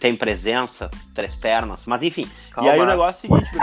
tem 0.00 0.16
presença, 0.16 0.90
três 1.14 1.34
pernas, 1.34 1.84
mas 1.84 2.02
enfim. 2.02 2.28
Calma. 2.50 2.70
E 2.70 2.72
aí 2.72 2.80
o 2.80 2.86
negócio 2.86 3.28
é 3.30 3.34
o 3.34 3.38
seguinte, 3.38 3.58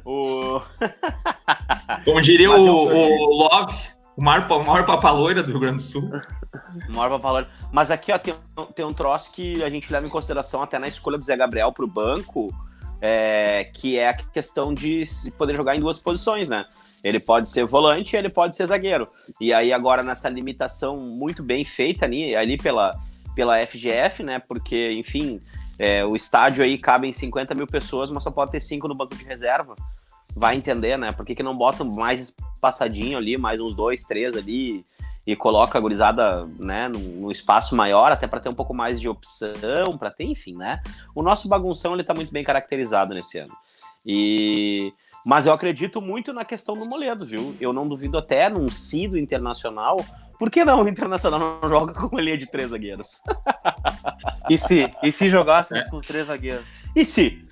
o... 0.06 0.60
Como 2.04 2.22
diria 2.22 2.50
o, 2.50 2.86
o 2.86 3.36
Love, 3.42 3.76
o 4.16 4.22
maior, 4.22 4.50
o 4.50 4.64
maior 4.64 4.86
papaloira 4.86 5.42
do 5.42 5.50
Rio 5.50 5.60
Grande 5.60 5.76
do 5.76 5.82
Sul. 5.82 6.10
O 6.88 6.92
maior 6.92 7.10
papaloira. 7.10 7.48
Mas 7.72 7.90
aqui 7.90 8.12
ó, 8.12 8.18
tem, 8.18 8.34
tem 8.74 8.84
um 8.84 8.94
troço 8.94 9.32
que 9.32 9.62
a 9.62 9.68
gente 9.68 9.92
leva 9.92 10.06
em 10.06 10.10
consideração 10.10 10.62
até 10.62 10.78
na 10.78 10.86
escolha 10.86 11.18
do 11.18 11.24
Zé 11.24 11.36
Gabriel 11.36 11.72
para 11.72 11.84
o 11.84 11.88
banco, 11.88 12.54
é, 13.00 13.64
que 13.74 13.98
é 13.98 14.08
a 14.08 14.14
questão 14.14 14.72
de 14.72 15.04
poder 15.36 15.56
jogar 15.56 15.76
em 15.76 15.80
duas 15.80 15.98
posições, 15.98 16.48
né? 16.48 16.64
Ele 17.02 17.20
pode 17.20 17.48
ser 17.48 17.64
volante 17.64 18.14
e 18.14 18.18
ele 18.18 18.28
pode 18.28 18.56
ser 18.56 18.66
zagueiro. 18.66 19.08
E 19.40 19.54
aí 19.54 19.72
agora 19.72 20.02
nessa 20.02 20.28
limitação 20.28 20.96
muito 20.96 21.42
bem 21.42 21.64
feita 21.64 22.04
ali, 22.04 22.34
ali 22.34 22.56
pela, 22.56 22.98
pela 23.38 23.64
FGF, 23.64 24.24
né? 24.24 24.40
Porque, 24.40 24.90
enfim, 24.94 25.40
é, 25.78 26.04
o 26.04 26.16
estádio 26.16 26.64
aí 26.64 26.76
cabe 26.76 27.06
em 27.06 27.12
50 27.12 27.54
mil 27.54 27.68
pessoas, 27.68 28.10
mas 28.10 28.24
só 28.24 28.32
pode 28.32 28.50
ter 28.50 28.58
cinco 28.58 28.88
no 28.88 28.96
banco 28.96 29.14
de 29.14 29.22
reserva. 29.22 29.76
Vai 30.36 30.56
entender, 30.56 30.98
né? 30.98 31.12
Por 31.12 31.24
que, 31.24 31.36
que 31.36 31.42
não 31.42 31.56
botam 31.56 31.86
mais 31.96 32.34
passadinho 32.60 33.16
ali, 33.16 33.38
mais 33.38 33.60
uns 33.60 33.76
dois, 33.76 34.02
três 34.02 34.36
ali, 34.36 34.84
e 35.24 35.36
coloca 35.36 35.78
a 35.78 35.80
gurizada 35.80 36.48
né, 36.58 36.88
num, 36.88 36.98
num 36.98 37.30
espaço 37.30 37.76
maior, 37.76 38.10
até 38.10 38.26
para 38.26 38.40
ter 38.40 38.48
um 38.48 38.54
pouco 38.56 38.74
mais 38.74 39.00
de 39.00 39.08
opção, 39.08 39.96
para 39.96 40.10
ter, 40.10 40.24
enfim, 40.24 40.56
né? 40.56 40.82
O 41.14 41.22
nosso 41.22 41.48
bagunção 41.48 41.94
ele 41.94 42.02
tá 42.02 42.12
muito 42.12 42.32
bem 42.32 42.42
caracterizado 42.42 43.14
nesse 43.14 43.38
ano. 43.38 43.54
E 44.04 44.92
Mas 45.24 45.46
eu 45.46 45.52
acredito 45.52 46.00
muito 46.00 46.32
na 46.32 46.44
questão 46.44 46.76
do 46.76 46.88
Moledo, 46.88 47.24
viu? 47.24 47.54
Eu 47.60 47.72
não 47.72 47.86
duvido 47.86 48.18
até 48.18 48.48
num 48.48 48.68
sim 48.68 49.08
do 49.08 49.16
Internacional. 49.16 50.04
Por 50.38 50.50
que 50.50 50.64
não 50.64 50.82
o 50.82 50.88
Internacional 50.88 51.58
não 51.60 51.68
joga 51.68 51.92
com 51.92 52.06
uma 52.06 52.20
linha 52.20 52.38
de 52.38 52.46
três 52.46 52.70
zagueiros? 52.70 53.20
e 54.48 54.56
se? 54.56 54.92
E 55.02 55.10
se 55.10 55.28
jogássemos 55.28 55.86
é. 55.86 55.90
com 55.90 56.00
três 56.00 56.26
zagueiros? 56.26 56.64
E 56.94 57.04
se? 57.04 57.44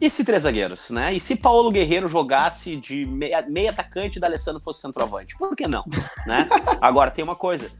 E 0.00 0.10
se 0.10 0.24
três 0.24 0.42
zagueiros, 0.42 0.90
né? 0.90 1.14
E 1.14 1.20
se 1.20 1.36
Paulo 1.36 1.70
Guerreiro 1.70 2.08
jogasse 2.08 2.76
de 2.76 3.06
meia, 3.06 3.42
meia 3.42 3.70
atacante 3.70 4.18
e 4.18 4.20
da 4.20 4.26
Alessandro 4.26 4.60
fosse 4.60 4.80
centroavante? 4.80 5.36
Por 5.38 5.54
que 5.54 5.68
não? 5.68 5.84
Né? 6.26 6.48
Agora, 6.82 7.10
tem 7.10 7.22
uma 7.22 7.36
coisa. 7.36 7.70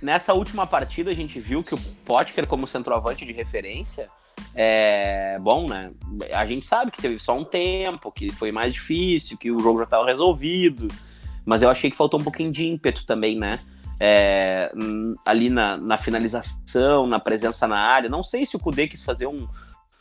Nessa 0.00 0.32
última 0.32 0.66
partida, 0.66 1.10
a 1.10 1.14
gente 1.14 1.40
viu 1.40 1.62
que 1.62 1.74
o 1.74 1.78
Potker, 2.04 2.46
como 2.46 2.66
centroavante 2.66 3.24
de 3.24 3.32
referência, 3.32 4.08
é 4.54 5.38
bom, 5.40 5.68
né? 5.68 5.90
A 6.34 6.46
gente 6.46 6.64
sabe 6.64 6.90
que 6.90 7.02
teve 7.02 7.18
só 7.18 7.36
um 7.36 7.44
tempo, 7.44 8.10
que 8.10 8.30
foi 8.32 8.52
mais 8.52 8.72
difícil, 8.72 9.36
que 9.36 9.50
o 9.50 9.58
jogo 9.58 9.78
já 9.78 9.84
estava 9.84 10.06
resolvido, 10.06 10.88
mas 11.44 11.62
eu 11.62 11.68
achei 11.68 11.90
que 11.90 11.96
faltou 11.96 12.20
um 12.20 12.24
pouquinho 12.24 12.50
de 12.50 12.66
ímpeto 12.66 13.04
também, 13.04 13.36
né? 13.36 13.58
É, 14.00 14.72
ali 15.26 15.50
na, 15.50 15.76
na, 15.76 15.98
finalização, 15.98 17.06
na 17.06 17.20
presença 17.20 17.68
na 17.68 17.78
área. 17.78 18.08
Não 18.08 18.22
sei 18.22 18.46
se 18.46 18.56
o 18.56 18.58
Kudê 18.58 18.88
quis 18.88 19.04
fazer 19.04 19.26
um, 19.26 19.46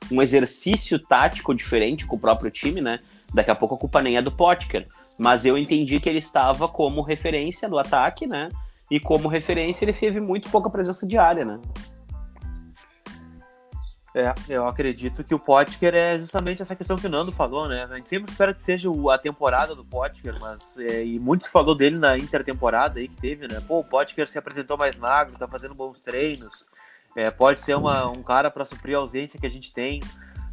um 0.09 0.21
exercício 0.21 0.97
tático 0.97 1.53
diferente 1.53 2.05
com 2.05 2.15
o 2.15 2.19
próprio 2.19 2.49
time, 2.49 2.79
né? 2.79 2.99
Daqui 3.33 3.51
a 3.51 3.55
pouco 3.55 3.75
a 3.75 3.77
culpa 3.77 4.01
nem 4.01 4.17
é 4.17 4.21
do 4.21 4.31
Potker, 4.31 4.88
mas 5.17 5.45
eu 5.45 5.57
entendi 5.57 5.99
que 5.99 6.09
ele 6.09 6.19
estava 6.19 6.67
como 6.67 7.01
referência 7.01 7.67
do 7.67 7.77
ataque, 7.77 8.25
né? 8.25 8.49
E 8.89 8.99
como 8.99 9.27
referência 9.27 9.85
ele 9.85 9.93
teve 9.93 10.19
muito 10.19 10.49
pouca 10.49 10.69
presença 10.69 11.05
de 11.05 11.17
área, 11.17 11.45
né? 11.45 11.59
É, 14.13 14.34
eu 14.48 14.67
acredito 14.67 15.24
que 15.24 15.36
o 15.36 15.39
Potker 15.39 15.93
é 15.93 16.17
justamente 16.17 16.62
essa 16.62 16.76
questão 16.76 16.98
que 16.98 17.06
o 17.06 17.10
Nando 17.10 17.32
falou, 17.32 17.67
né? 17.67 17.86
A 17.89 17.95
gente 17.95 18.10
sempre 18.10 18.32
espera 18.32 18.54
que 18.54 18.62
seja 18.62 18.89
a 19.12 19.17
temporada 19.17 19.76
do 19.76 19.86
Potker, 19.86 20.36
mas 20.39 20.78
é, 20.78 21.06
e 21.06 21.19
muito 21.19 21.45
se 21.45 21.52
falou 21.52 21.76
dele 21.76 22.00
na 22.00 22.17
intertemporada 22.17 23.00
aí 23.00 23.08
que 23.08 23.15
teve, 23.15 23.48
né? 23.48 23.60
Pô, 23.67 23.80
o 23.80 23.84
Potker 23.84 24.28
se 24.28 24.39
apresentou 24.39 24.78
mais 24.78 24.95
magro, 24.95 25.38
tá 25.38 25.48
fazendo 25.48 25.76
bons 25.76 26.00
treinos, 26.00 26.72
é, 27.15 27.30
pode 27.30 27.62
ser 27.62 27.76
uma, 27.76 28.10
um 28.10 28.24
cara 28.24 28.50
para 28.50 28.65
suprir 28.65 28.95
a 28.95 29.00
ausência 29.00 29.39
que 29.39 29.45
a 29.45 29.52
gente 29.52 29.72
tem. 29.72 30.02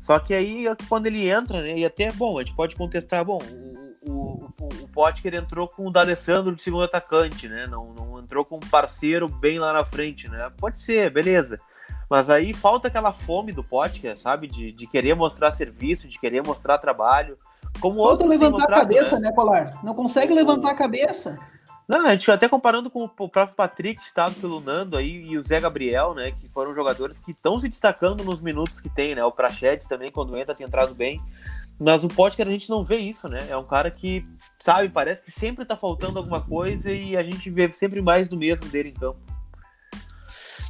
Só 0.00 0.18
que 0.18 0.34
aí, 0.34 0.66
quando 0.88 1.06
ele 1.06 1.28
entra, 1.28 1.62
né? 1.62 1.78
E 1.78 1.84
até, 1.84 2.12
bom, 2.12 2.38
a 2.38 2.42
gente 2.42 2.54
pode 2.54 2.76
contestar, 2.76 3.24
bom, 3.24 3.38
o, 3.38 3.94
o, 4.10 4.52
o, 4.60 4.68
o 4.84 4.88
Potker 4.88 5.34
entrou 5.34 5.66
com 5.66 5.86
o 5.86 5.90
D'Alessandro 5.90 6.54
de 6.54 6.62
segundo 6.62 6.84
atacante, 6.84 7.48
né? 7.48 7.66
Não, 7.66 7.94
não 7.94 8.20
entrou 8.20 8.44
com 8.44 8.56
um 8.56 8.68
parceiro 8.68 9.28
bem 9.28 9.58
lá 9.58 9.72
na 9.72 9.84
frente, 9.84 10.28
né? 10.28 10.52
Pode 10.58 10.78
ser, 10.78 11.10
beleza. 11.10 11.58
Mas 12.08 12.30
aí 12.30 12.54
falta 12.54 12.88
aquela 12.88 13.12
fome 13.12 13.52
do 13.52 13.64
Potker, 13.64 14.18
sabe? 14.20 14.46
De, 14.46 14.72
de 14.72 14.86
querer 14.86 15.14
mostrar 15.14 15.52
serviço, 15.52 16.06
de 16.06 16.18
querer 16.18 16.44
mostrar 16.44 16.78
trabalho. 16.78 17.36
Como 17.80 18.02
falta 18.02 18.24
levantar 18.24 18.64
a 18.64 18.80
cabeça, 18.80 19.18
né? 19.18 19.28
né, 19.28 19.34
Colar? 19.34 19.70
Não 19.82 19.94
consegue 19.94 20.32
levantar 20.32 20.70
a 20.70 20.74
cabeça. 20.74 21.38
Não, 21.88 22.04
a 22.06 22.10
gente 22.10 22.28
até 22.30 22.48
comparando 22.48 22.90
com 22.90 23.04
o 23.04 23.08
próprio 23.08 23.54
Patrick, 23.54 24.02
citado 24.02 24.34
pelo 24.36 24.60
Nando 24.60 24.96
aí, 24.96 25.24
e 25.24 25.38
o 25.38 25.42
Zé 25.42 25.60
Gabriel, 25.60 26.14
né? 26.14 26.32
Que 26.32 26.48
foram 26.48 26.74
jogadores 26.74 27.18
que 27.18 27.30
estão 27.30 27.58
se 27.58 27.68
destacando 27.68 28.24
nos 28.24 28.40
minutos 28.40 28.80
que 28.80 28.88
tem, 28.88 29.14
né? 29.14 29.24
O 29.24 29.30
Prachedes 29.30 29.86
também, 29.86 30.10
quando 30.10 30.36
entra, 30.36 30.54
tem 30.54 30.66
entrado 30.66 30.94
bem. 30.94 31.20
Mas 31.78 32.02
o 32.02 32.08
Potker 32.08 32.48
a 32.48 32.50
gente 32.50 32.70
não 32.70 32.84
vê 32.84 32.96
isso, 32.96 33.28
né? 33.28 33.46
É 33.48 33.56
um 33.56 33.64
cara 33.64 33.90
que, 33.90 34.26
sabe, 34.58 34.88
parece 34.88 35.22
que 35.22 35.30
sempre 35.30 35.64
tá 35.64 35.76
faltando 35.76 36.18
alguma 36.18 36.40
coisa 36.40 36.90
e 36.90 37.16
a 37.16 37.22
gente 37.22 37.50
vê 37.50 37.70
sempre 37.72 38.00
mais 38.00 38.28
do 38.28 38.36
mesmo 38.36 38.66
dele 38.66 38.88
em 38.88 38.94
campo. 38.94 39.18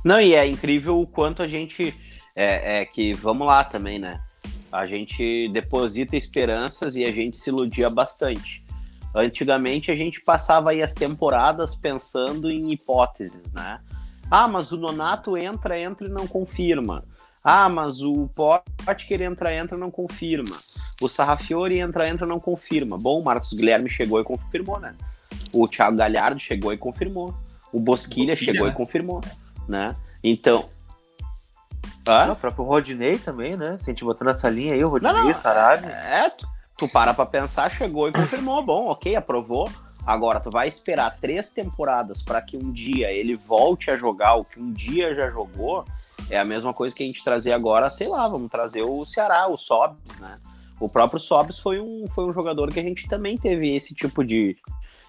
Não, 0.07 0.21
e 0.21 0.37
é 0.37 0.47
incrível 0.47 1.01
o 1.01 1.07
quanto 1.07 1.43
a 1.43 1.49
gente. 1.49 1.93
É, 2.37 2.83
é, 2.83 2.87
que, 2.87 3.13
vamos 3.13 3.45
lá 3.45 3.65
também, 3.65 3.99
né? 3.99 4.21
A 4.71 4.87
gente 4.87 5.49
deposita 5.49 6.17
esperanças 6.17 6.95
e 6.95 7.05
a 7.05 7.11
gente 7.11 7.37
se 7.37 7.51
iludia 7.51 7.91
bastante. 7.91 8.63
Antigamente 9.13 9.91
a 9.91 9.97
gente 9.97 10.21
passava 10.21 10.71
aí 10.71 10.81
as 10.81 10.95
temporadas 10.95 11.75
pensando 11.75 12.49
em 12.49 12.73
hipóteses, 12.73 13.53
né? 13.53 13.81
Ah, 14.31 14.47
mas 14.47 14.71
o 14.71 14.77
Nonato 14.77 15.37
entra, 15.37 15.77
entra 15.77 16.07
e 16.07 16.11
não 16.11 16.29
confirma. 16.29 17.03
Ah, 17.43 17.69
mas 17.69 18.01
o 18.01 18.29
Potker 18.29 19.23
entra, 19.23 19.57
entra 19.57 19.77
e 19.77 19.81
não 19.81 19.91
confirma. 19.91 20.57
O 21.03 21.09
Sarrafiori 21.09 21.81
entra, 21.81 22.09
entra 22.09 22.27
e 22.27 22.29
não 22.29 22.39
confirma. 22.39 22.97
Bom, 22.97 23.19
o 23.19 23.25
Marcos 23.25 23.53
Guilherme 23.53 23.91
chegou 23.91 24.21
e 24.21 24.25
confirmou, 24.25 24.79
né? 24.79 24.95
O 25.53 25.67
Thiago 25.67 25.97
Galhardo 25.97 26.39
chegou 26.39 26.73
e 26.73 26.77
confirmou. 26.77 27.35
O 27.73 27.81
Bosquilha, 27.81 28.35
Bosquilha 28.35 28.37
chegou 28.37 28.67
né? 28.69 28.73
e 28.73 28.77
confirmou 28.77 29.21
né? 29.69 29.95
Então. 30.23 30.65
Ah? 32.09 32.31
O 32.31 32.37
próprio 32.37 32.65
Rodney 32.65 33.19
também, 33.19 33.57
né? 33.57 33.77
Se 33.79 33.91
a 33.91 33.93
gente 33.93 34.05
botar 34.05 34.25
nessa 34.25 34.49
linha 34.49 34.75
aí, 34.75 34.85
o 34.85 34.89
Rodney, 34.89 35.13
não, 35.13 35.25
não. 35.25 35.35
Sarabia. 35.35 35.91
É, 35.91 36.31
tu, 36.31 36.47
tu 36.77 36.89
para 36.89 37.13
pra 37.13 37.27
pensar, 37.27 37.71
chegou 37.71 38.09
e 38.09 38.13
confirmou. 38.13 38.63
Bom, 38.63 38.89
ok, 38.89 39.17
aprovou. 39.17 39.69
Agora, 40.07 40.39
tu 40.39 40.51
vai 40.51 40.69
esperar 40.69 41.19
três 41.19 41.51
temporadas 41.51 42.23
para 42.23 42.41
que 42.41 42.57
um 42.57 42.71
dia 42.71 43.11
ele 43.11 43.35
volte 43.35 43.91
a 43.91 43.97
jogar 43.97 44.37
o 44.37 44.45
que 44.45 44.61
um 44.61 44.73
dia 44.73 45.13
já 45.17 45.29
jogou, 45.31 45.85
é 46.31 46.39
a 46.39 46.45
mesma 46.45 46.73
coisa 46.73 46.95
que 46.95 47.03
a 47.03 47.07
gente 47.07 47.25
trazer 47.25 47.53
agora, 47.53 47.91
sei 47.91 48.07
lá, 48.07 48.29
vamos 48.29 48.49
trazer 48.49 48.83
o 48.83 49.05
Ceará, 49.05 49.49
o 49.49 49.57
Sobs, 49.57 50.21
né? 50.21 50.39
O 50.79 50.89
próprio 50.89 51.19
Sobs 51.19 51.59
foi 51.59 51.81
um, 51.81 52.07
foi 52.15 52.25
um 52.25 52.33
jogador 52.33 52.71
que 52.71 52.79
a 52.79 52.83
gente 52.83 53.09
também 53.09 53.37
teve 53.37 53.75
esse 53.75 53.95
tipo 53.97 54.23
de 54.23 54.57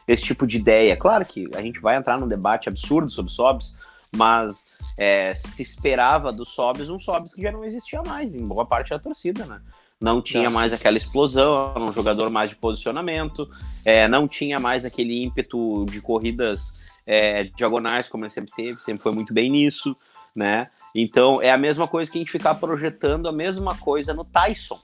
esse 0.08 0.24
tipo 0.24 0.48
de 0.48 0.58
ideia. 0.58 0.96
Claro 0.96 1.26
que 1.26 1.48
a 1.54 1.62
gente 1.62 1.80
vai 1.80 1.96
entrar 1.98 2.18
num 2.18 2.28
debate 2.28 2.70
absurdo 2.70 3.12
sobre 3.12 3.32
Sobs, 3.32 3.78
mas 4.16 4.78
é, 4.98 5.34
se 5.36 5.62
esperava 5.62 6.32
do 6.32 6.46
Sobs 6.46 6.90
um 6.90 7.00
Sobs 7.00 7.34
que 7.34 7.42
já 7.42 7.52
não 7.52 7.64
existia 7.64 8.02
mais 8.02 8.36
em 8.36 8.46
boa 8.46 8.66
parte 8.66 8.90
da 8.90 9.00
torcida, 9.00 9.46
né? 9.46 9.62
Não 10.00 10.22
tinha 10.22 10.50
mais 10.50 10.72
aquela 10.72 10.96
explosão, 10.96 11.72
era 11.76 11.84
um 11.84 11.92
jogador 11.92 12.30
mais 12.30 12.52
de 12.52 12.56
posicionamento, 12.56 13.50
é, 13.84 14.08
não 14.08 14.28
tinha 14.28 14.60
mais 14.60 14.86
aquele 14.86 15.24
ímpeto 15.24 15.86
de 15.90 16.00
corridas 16.00 17.02
é, 17.06 17.44
diagonais 17.44 18.08
como 18.08 18.24
ele 18.24 18.32
sempre 18.32 18.54
teve, 18.56 18.76
sempre 18.76 19.02
foi 19.02 19.12
muito 19.12 19.34
bem 19.34 19.50
nisso, 19.50 19.96
né? 20.36 20.70
Então 20.96 21.42
é 21.42 21.50
a 21.50 21.58
mesma 21.58 21.88
coisa 21.88 22.12
que 22.12 22.20
a 22.20 22.22
gente 22.22 22.32
ficar 22.32 22.56
projetando 22.56 23.28
a 23.28 23.32
mesma 23.32 23.76
coisa 23.76 24.14
no 24.14 24.24
Tyson, 24.24 24.78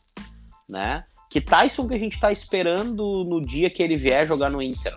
né? 0.69 1.03
Que 1.29 1.39
Tyson 1.39 1.87
que 1.87 1.93
a 1.93 1.99
gente 1.99 2.15
está 2.15 2.31
esperando 2.31 3.23
no 3.23 3.39
dia 3.39 3.69
que 3.69 3.83
ele 3.83 3.95
vier 3.95 4.27
jogar 4.27 4.49
no 4.49 4.61
Inter? 4.61 4.95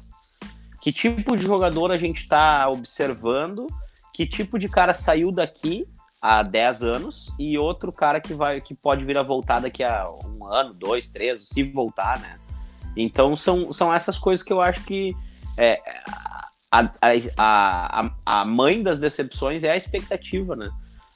Que 0.80 0.92
tipo 0.92 1.36
de 1.36 1.44
jogador 1.44 1.92
a 1.92 1.98
gente 1.98 2.22
está 2.22 2.68
observando 2.70 3.66
que 4.16 4.26
tipo 4.26 4.58
de 4.58 4.66
cara 4.66 4.94
saiu 4.94 5.30
daqui 5.30 5.86
há 6.22 6.42
10 6.42 6.82
anos 6.82 7.28
e 7.38 7.58
outro 7.58 7.92
cara 7.92 8.18
que 8.18 8.32
vai 8.32 8.62
que 8.62 8.74
pode 8.74 9.04
vir 9.04 9.18
a 9.18 9.22
voltar 9.22 9.60
daqui 9.60 9.84
a 9.84 10.06
um 10.08 10.46
ano, 10.46 10.72
dois, 10.72 11.10
três, 11.10 11.46
se 11.46 11.62
voltar, 11.62 12.18
né? 12.20 12.38
Então 12.96 13.36
são, 13.36 13.70
são 13.74 13.92
essas 13.92 14.16
coisas 14.16 14.42
que 14.42 14.50
eu 14.50 14.58
acho 14.62 14.82
que 14.84 15.12
é, 15.58 15.78
a, 16.72 16.80
a, 16.80 18.00
a, 18.00 18.10
a 18.24 18.44
mãe 18.46 18.82
das 18.82 18.98
decepções 18.98 19.62
é 19.62 19.70
a 19.70 19.76
expectativa, 19.76 20.56
né? 20.56 20.70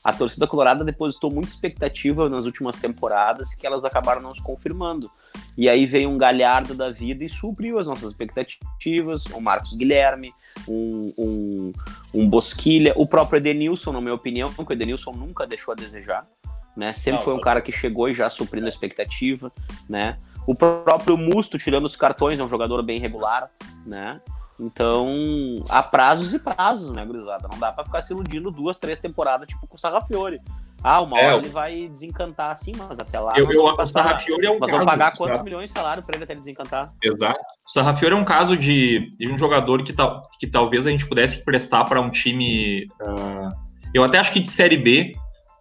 A 0.04 0.12
torcida 0.12 0.46
colorada 0.46 0.84
depositou 0.84 1.30
muita 1.30 1.50
expectativa 1.50 2.28
nas 2.28 2.46
últimas 2.46 2.76
temporadas 2.78 3.54
que 3.54 3.66
elas 3.66 3.84
acabaram 3.84 4.22
não 4.22 4.34
se 4.34 4.42
confirmando. 4.42 5.10
E 5.56 5.68
aí 5.68 5.84
veio 5.84 6.08
um 6.08 6.16
galhardo 6.16 6.74
da 6.74 6.90
vida 6.90 7.22
e 7.22 7.28
supriu 7.28 7.78
as 7.78 7.86
nossas 7.86 8.10
expectativas, 8.10 9.26
o 9.26 9.40
Marcos 9.40 9.76
Guilherme, 9.76 10.32
um, 10.66 11.12
um, 11.18 11.72
um 12.14 12.28
Bosquilha, 12.28 12.94
o 12.96 13.06
próprio 13.06 13.38
Edenilson, 13.38 13.92
na 13.92 14.00
minha 14.00 14.14
opinião, 14.14 14.50
porque 14.52 14.72
o 14.72 14.74
Edenilson 14.74 15.12
nunca 15.12 15.46
deixou 15.46 15.72
a 15.72 15.74
desejar, 15.74 16.26
né? 16.74 16.94
Sempre 16.94 17.18
não, 17.18 17.24
foi 17.24 17.34
um 17.34 17.40
cara 17.40 17.60
que 17.60 17.72
chegou 17.72 18.08
e 18.08 18.14
já 18.14 18.30
suprindo 18.30 18.66
a 18.66 18.70
expectativa, 18.70 19.52
né? 19.88 20.16
O 20.46 20.54
próprio 20.54 21.18
Musto, 21.18 21.58
tirando 21.58 21.84
os 21.84 21.94
cartões, 21.94 22.38
é 22.38 22.42
um 22.42 22.48
jogador 22.48 22.82
bem 22.82 22.98
regular, 22.98 23.50
né? 23.86 24.18
Então, 24.60 25.08
há 25.70 25.82
prazos 25.82 26.34
e 26.34 26.38
prazos, 26.38 26.92
né, 26.92 27.02
gurizada? 27.04 27.48
Não 27.50 27.58
dá 27.58 27.72
pra 27.72 27.82
ficar 27.82 28.02
se 28.02 28.12
iludindo 28.12 28.50
duas, 28.50 28.78
três 28.78 28.98
temporadas, 28.98 29.48
tipo 29.48 29.66
com 29.66 29.76
o 29.76 29.78
Sarrafiore. 29.78 30.38
Ah, 30.84 31.00
uma 31.02 31.18
é, 31.18 31.26
hora 31.26 31.38
ele 31.38 31.48
vai 31.48 31.88
desencantar 31.88 32.50
assim, 32.50 32.72
mas 32.76 32.98
até 33.00 33.18
lá. 33.18 33.38
Eu, 33.38 33.50
eu, 33.50 33.64
o 33.64 33.86
Sarrafiore 33.86 34.46
é 34.46 34.50
um 34.50 34.58
Mas 34.58 34.70
vão 34.70 34.84
pagar 34.84 35.16
quantos 35.16 35.36
sabe? 35.36 35.44
milhões 35.44 35.68
de 35.68 35.72
salário 35.72 36.02
pra 36.02 36.14
ele 36.14 36.24
até 36.24 36.34
ele 36.34 36.40
desencantar? 36.40 36.92
Exato. 37.02 37.40
O 37.66 37.70
Sarrafiore 37.70 38.14
é 38.14 38.18
um 38.18 38.24
caso 38.24 38.56
de, 38.56 39.10
de 39.16 39.32
um 39.32 39.38
jogador 39.38 39.82
que, 39.82 39.92
ta, 39.92 40.22
que 40.38 40.46
talvez 40.46 40.86
a 40.86 40.90
gente 40.90 41.06
pudesse 41.06 41.44
prestar 41.44 41.84
para 41.84 42.00
um 42.00 42.10
time. 42.10 42.84
Uh, 43.00 43.44
eu 43.94 44.04
até 44.04 44.18
acho 44.18 44.32
que 44.32 44.40
de 44.40 44.50
Série 44.50 44.76
B, 44.76 45.14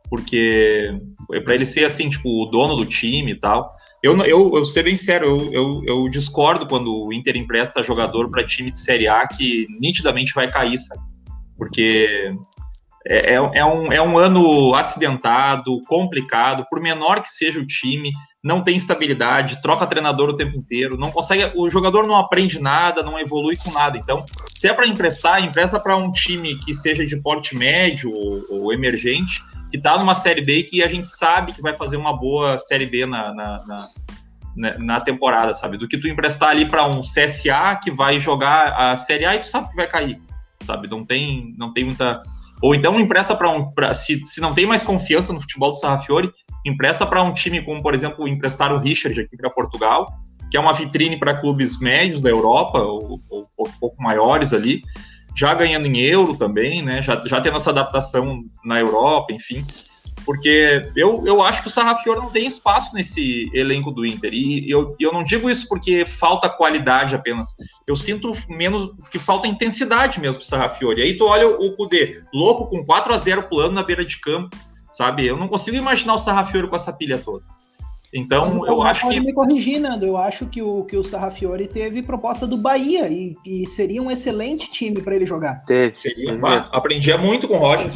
porque 0.09 0.95
para 1.43 1.55
ele 1.55 1.65
ser 1.65 1.85
assim, 1.85 2.09
tipo, 2.09 2.43
o 2.43 2.45
dono 2.47 2.75
do 2.75 2.85
time 2.85 3.31
e 3.31 3.39
tal. 3.39 3.69
Eu, 4.01 4.17
eu, 4.23 4.55
eu 4.55 4.63
ser 4.63 4.83
bem 4.83 4.95
sério, 4.95 5.27
eu, 5.27 5.53
eu, 5.53 5.81
eu, 5.85 6.09
discordo 6.09 6.65
quando 6.65 6.89
o 6.89 7.11
Inter 7.11 7.35
empresta 7.35 7.83
jogador 7.83 8.29
para 8.31 8.45
time 8.45 8.71
de 8.71 8.79
Série 8.79 9.09
A 9.09 9.27
que 9.27 9.67
nitidamente 9.81 10.33
vai 10.33 10.49
cair, 10.49 10.77
sabe? 10.77 11.01
Porque 11.57 12.33
é, 13.05 13.33
é, 13.33 13.35
é, 13.35 13.65
um, 13.65 13.91
é 13.91 14.01
um 14.01 14.17
ano 14.17 14.73
acidentado, 14.73 15.81
complicado, 15.87 16.65
por 16.69 16.81
menor 16.81 17.21
que 17.21 17.29
seja 17.29 17.59
o 17.59 17.65
time, 17.65 18.11
não 18.41 18.63
tem 18.63 18.77
estabilidade, 18.77 19.61
troca 19.61 19.85
treinador 19.85 20.29
o 20.29 20.35
tempo 20.35 20.57
inteiro, 20.57 20.97
não 20.97 21.11
consegue, 21.11 21.51
o 21.57 21.69
jogador 21.69 22.07
não 22.07 22.17
aprende 22.17 22.57
nada, 22.57 23.03
não 23.03 23.19
evolui 23.19 23.57
com 23.57 23.71
nada. 23.71 23.97
Então, 23.97 24.25
se 24.53 24.69
é 24.69 24.73
para 24.73 24.87
emprestar, 24.87 25.43
empresta 25.43 25.77
para 25.77 25.97
um 25.97 26.11
time 26.11 26.57
que 26.59 26.73
seja 26.73 27.05
de 27.05 27.21
porte 27.21 27.53
médio 27.55 28.09
ou, 28.09 28.45
ou 28.49 28.73
emergente, 28.73 29.43
que 29.69 29.77
está 29.77 29.97
numa 29.97 30.15
Série 30.15 30.41
B 30.41 30.63
que 30.63 30.83
a 30.83 30.87
gente 30.87 31.07
sabe 31.07 31.53
que 31.53 31.61
vai 31.61 31.73
fazer 31.73 31.97
uma 31.97 32.15
boa 32.17 32.57
Série 32.57 32.85
B 32.85 33.05
na, 33.05 33.33
na, 33.33 33.89
na, 34.55 34.77
na 34.77 35.01
temporada, 35.01 35.53
sabe? 35.53 35.77
Do 35.77 35.87
que 35.87 35.97
tu 35.97 36.07
emprestar 36.07 36.49
ali 36.49 36.67
para 36.67 36.85
um 36.85 37.01
CSA 37.01 37.79
que 37.81 37.91
vai 37.91 38.19
jogar 38.19 38.73
a 38.73 38.97
Série 38.97 39.25
A 39.25 39.35
e 39.35 39.39
tu 39.39 39.47
sabe 39.47 39.69
que 39.69 39.75
vai 39.75 39.87
cair, 39.87 40.19
sabe? 40.61 40.87
Não 40.87 41.05
tem, 41.05 41.53
não 41.57 41.71
tem 41.71 41.85
muita. 41.85 42.21
Ou 42.61 42.75
então 42.75 42.99
empresta 42.99 43.35
para 43.35 43.49
um. 43.49 43.71
Pra, 43.71 43.93
se, 43.93 44.25
se 44.25 44.41
não 44.41 44.53
tem 44.53 44.65
mais 44.65 44.83
confiança 44.83 45.31
no 45.31 45.39
futebol 45.39 45.71
do 45.71 45.77
Sarrafiore, 45.77 46.31
empresta 46.65 47.05
para 47.05 47.23
um 47.23 47.33
time 47.33 47.63
como, 47.63 47.81
por 47.81 47.93
exemplo, 47.93 48.27
emprestar 48.27 48.73
o 48.73 48.79
Richard 48.79 49.19
aqui 49.21 49.37
para 49.37 49.49
Portugal, 49.49 50.07
que 50.49 50.57
é 50.57 50.59
uma 50.59 50.73
vitrine 50.73 51.17
para 51.17 51.39
clubes 51.39 51.79
médios 51.79 52.21
da 52.21 52.29
Europa, 52.29 52.79
ou, 52.79 53.19
ou, 53.29 53.47
ou 53.55 53.69
pouco 53.79 54.01
maiores 54.01 54.51
ali, 54.51 54.81
já 55.35 55.53
ganhando 55.53 55.87
em 55.87 55.97
euro 55.99 56.35
também, 56.37 56.81
né? 56.81 57.01
Já, 57.01 57.21
já 57.25 57.41
tendo 57.41 57.57
essa 57.57 57.69
adaptação 57.69 58.43
na 58.63 58.79
Europa, 58.79 59.33
enfim. 59.33 59.61
Porque 60.25 60.91
eu, 60.95 61.23
eu 61.25 61.41
acho 61.41 61.61
que 61.61 61.69
o 61.69 61.71
Sarrafiore 61.71 62.19
não 62.19 62.29
tem 62.29 62.45
espaço 62.45 62.93
nesse 62.93 63.49
elenco 63.53 63.91
do 63.91 64.05
Inter. 64.05 64.31
E 64.33 64.69
eu, 64.69 64.95
eu 64.99 65.11
não 65.11 65.23
digo 65.23 65.49
isso 65.49 65.67
porque 65.67 66.05
falta 66.05 66.49
qualidade 66.49 67.15
apenas. 67.15 67.55
Eu 67.87 67.95
sinto 67.95 68.33
menos 68.47 68.91
que 69.09 69.17
falta 69.17 69.47
intensidade 69.47 70.19
mesmo 70.19 70.39
pro 70.39 70.47
Sarrafiore. 70.47 71.01
Aí 71.01 71.17
tu 71.17 71.25
olha 71.25 71.47
o 71.47 71.75
Kudê, 71.75 72.21
louco 72.33 72.67
com 72.67 72.85
4 72.85 73.13
a 73.13 73.17
0 73.17 73.43
pulando 73.43 73.73
na 73.73 73.83
beira 73.83 74.05
de 74.05 74.19
campo, 74.19 74.55
sabe? 74.91 75.25
Eu 75.25 75.37
não 75.37 75.47
consigo 75.47 75.77
imaginar 75.77 76.13
o 76.13 76.19
Sarrafiore 76.19 76.67
com 76.67 76.75
essa 76.75 76.93
pilha 76.93 77.17
toda. 77.17 77.43
Então, 78.13 78.65
eu, 78.65 78.73
eu 78.73 78.81
acho 78.81 79.03
pode 79.03 79.19
que. 79.19 79.25
me 79.25 79.33
corrigir, 79.33 79.79
Nando. 79.79 80.05
Eu 80.05 80.17
acho 80.17 80.47
que 80.47 80.61
o, 80.61 80.83
que 80.83 80.97
o 80.97 81.03
Sarrafiore 81.03 81.67
teve 81.67 82.01
proposta 82.01 82.47
do 82.47 82.57
Bahia 82.57 83.07
e, 83.07 83.35
e 83.45 83.67
seria 83.67 84.01
um 84.01 84.09
excelente 84.09 84.69
time 84.71 85.01
para 85.01 85.15
ele 85.15 85.25
jogar. 85.25 85.63
Teve, 85.65 85.93
seria. 85.93 86.25
Teve 86.25 86.47
aprendia 86.71 87.17
muito 87.17 87.47
com 87.47 87.55
o 87.55 87.59
Roger. 87.59 87.91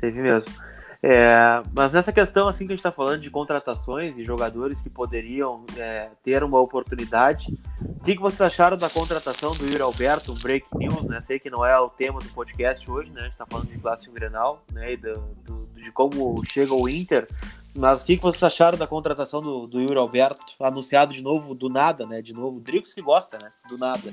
Teve 0.00 0.22
mesmo. 0.22 0.52
É, 1.00 1.62
mas 1.72 1.92
nessa 1.92 2.12
questão 2.12 2.48
assim 2.48 2.66
que 2.66 2.72
a 2.72 2.74
gente 2.74 2.80
está 2.80 2.90
falando 2.90 3.20
de 3.20 3.30
contratações 3.30 4.18
e 4.18 4.24
jogadores 4.24 4.80
que 4.80 4.90
poderiam 4.90 5.64
é, 5.76 6.10
ter 6.24 6.42
uma 6.42 6.58
oportunidade, 6.58 7.56
o 7.80 8.02
que, 8.02 8.16
que 8.16 8.20
vocês 8.20 8.40
acharam 8.40 8.76
da 8.76 8.90
contratação 8.90 9.52
do 9.52 9.64
Yuri 9.64 9.80
Alberto, 9.80 10.32
um 10.32 10.34
break 10.34 10.66
news, 10.74 11.04
né? 11.04 11.20
Sei 11.20 11.38
que 11.38 11.50
não 11.50 11.64
é 11.64 11.78
o 11.78 11.88
tema 11.88 12.18
do 12.18 12.28
podcast 12.30 12.90
hoje, 12.90 13.12
né? 13.12 13.20
A 13.20 13.24
gente 13.24 13.34
está 13.34 13.46
falando 13.46 13.68
de 13.68 13.78
clássico 13.78 14.12
Grenal, 14.12 14.64
né? 14.72 14.92
E 14.92 14.96
do, 14.96 15.18
do, 15.44 15.67
de 15.82 15.92
como 15.92 16.34
chega 16.44 16.74
o 16.74 16.88
Inter. 16.88 17.28
Mas 17.74 18.02
o 18.02 18.06
que, 18.06 18.16
que 18.16 18.22
vocês 18.22 18.42
acharam 18.42 18.76
da 18.76 18.86
contratação 18.86 19.40
do, 19.40 19.66
do 19.66 19.80
Yuri 19.80 19.98
Alberto, 19.98 20.54
anunciado 20.60 21.12
de 21.12 21.22
novo 21.22 21.54
do 21.54 21.68
nada, 21.68 22.06
né? 22.06 22.20
De 22.20 22.32
novo, 22.32 22.56
o 22.56 22.60
Drix 22.60 22.92
que 22.92 23.02
gosta, 23.02 23.38
né? 23.42 23.50
Do 23.68 23.78
nada. 23.78 24.12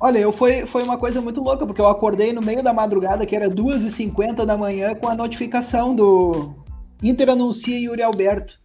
Olha, 0.00 0.18
eu 0.18 0.32
foi, 0.32 0.66
foi 0.66 0.82
uma 0.82 0.98
coisa 0.98 1.20
muito 1.20 1.40
louca, 1.40 1.66
porque 1.66 1.80
eu 1.80 1.88
acordei 1.88 2.32
no 2.32 2.42
meio 2.42 2.62
da 2.62 2.72
madrugada, 2.72 3.24
que 3.26 3.36
era 3.36 3.48
2h50 3.48 4.44
da 4.44 4.56
manhã, 4.56 4.94
com 4.94 5.08
a 5.08 5.14
notificação 5.14 5.94
do 5.94 6.54
Inter 7.02 7.30
anuncia 7.30 7.78
Yuri 7.78 8.02
Alberto. 8.02 8.58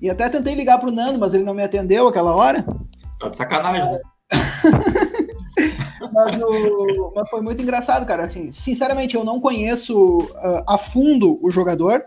E 0.00 0.10
até 0.10 0.28
tentei 0.28 0.54
ligar 0.54 0.78
pro 0.78 0.90
Nando, 0.90 1.18
mas 1.18 1.34
ele 1.34 1.44
não 1.44 1.54
me 1.54 1.62
atendeu 1.62 2.06
aquela 2.06 2.34
hora. 2.34 2.64
Tá 3.18 3.28
de 3.28 3.36
sacanagem, 3.36 3.92
né? 3.92 4.00
mas, 6.16 6.40
o, 6.40 7.12
mas, 7.14 7.28
foi 7.28 7.42
muito 7.42 7.62
engraçado, 7.62 8.06
cara. 8.06 8.24
Assim, 8.24 8.50
sinceramente, 8.50 9.14
eu 9.14 9.22
não 9.22 9.38
conheço 9.38 10.18
uh, 10.18 10.64
a 10.66 10.78
fundo 10.78 11.38
o 11.42 11.50
jogador. 11.50 12.02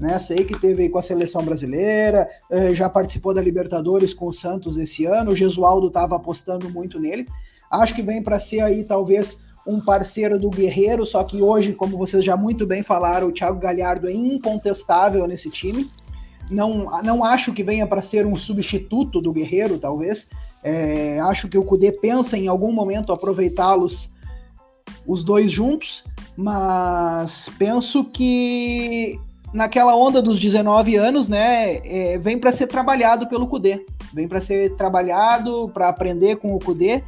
Né? 0.00 0.18
Sei 0.18 0.44
que 0.44 0.58
teve 0.58 0.88
com 0.88 0.98
a 0.98 1.02
seleção 1.02 1.44
brasileira, 1.44 2.26
uh, 2.50 2.74
já 2.74 2.88
participou 2.88 3.34
da 3.34 3.42
Libertadores 3.42 4.14
com 4.14 4.28
o 4.28 4.32
Santos 4.32 4.78
esse 4.78 5.04
ano. 5.04 5.32
O 5.32 5.36
Gesualdo 5.36 5.88
estava 5.88 6.16
apostando 6.16 6.70
muito 6.70 6.98
nele. 6.98 7.28
Acho 7.70 7.94
que 7.94 8.02
vem 8.02 8.22
para 8.22 8.40
ser 8.40 8.60
aí 8.60 8.82
talvez 8.82 9.38
um 9.66 9.78
parceiro 9.78 10.38
do 10.38 10.48
Guerreiro, 10.48 11.04
só 11.04 11.22
que 11.24 11.42
hoje, 11.42 11.72
como 11.72 11.98
vocês 11.98 12.24
já 12.24 12.36
muito 12.36 12.66
bem 12.66 12.82
falaram, 12.82 13.28
o 13.28 13.32
Thiago 13.32 13.58
Galhardo 13.58 14.08
é 14.08 14.12
incontestável 14.12 15.26
nesse 15.26 15.50
time. 15.50 15.86
Não, 16.52 16.86
não 17.02 17.24
acho 17.24 17.52
que 17.52 17.62
venha 17.62 17.86
para 17.86 18.02
ser 18.02 18.26
um 18.26 18.36
substituto 18.36 19.20
do 19.20 19.32
Guerreiro, 19.32 19.78
talvez. 19.78 20.28
É, 20.64 21.20
acho 21.20 21.48
que 21.48 21.58
o 21.58 21.62
Cudê 21.62 21.92
pensa 21.92 22.36
em 22.36 22.48
algum 22.48 22.72
momento 22.72 23.12
aproveitá-los 23.12 24.12
os 25.06 25.22
dois 25.22 25.52
juntos, 25.52 26.02
mas 26.36 27.50
penso 27.58 28.02
que 28.04 29.20
naquela 29.52 29.94
onda 29.94 30.22
dos 30.22 30.40
19 30.40 30.96
anos, 30.96 31.28
né, 31.28 31.76
é, 31.86 32.18
vem 32.18 32.38
para 32.38 32.50
ser 32.50 32.66
trabalhado 32.66 33.28
pelo 33.28 33.46
Cudê, 33.46 33.84
vem 34.12 34.26
para 34.26 34.40
ser 34.40 34.74
trabalhado 34.76 35.70
para 35.74 35.88
aprender 35.88 36.36
com 36.36 36.54
o 36.54 36.58
Cudê 36.58 37.02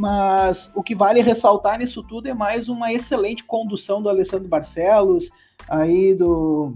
mas 0.00 0.70
o 0.74 0.82
que 0.82 0.94
vale 0.94 1.20
ressaltar 1.20 1.78
nisso 1.78 2.02
tudo 2.02 2.26
é 2.26 2.34
mais 2.34 2.68
uma 2.68 2.92
excelente 2.92 3.44
condução 3.44 4.00
do 4.00 4.08
Alessandro 4.08 4.48
Barcelos, 4.48 5.30
aí 5.68 6.14
do 6.14 6.74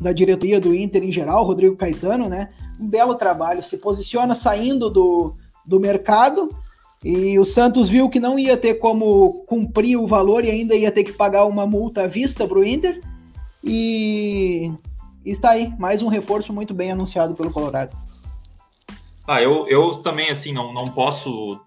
da 0.00 0.12
diretoria 0.12 0.58
do 0.58 0.74
Inter 0.74 1.04
em 1.04 1.12
geral, 1.12 1.44
Rodrigo 1.44 1.76
Caetano, 1.76 2.28
né? 2.28 2.48
Um 2.80 2.88
belo 2.88 3.14
trabalho, 3.14 3.62
se 3.62 3.76
posiciona 3.76 4.34
saindo 4.34 4.90
do, 4.90 5.36
do 5.66 5.80
mercado 5.80 6.48
e 7.04 7.38
o 7.38 7.44
Santos 7.44 7.88
viu 7.88 8.08
que 8.08 8.20
não 8.20 8.38
ia 8.38 8.56
ter 8.56 8.74
como 8.74 9.44
cumprir 9.46 9.96
o 9.96 10.06
valor 10.06 10.44
e 10.44 10.50
ainda 10.50 10.74
ia 10.74 10.92
ter 10.92 11.04
que 11.04 11.12
pagar 11.12 11.46
uma 11.46 11.66
multa 11.66 12.02
à 12.02 12.06
vista 12.06 12.46
para 12.46 12.58
o 12.58 12.64
Inter 12.64 13.00
e 13.62 14.72
está 15.24 15.50
aí, 15.50 15.72
mais 15.78 16.02
um 16.02 16.08
reforço 16.08 16.52
muito 16.52 16.72
bem 16.72 16.92
anunciado 16.92 17.34
pelo 17.34 17.52
Colorado. 17.52 17.96
Ah, 19.28 19.40
eu, 19.40 19.66
eu 19.68 19.90
também, 20.02 20.30
assim, 20.30 20.52
não, 20.52 20.72
não 20.72 20.90
posso 20.90 21.60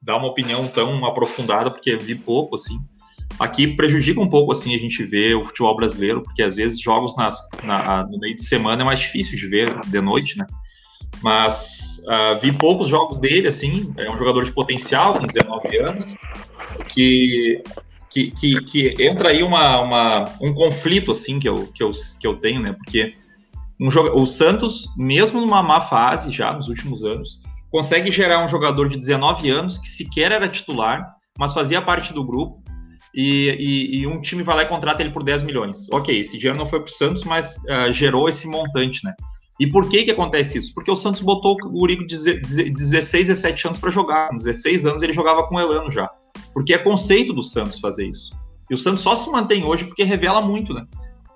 dar 0.00 0.16
uma 0.16 0.28
opinião 0.28 0.66
tão 0.66 1.04
aprofundada, 1.04 1.70
porque 1.70 1.94
vi 1.96 2.14
pouco, 2.14 2.54
assim. 2.54 2.78
Aqui 3.38 3.68
prejudica 3.68 4.20
um 4.20 4.28
pouco, 4.28 4.52
assim, 4.52 4.74
a 4.74 4.78
gente 4.78 5.04
ver 5.04 5.34
o 5.34 5.44
futebol 5.44 5.76
brasileiro, 5.76 6.22
porque 6.22 6.42
às 6.42 6.54
vezes 6.54 6.80
jogos 6.80 7.16
nas, 7.16 7.38
na, 7.62 8.04
no 8.04 8.18
meio 8.18 8.34
de 8.34 8.44
semana 8.44 8.82
é 8.82 8.84
mais 8.84 9.00
difícil 9.00 9.36
de 9.36 9.46
ver 9.46 9.78
de 9.86 10.00
noite, 10.00 10.38
né? 10.38 10.46
Mas 11.22 12.02
uh, 12.06 12.38
vi 12.40 12.52
poucos 12.52 12.88
jogos 12.88 13.18
dele, 13.18 13.48
assim, 13.48 13.92
é 13.96 14.10
um 14.10 14.18
jogador 14.18 14.44
de 14.44 14.52
potencial, 14.52 15.14
com 15.14 15.26
19 15.26 15.78
anos, 15.78 16.16
que, 16.88 17.62
que, 18.10 18.30
que, 18.32 18.62
que 18.64 18.94
entra 18.98 19.28
aí 19.28 19.42
uma, 19.42 19.80
uma, 19.80 20.24
um 20.40 20.52
conflito, 20.52 21.12
assim, 21.12 21.38
que 21.38 21.48
eu, 21.48 21.68
que, 21.72 21.82
eu, 21.82 21.90
que 22.20 22.26
eu 22.26 22.36
tenho, 22.36 22.60
né? 22.60 22.72
Porque 22.72 23.14
um, 23.80 23.88
o 23.88 24.26
Santos, 24.26 24.86
mesmo 24.96 25.40
numa 25.40 25.62
má 25.62 25.80
fase 25.80 26.32
já 26.32 26.52
nos 26.52 26.68
últimos 26.68 27.04
anos, 27.04 27.42
consegue 27.70 28.10
gerar 28.10 28.44
um 28.44 28.48
jogador 28.48 28.88
de 28.88 28.98
19 28.98 29.48
anos 29.48 29.78
que 29.78 29.88
sequer 29.88 30.32
era 30.32 30.48
titular, 30.48 31.14
mas 31.38 31.54
fazia 31.54 31.80
parte 31.80 32.12
do 32.12 32.24
grupo, 32.24 32.62
e, 33.14 33.50
e, 33.58 34.00
e, 34.00 34.06
um 34.06 34.20
time 34.20 34.42
vai 34.42 34.56
lá 34.56 34.62
e 34.62 34.66
contrata 34.66 35.02
ele 35.02 35.10
por 35.10 35.22
10 35.22 35.42
milhões. 35.42 35.86
Ok, 35.90 36.18
esse 36.18 36.38
dinheiro 36.38 36.58
não 36.58 36.66
foi 36.66 36.80
para 36.80 36.88
o 36.88 36.92
Santos, 36.92 37.24
mas 37.24 37.58
uh, 37.68 37.92
gerou 37.92 38.26
esse 38.26 38.48
montante, 38.48 39.04
né? 39.04 39.12
E 39.62 39.66
por 39.68 39.88
que 39.88 40.02
que 40.02 40.10
acontece 40.10 40.58
isso? 40.58 40.74
Porque 40.74 40.90
o 40.90 40.96
Santos 40.96 41.20
botou 41.20 41.56
o 41.66 41.82
Urigo 41.82 42.04
de 42.04 42.16
16, 42.16 43.28
17 43.28 43.68
anos 43.68 43.78
para 43.78 43.92
jogar. 43.92 44.28
Com 44.28 44.36
16 44.36 44.86
anos 44.86 45.02
ele 45.04 45.12
jogava 45.12 45.46
com 45.46 45.54
o 45.54 45.60
Elano 45.60 45.88
já. 45.88 46.10
Porque 46.52 46.74
é 46.74 46.78
conceito 46.78 47.32
do 47.32 47.44
Santos 47.44 47.78
fazer 47.78 48.08
isso. 48.08 48.34
E 48.68 48.74
o 48.74 48.76
Santos 48.76 49.02
só 49.02 49.14
se 49.14 49.30
mantém 49.30 49.62
hoje 49.62 49.84
porque 49.84 50.02
revela 50.02 50.42
muito, 50.42 50.74
né? 50.74 50.84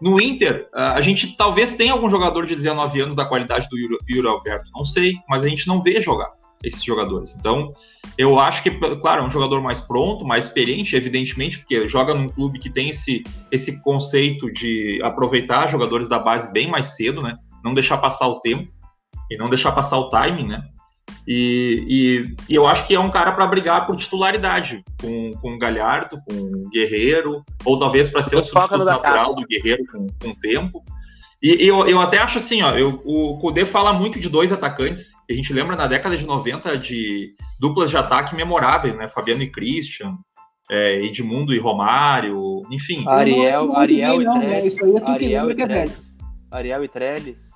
No 0.00 0.20
Inter, 0.20 0.68
a 0.74 1.00
gente 1.00 1.36
talvez 1.36 1.74
tenha 1.74 1.92
algum 1.92 2.08
jogador 2.08 2.44
de 2.46 2.56
19 2.56 3.00
anos 3.00 3.14
da 3.14 3.24
qualidade 3.24 3.68
do 3.68 3.78
Yuri, 3.78 4.26
Alberto, 4.26 4.72
não 4.74 4.84
sei, 4.84 5.14
mas 5.28 5.44
a 5.44 5.48
gente 5.48 5.68
não 5.68 5.80
vê 5.80 6.00
jogar 6.00 6.32
esses 6.64 6.82
jogadores. 6.82 7.36
Então, 7.38 7.70
eu 8.18 8.40
acho 8.40 8.60
que, 8.64 8.70
claro, 9.00 9.22
é 9.22 9.24
um 9.24 9.30
jogador 9.30 9.62
mais 9.62 9.80
pronto, 9.80 10.24
mais 10.24 10.46
experiente, 10.46 10.96
evidentemente, 10.96 11.60
porque 11.60 11.88
joga 11.88 12.12
num 12.12 12.28
clube 12.28 12.58
que 12.58 12.68
tem 12.68 12.88
esse, 12.88 13.22
esse 13.52 13.80
conceito 13.82 14.52
de 14.52 15.00
aproveitar 15.04 15.68
jogadores 15.68 16.08
da 16.08 16.18
base 16.18 16.52
bem 16.52 16.68
mais 16.68 16.96
cedo, 16.96 17.22
né? 17.22 17.38
Não 17.66 17.74
deixar 17.74 17.98
passar 17.98 18.28
o 18.28 18.38
tempo 18.38 18.70
e 19.28 19.36
não 19.36 19.50
deixar 19.50 19.72
passar 19.72 19.98
o 19.98 20.08
timing, 20.08 20.46
né? 20.46 20.62
E, 21.26 21.84
e, 21.88 22.52
e, 22.52 22.54
eu 22.54 22.64
acho 22.64 22.86
que 22.86 22.94
é 22.94 23.00
um 23.00 23.10
cara 23.10 23.32
para 23.32 23.46
brigar 23.48 23.84
por 23.84 23.96
titularidade 23.96 24.84
com, 25.00 25.32
com 25.40 25.54
o 25.54 25.58
Galhardo, 25.58 26.20
com 26.24 26.34
o 26.34 26.68
Guerreiro, 26.70 27.44
ou 27.64 27.76
talvez 27.76 28.08
para 28.08 28.22
ser 28.22 28.36
o 28.36 28.44
substituto 28.44 28.84
natural 28.84 29.34
do 29.34 29.44
Guerreiro 29.44 29.82
com, 29.90 30.06
com 30.22 30.28
o 30.28 30.36
tempo. 30.36 30.84
E, 31.42 31.64
e 31.64 31.66
eu, 31.66 31.86
eu 31.88 32.00
até 32.00 32.18
acho 32.18 32.38
assim, 32.38 32.62
ó, 32.62 32.70
eu, 32.76 33.02
o 33.04 33.38
Kudê 33.38 33.66
fala 33.66 33.92
muito 33.92 34.20
de 34.20 34.28
dois 34.28 34.52
atacantes. 34.52 35.12
A 35.28 35.32
gente 35.34 35.52
lembra 35.52 35.74
na 35.74 35.88
década 35.88 36.16
de 36.16 36.24
90 36.24 36.78
de 36.78 37.34
duplas 37.60 37.90
de 37.90 37.96
ataque 37.96 38.36
memoráveis, 38.36 38.94
né? 38.94 39.08
Fabiano 39.08 39.42
e 39.42 39.50
Christian, 39.50 40.16
é, 40.70 41.04
Edmundo 41.04 41.52
e 41.52 41.58
Romário, 41.58 42.62
enfim. 42.70 43.04
Ariel, 43.08 43.76
Ariel, 43.76 44.22
e 44.22 44.30
Trellis, 44.30 44.76
Ariel 45.04 45.50
e 45.50 45.54
Trellis. 45.56 46.05
Ariel 46.50 46.84
e 46.84 46.88
Trellis. 46.88 47.50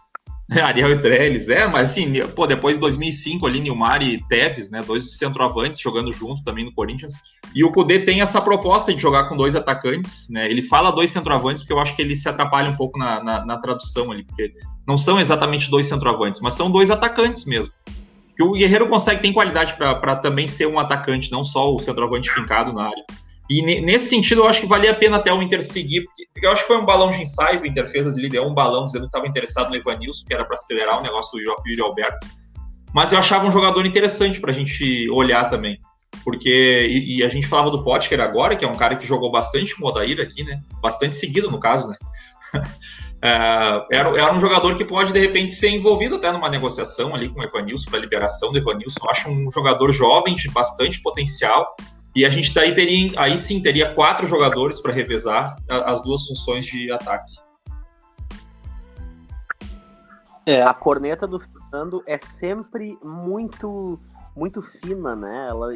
Ariel 0.50 0.90
e 0.90 0.98
Trellis, 0.98 1.48
é, 1.48 1.66
mas 1.68 1.92
assim, 1.92 2.12
pô, 2.34 2.46
depois 2.46 2.76
de 2.76 2.80
2005 2.80 3.46
ali, 3.46 3.60
Nilmar 3.60 4.02
e 4.02 4.22
Teves, 4.26 4.70
né, 4.70 4.82
dois 4.82 5.16
centroavantes 5.16 5.80
jogando 5.80 6.12
junto 6.12 6.42
também 6.42 6.64
no 6.64 6.72
Corinthians. 6.72 7.14
E 7.54 7.62
o 7.64 7.70
Cudê 7.70 8.00
tem 8.00 8.20
essa 8.20 8.40
proposta 8.40 8.92
de 8.92 9.00
jogar 9.00 9.28
com 9.28 9.36
dois 9.36 9.54
atacantes, 9.54 10.28
né, 10.28 10.50
ele 10.50 10.62
fala 10.62 10.90
dois 10.90 11.10
centroavantes 11.10 11.62
porque 11.62 11.72
eu 11.72 11.78
acho 11.78 11.94
que 11.94 12.02
ele 12.02 12.16
se 12.16 12.28
atrapalha 12.28 12.68
um 12.68 12.76
pouco 12.76 12.98
na, 12.98 13.22
na, 13.22 13.46
na 13.46 13.58
tradução 13.58 14.10
ali, 14.10 14.24
porque 14.24 14.52
não 14.86 14.96
são 14.96 15.20
exatamente 15.20 15.70
dois 15.70 15.86
centroavantes, 15.86 16.40
mas 16.40 16.54
são 16.54 16.70
dois 16.70 16.90
atacantes 16.90 17.44
mesmo. 17.44 17.72
Que 18.36 18.42
o 18.42 18.52
Guerreiro 18.52 18.88
consegue, 18.88 19.20
tem 19.20 19.32
qualidade 19.32 19.74
para 19.74 20.16
também 20.16 20.48
ser 20.48 20.66
um 20.66 20.78
atacante, 20.80 21.30
não 21.30 21.44
só 21.44 21.72
o 21.72 21.78
centroavante 21.78 22.30
fincado 22.30 22.72
na 22.72 22.84
área. 22.84 23.04
E 23.50 23.62
nesse 23.62 24.06
sentido, 24.06 24.42
eu 24.42 24.46
acho 24.46 24.60
que 24.60 24.66
valia 24.68 24.92
a 24.92 24.94
pena 24.94 25.16
até 25.16 25.32
o 25.32 25.42
Inter 25.42 25.60
seguir, 25.60 26.06
porque 26.32 26.46
eu 26.46 26.52
acho 26.52 26.62
que 26.62 26.68
foi 26.68 26.78
um 26.78 26.84
balão 26.84 27.10
de 27.10 27.20
ensaio, 27.20 27.60
o 27.60 27.66
Inter 27.66 27.90
fez, 27.90 28.06
ele 28.16 28.28
deu 28.28 28.46
um 28.46 28.54
balão 28.54 28.84
dizendo 28.84 29.02
que 29.02 29.08
estava 29.08 29.26
interessado 29.26 29.70
no 29.70 29.74
Evanilson, 29.74 30.24
que 30.24 30.32
era 30.32 30.44
para 30.44 30.54
acelerar 30.54 31.00
o 31.00 31.02
negócio 31.02 31.32
do 31.32 31.40
Yuri 31.68 31.82
Alberto. 31.82 32.28
Mas 32.94 33.10
eu 33.10 33.18
achava 33.18 33.44
um 33.44 33.50
jogador 33.50 33.84
interessante 33.84 34.40
para 34.40 34.52
a 34.52 34.54
gente 34.54 35.10
olhar 35.10 35.50
também. 35.50 35.80
Porque, 36.22 36.86
e, 36.88 37.16
e, 37.16 37.24
a 37.24 37.28
gente 37.28 37.48
falava 37.48 37.72
do 37.72 37.82
Potker 37.82 38.20
agora, 38.20 38.54
que 38.54 38.64
é 38.64 38.68
um 38.68 38.76
cara 38.76 38.94
que 38.94 39.04
jogou 39.04 39.32
bastante 39.32 39.74
com 39.74 39.84
o 39.84 39.88
Odair 39.88 40.20
aqui, 40.20 40.44
né? 40.44 40.62
Bastante 40.80 41.16
seguido, 41.16 41.50
no 41.50 41.58
caso, 41.58 41.88
né? 41.88 41.96
é, 43.20 43.86
era, 43.90 44.08
era 44.10 44.32
um 44.32 44.38
jogador 44.38 44.76
que 44.76 44.84
pode, 44.84 45.12
de 45.12 45.18
repente, 45.18 45.50
ser 45.52 45.70
envolvido 45.70 46.16
até 46.16 46.30
numa 46.30 46.48
negociação 46.48 47.16
ali 47.16 47.28
com 47.28 47.40
o 47.40 47.44
Evanilson, 47.44 47.90
para 47.90 47.98
liberação 47.98 48.52
do 48.52 48.58
Evanilson. 48.58 49.00
Eu 49.02 49.10
acho 49.10 49.28
um 49.28 49.50
jogador 49.50 49.90
jovem, 49.90 50.36
de 50.36 50.48
bastante 50.50 51.00
potencial. 51.00 51.74
E 52.14 52.24
a 52.24 52.28
gente 52.28 52.52
daí 52.52 52.74
teria, 52.74 53.20
aí 53.20 53.36
sim, 53.36 53.62
teria 53.62 53.94
quatro 53.94 54.26
jogadores 54.26 54.80
para 54.80 54.92
revezar 54.92 55.56
as 55.68 56.02
duas 56.02 56.26
funções 56.26 56.66
de 56.66 56.90
ataque. 56.90 57.34
É, 60.44 60.62
a 60.62 60.74
corneta 60.74 61.26
do 61.28 61.38
Fernando 61.38 62.02
é 62.06 62.18
sempre 62.18 62.98
muito 63.04 64.00
muito 64.34 64.62
fina, 64.62 65.14
né? 65.14 65.48
Ela, 65.48 65.68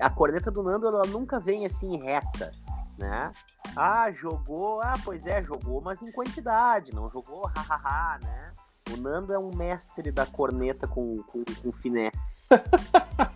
a 0.00 0.10
corneta 0.10 0.50
do 0.50 0.62
Nando 0.62 0.86
ela 0.86 1.02
nunca 1.06 1.38
vem 1.38 1.66
assim 1.66 1.98
reta, 2.00 2.50
né? 2.98 3.30
Ah, 3.76 4.10
jogou, 4.10 4.80
ah, 4.80 4.94
pois 5.04 5.26
é, 5.26 5.42
jogou, 5.42 5.80
mas 5.80 6.00
em 6.02 6.10
quantidade, 6.12 6.94
não 6.94 7.10
jogou 7.10 7.46
hahaha, 7.46 8.18
né? 8.22 8.52
O 8.92 8.96
Nando 8.96 9.32
é 9.32 9.38
um 9.38 9.54
mestre 9.54 10.10
da 10.10 10.26
corneta 10.26 10.86
com, 10.88 11.22
com, 11.24 11.44
com 11.44 11.72
finesse. 11.72 12.48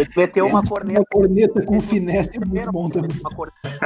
Ele 0.00 0.10
meteu 0.16 0.46
uma 0.46 0.62
corneta. 0.62 1.00
Uma 1.00 1.06
corneta 1.06 1.62
com 1.64 1.80
finesse 1.80 2.36
é 2.36 2.44
muito 2.44 2.72
bom 2.72 2.88
também. 2.88 3.10
Uma 3.20 3.34
corneta, 3.34 3.80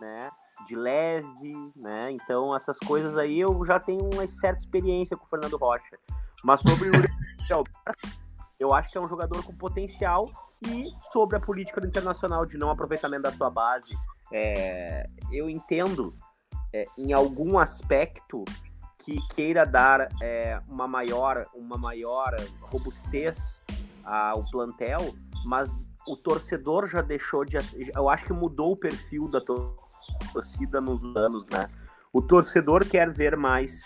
né? 0.00 0.30
De 0.66 0.76
leve, 0.76 1.72
né? 1.76 2.10
Então, 2.10 2.54
essas 2.54 2.78
coisas 2.78 3.16
aí 3.16 3.40
eu 3.40 3.64
já 3.64 3.78
tenho 3.78 4.08
uma 4.12 4.26
certa 4.26 4.60
experiência 4.60 5.16
com 5.16 5.24
o 5.24 5.28
Fernando 5.28 5.56
Rocha. 5.56 5.96
Mas 6.44 6.60
sobre 6.62 6.90
o 6.90 6.92
eu 8.58 8.74
acho 8.74 8.90
que 8.90 8.98
é 8.98 9.00
um 9.00 9.08
jogador 9.08 9.42
com 9.42 9.56
potencial 9.56 10.26
e 10.66 10.90
sobre 11.10 11.36
a 11.36 11.40
política 11.40 11.80
do 11.80 11.86
internacional 11.86 12.44
de 12.44 12.58
não 12.58 12.70
aproveitamento 12.70 13.22
da 13.22 13.32
sua 13.32 13.48
base, 13.48 13.96
é, 14.32 15.06
eu 15.32 15.48
entendo 15.48 16.12
é, 16.72 16.84
em 16.98 17.12
algum 17.12 17.58
aspecto 17.58 18.44
que 19.04 19.18
queira 19.34 19.64
dar 19.64 20.08
é, 20.22 20.60
uma 20.68 20.86
maior 20.86 21.46
uma 21.54 21.76
maior 21.76 22.34
robustez 22.60 23.60
ao 24.04 24.48
plantel, 24.50 25.14
mas 25.44 25.90
o 26.06 26.16
torcedor 26.16 26.86
já 26.86 27.02
deixou 27.02 27.44
de 27.44 27.56
eu 27.94 28.08
acho 28.08 28.24
que 28.24 28.32
mudou 28.32 28.72
o 28.72 28.76
perfil 28.76 29.28
da 29.28 29.40
torcida 30.32 30.80
nos 30.80 31.04
anos, 31.16 31.46
né? 31.48 31.68
O 32.12 32.20
torcedor 32.20 32.84
quer 32.84 33.10
ver 33.10 33.36
mais 33.36 33.82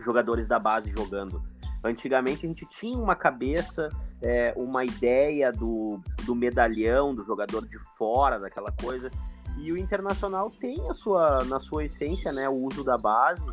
jogadores 0.00 0.46
da 0.46 0.58
base 0.58 0.90
jogando. 0.90 1.42
Antigamente 1.82 2.44
a 2.44 2.48
gente 2.48 2.66
tinha 2.66 2.98
uma 2.98 3.14
cabeça, 3.14 3.90
é, 4.20 4.52
uma 4.56 4.84
ideia 4.84 5.52
do, 5.52 6.00
do 6.24 6.34
medalhão, 6.34 7.14
do 7.14 7.24
jogador 7.24 7.66
de 7.66 7.78
fora, 7.96 8.38
daquela 8.38 8.72
coisa. 8.72 9.10
E 9.58 9.72
o 9.72 9.76
Internacional 9.76 10.50
tem 10.50 10.88
a 10.88 10.94
sua, 10.94 11.44
na 11.44 11.60
sua 11.60 11.84
essência, 11.84 12.32
né, 12.32 12.48
o 12.48 12.54
uso 12.54 12.82
da 12.82 12.98
base, 12.98 13.46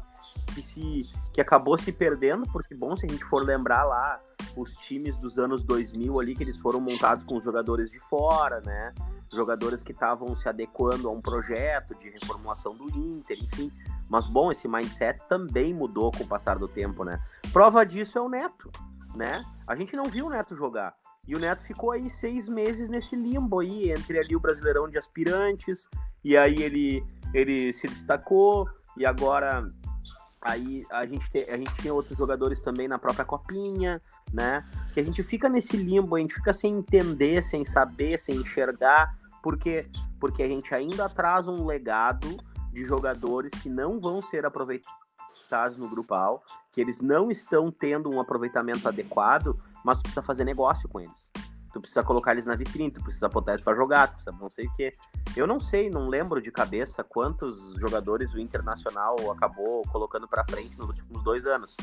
que, 0.53 0.61
se, 0.61 1.09
que 1.33 1.39
acabou 1.39 1.77
se 1.77 1.91
perdendo, 1.91 2.45
porque, 2.51 2.75
bom, 2.75 2.95
se 2.95 3.05
a 3.05 3.09
gente 3.09 3.23
for 3.23 3.43
lembrar 3.43 3.83
lá, 3.83 4.19
os 4.55 4.75
times 4.75 5.17
dos 5.17 5.37
anos 5.37 5.63
2000 5.63 6.19
ali, 6.19 6.35
que 6.35 6.43
eles 6.43 6.57
foram 6.57 6.81
montados 6.81 7.23
com 7.23 7.39
jogadores 7.39 7.89
de 7.89 7.99
fora, 7.99 8.59
né, 8.61 8.93
jogadores 9.31 9.81
que 9.81 9.91
estavam 9.91 10.35
se 10.35 10.49
adequando 10.49 11.07
a 11.07 11.11
um 11.11 11.21
projeto 11.21 11.95
de 11.95 12.09
reformulação 12.09 12.75
do 12.75 12.89
Inter, 12.89 13.37
enfim, 13.41 13.71
mas 14.09 14.27
bom, 14.27 14.51
esse 14.51 14.67
mindset 14.67 15.21
também 15.29 15.73
mudou 15.73 16.11
com 16.11 16.23
o 16.23 16.27
passar 16.27 16.59
do 16.59 16.67
tempo, 16.67 17.05
né? 17.05 17.17
Prova 17.53 17.85
disso 17.85 18.17
é 18.17 18.21
o 18.21 18.27
Neto, 18.27 18.69
né? 19.15 19.41
A 19.65 19.73
gente 19.73 19.95
não 19.95 20.05
viu 20.05 20.25
o 20.25 20.29
Neto 20.29 20.53
jogar. 20.53 20.93
E 21.27 21.35
o 21.35 21.39
Neto 21.39 21.63
ficou 21.63 21.91
aí 21.91 22.09
seis 22.09 22.47
meses 22.47 22.89
nesse 22.89 23.15
limbo 23.15 23.59
aí, 23.59 23.91
entre 23.91 24.19
ali 24.19 24.35
o 24.35 24.39
Brasileirão 24.39 24.89
de 24.89 24.97
aspirantes, 24.97 25.87
e 26.23 26.35
aí 26.35 26.61
ele, 26.61 27.05
ele 27.33 27.71
se 27.71 27.87
destacou, 27.87 28.67
e 28.97 29.05
agora 29.05 29.67
aí 30.41 30.83
a 30.89 31.05
gente, 31.05 31.29
te, 31.29 31.47
a 31.49 31.55
gente 31.55 31.73
tinha 31.75 31.93
outros 31.93 32.17
jogadores 32.17 32.61
também 32.61 32.87
na 32.87 32.97
própria 32.97 33.23
copinha, 33.23 34.01
né? 34.33 34.65
Que 34.93 34.99
a 34.99 35.03
gente 35.03 35.21
fica 35.21 35.47
nesse 35.47 35.77
limbo, 35.77 36.15
a 36.15 36.19
gente 36.19 36.33
fica 36.33 36.53
sem 36.53 36.77
entender, 36.77 37.43
sem 37.43 37.63
saber, 37.63 38.17
sem 38.17 38.37
enxergar, 38.37 39.15
porque 39.43 39.87
porque 40.19 40.43
a 40.43 40.47
gente 40.47 40.73
ainda 40.73 41.09
traz 41.09 41.47
um 41.47 41.65
legado 41.65 42.37
de 42.71 42.85
jogadores 42.85 43.51
que 43.51 43.69
não 43.69 43.99
vão 43.99 44.19
ser 44.19 44.45
aproveitados 44.45 45.75
no 45.77 45.89
grupal, 45.89 46.43
que 46.71 46.79
eles 46.79 47.01
não 47.01 47.31
estão 47.31 47.71
tendo 47.71 48.09
um 48.09 48.19
aproveitamento 48.19 48.87
adequado, 48.87 49.59
mas 49.83 49.97
tu 49.97 50.03
precisa 50.03 50.21
fazer 50.21 50.43
negócio 50.43 50.87
com 50.89 50.99
eles. 50.99 51.31
Tu 51.73 51.79
precisa 51.79 52.03
colocar 52.03 52.33
eles 52.33 52.45
na 52.45 52.55
vitrine, 52.55 52.91
tu 52.91 53.01
precisa 53.01 53.29
botar 53.29 53.53
eles 53.53 53.63
para 53.63 53.75
jogar, 53.75 54.07
tu 54.09 54.15
precisa 54.15 54.35
não 54.37 54.49
sei 54.49 54.67
o 54.67 54.73
quê. 54.73 54.91
Eu 55.35 55.47
não 55.47 55.59
sei, 55.59 55.89
não 55.89 56.09
lembro 56.09 56.41
de 56.41 56.51
cabeça 56.51 57.03
quantos 57.03 57.75
jogadores 57.79 58.33
o 58.33 58.39
Internacional 58.39 59.15
acabou 59.31 59.81
colocando 59.89 60.27
para 60.27 60.43
frente 60.43 60.77
nos 60.77 60.87
últimos 60.87 61.23
dois 61.23 61.45
anos. 61.45 61.77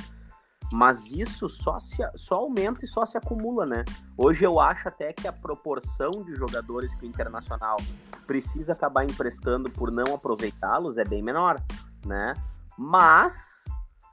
Mas 0.71 1.11
isso 1.11 1.49
só, 1.49 1.79
se, 1.79 1.99
só 2.15 2.37
aumenta 2.37 2.85
e 2.85 2.89
só 2.89 3.07
se 3.07 3.17
acumula, 3.17 3.65
né? 3.65 3.85
Hoje 4.17 4.45
eu 4.45 4.61
acho 4.61 4.89
até 4.89 5.15
que 5.15 5.27
a 5.27 5.33
proporção 5.33 6.11
de 6.11 6.35
jogadores 6.35 6.95
que 6.95 7.07
o 7.07 7.09
Internacional 7.09 7.79
precisa 8.27 8.75
acabar 8.75 9.05
emprestando 9.05 9.71
por 9.71 9.91
não 9.91 10.15
aproveitá-los 10.15 10.99
é 10.99 11.05
bem 11.05 11.23
menor, 11.23 11.63
né? 12.05 12.35
Mas 12.77 13.65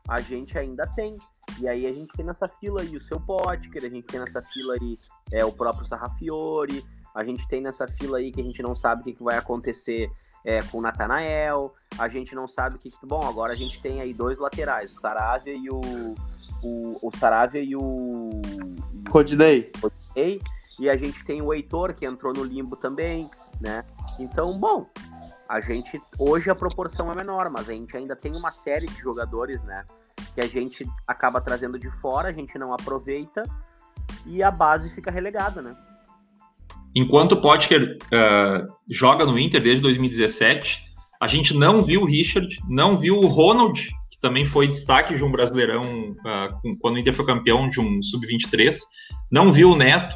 a 0.07 0.21
gente 0.21 0.57
ainda 0.57 0.87
tem. 0.87 1.17
E 1.59 1.67
aí 1.67 1.85
a 1.85 1.93
gente 1.93 2.11
tem 2.15 2.25
nessa 2.25 2.47
fila 2.47 2.81
aí 2.81 2.95
o 2.95 3.01
seu 3.01 3.19
Potker, 3.19 3.83
a 3.83 3.89
gente 3.89 4.03
tem 4.03 4.19
nessa 4.19 4.41
fila 4.41 4.75
aí 4.75 4.97
é, 5.31 5.45
o 5.45 5.51
próprio 5.51 5.85
Sarrafiore, 5.85 6.85
a 7.13 7.23
gente 7.23 7.47
tem 7.47 7.61
nessa 7.61 7.87
fila 7.87 8.17
aí 8.17 8.31
que 8.31 8.41
a 8.41 8.43
gente 8.43 8.61
não 8.61 8.75
sabe 8.75 9.01
o 9.01 9.03
que, 9.05 9.13
que 9.13 9.23
vai 9.23 9.37
acontecer 9.37 10.11
é, 10.45 10.61
com 10.61 10.77
o 10.77 10.81
Natanael. 10.81 11.73
A 11.97 12.07
gente 12.07 12.35
não 12.35 12.47
sabe 12.47 12.75
o 12.75 12.79
que. 12.79 12.91
Bom, 13.03 13.25
agora 13.25 13.53
a 13.53 13.55
gente 13.55 13.81
tem 13.81 13.99
aí 13.99 14.13
dois 14.13 14.37
laterais, 14.37 14.91
o 14.91 14.99
Saravia 14.99 15.53
e 15.53 15.69
o. 15.69 15.81
O, 16.63 17.07
o 17.07 17.17
Saravia 17.17 17.61
e 17.61 17.75
o. 17.75 18.41
Rodinei. 19.09 19.71
Rodinei. 19.81 20.41
E 20.79 20.89
a 20.89 20.97
gente 20.97 21.25
tem 21.25 21.41
o 21.41 21.53
Heitor, 21.53 21.93
que 21.93 22.05
entrou 22.05 22.33
no 22.33 22.43
limbo 22.43 22.75
também, 22.75 23.29
né? 23.59 23.83
Então, 24.19 24.57
bom, 24.57 24.87
a 25.49 25.59
gente. 25.59 26.01
Hoje 26.19 26.49
a 26.49 26.55
proporção 26.55 27.11
é 27.11 27.15
menor, 27.15 27.49
mas 27.49 27.67
a 27.69 27.73
gente 27.73 27.95
ainda 27.97 28.15
tem 28.15 28.35
uma 28.35 28.51
série 28.51 28.87
de 28.87 28.99
jogadores, 28.99 29.63
né? 29.63 29.83
Que 30.35 30.45
a 30.45 30.47
gente 30.47 30.85
acaba 31.07 31.41
trazendo 31.41 31.79
de 31.79 31.89
fora, 31.89 32.29
a 32.29 32.33
gente 32.33 32.59
não 32.59 32.73
aproveita 32.73 33.43
e 34.27 34.43
a 34.43 34.51
base 34.51 34.93
fica 34.93 35.09
relegada, 35.09 35.61
né? 35.61 35.75
Enquanto 36.95 37.33
o 37.33 37.41
Potker 37.41 37.97
uh, 38.05 38.73
joga 38.89 39.25
no 39.25 39.37
Inter 39.37 39.61
desde 39.61 39.81
2017, 39.81 40.85
a 41.21 41.27
gente 41.27 41.53
não 41.53 41.81
viu 41.81 42.01
o 42.01 42.05
Richard, 42.05 42.57
não 42.69 42.97
viu 42.97 43.17
o 43.17 43.27
Ronald, 43.27 43.89
que 44.09 44.19
também 44.19 44.45
foi 44.45 44.67
destaque 44.67 45.13
de 45.13 45.23
um 45.23 45.31
Brasileirão 45.31 45.81
uh, 45.81 46.77
quando 46.79 46.95
o 46.95 46.99
Inter 46.99 47.13
foi 47.13 47.25
campeão 47.25 47.67
de 47.67 47.81
um 47.81 48.01
Sub-23, 48.01 48.77
não 49.29 49.51
viu 49.51 49.71
o 49.71 49.75
Neto. 49.75 50.15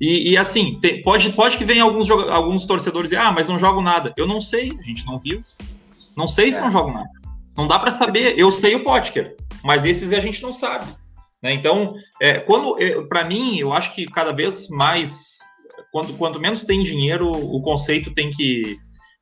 E, 0.00 0.30
e 0.32 0.36
assim, 0.36 0.78
tem, 0.80 1.02
pode, 1.02 1.30
pode 1.32 1.56
que 1.56 1.64
venha 1.64 1.82
alguns, 1.82 2.10
alguns 2.10 2.66
torcedores 2.66 3.10
dizer, 3.10 3.20
ah, 3.20 3.32
mas 3.32 3.48
não 3.48 3.58
jogam 3.58 3.82
nada. 3.82 4.12
Eu 4.16 4.26
não 4.26 4.40
sei, 4.40 4.70
a 4.78 4.82
gente 4.82 5.06
não 5.06 5.18
viu. 5.18 5.42
Não 6.14 6.26
sei 6.26 6.52
se 6.52 6.58
é. 6.58 6.60
não 6.60 6.70
jogam 6.70 6.92
nada. 6.92 7.08
Não 7.56 7.66
dá 7.66 7.78
para 7.78 7.90
saber. 7.90 8.38
Eu 8.38 8.50
sei 8.50 8.74
o 8.76 8.84
Potker, 8.84 9.34
mas 9.64 9.84
esses 9.84 10.12
a 10.12 10.20
gente 10.20 10.42
não 10.42 10.52
sabe. 10.52 10.86
Né? 11.42 11.52
Então, 11.52 11.94
é, 12.20 12.38
quando 12.40 12.80
é, 12.82 13.00
para 13.02 13.24
mim, 13.24 13.58
eu 13.58 13.72
acho 13.72 13.94
que 13.94 14.06
cada 14.06 14.32
vez 14.32 14.68
mais 14.68 15.38
quando, 15.92 16.14
quanto 16.14 16.40
menos 16.40 16.64
tem 16.64 16.82
dinheiro, 16.82 17.30
o 17.30 17.60
conceito 17.62 18.12
tem 18.12 18.30
que, 18.30 18.76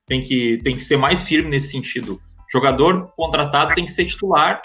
tem, 0.06 0.20
que, 0.20 0.58
tem 0.62 0.76
que 0.76 0.82
ser 0.82 0.96
mais 0.96 1.22
firme 1.22 1.50
nesse 1.50 1.70
sentido. 1.70 2.20
Jogador 2.50 3.10
contratado 3.16 3.74
tem 3.74 3.84
que 3.84 3.92
ser 3.92 4.04
titular, 4.04 4.60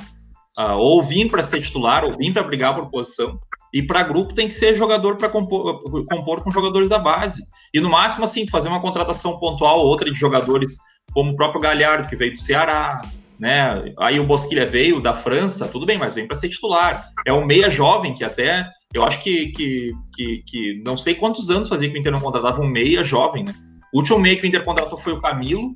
uh, 0.58 0.74
ou 0.78 1.02
vir 1.04 1.30
para 1.30 1.44
ser 1.44 1.62
titular, 1.62 2.04
ou 2.04 2.14
vir 2.14 2.34
para 2.34 2.44
brigar 2.44 2.76
por 2.76 2.90
posição. 2.90 3.40
E 3.74 3.82
para 3.82 4.04
grupo 4.04 4.34
tem 4.34 4.48
que 4.48 4.54
ser 4.54 4.76
jogador 4.76 5.16
para 5.16 5.30
compor, 5.30 5.82
compor 6.06 6.44
com 6.44 6.52
jogadores 6.52 6.90
da 6.90 7.00
base. 7.00 7.44
E 7.74 7.80
no 7.80 7.90
máximo, 7.90 8.26
assim, 8.26 8.48
fazer 8.48 8.68
uma 8.68 8.82
contratação 8.82 9.40
pontual 9.40 9.80
ou 9.80 9.88
outra 9.88 10.12
de 10.12 10.20
jogadores 10.20 10.78
como 11.14 11.32
o 11.32 11.36
próprio 11.36 11.62
Galhardo, 11.62 12.08
que 12.08 12.16
veio 12.16 12.34
do 12.34 12.40
Ceará, 12.40 13.02
né? 13.42 13.92
Aí 13.98 14.20
o 14.20 14.24
Bosquilha 14.24 14.68
veio 14.68 15.02
da 15.02 15.16
França, 15.16 15.68
tudo 15.68 15.84
bem, 15.84 15.98
mas 15.98 16.14
vem 16.14 16.28
para 16.28 16.36
ser 16.36 16.48
titular. 16.48 17.10
É 17.26 17.34
um 17.34 17.44
meia 17.44 17.72
jovem 17.72 18.14
que 18.14 18.24
até 18.24 18.70
eu 18.94 19.04
acho 19.04 19.24
que, 19.24 19.48
que, 19.48 19.92
que, 20.14 20.44
que, 20.46 20.84
não 20.86 20.96
sei 20.96 21.16
quantos 21.16 21.50
anos 21.50 21.68
fazia 21.68 21.90
que 21.90 21.98
o 21.98 22.00
Inter 22.00 22.12
não 22.12 22.20
contratava 22.22 22.62
um 22.62 22.68
meia 22.68 23.04
jovem, 23.04 23.44
né? 23.44 23.56
O 23.92 23.98
último 23.98 24.20
meia 24.20 24.36
que 24.36 24.44
o 24.44 24.46
Inter 24.46 24.64
contratou 24.64 24.96
foi 24.96 25.14
o 25.14 25.20
Camilo, 25.20 25.74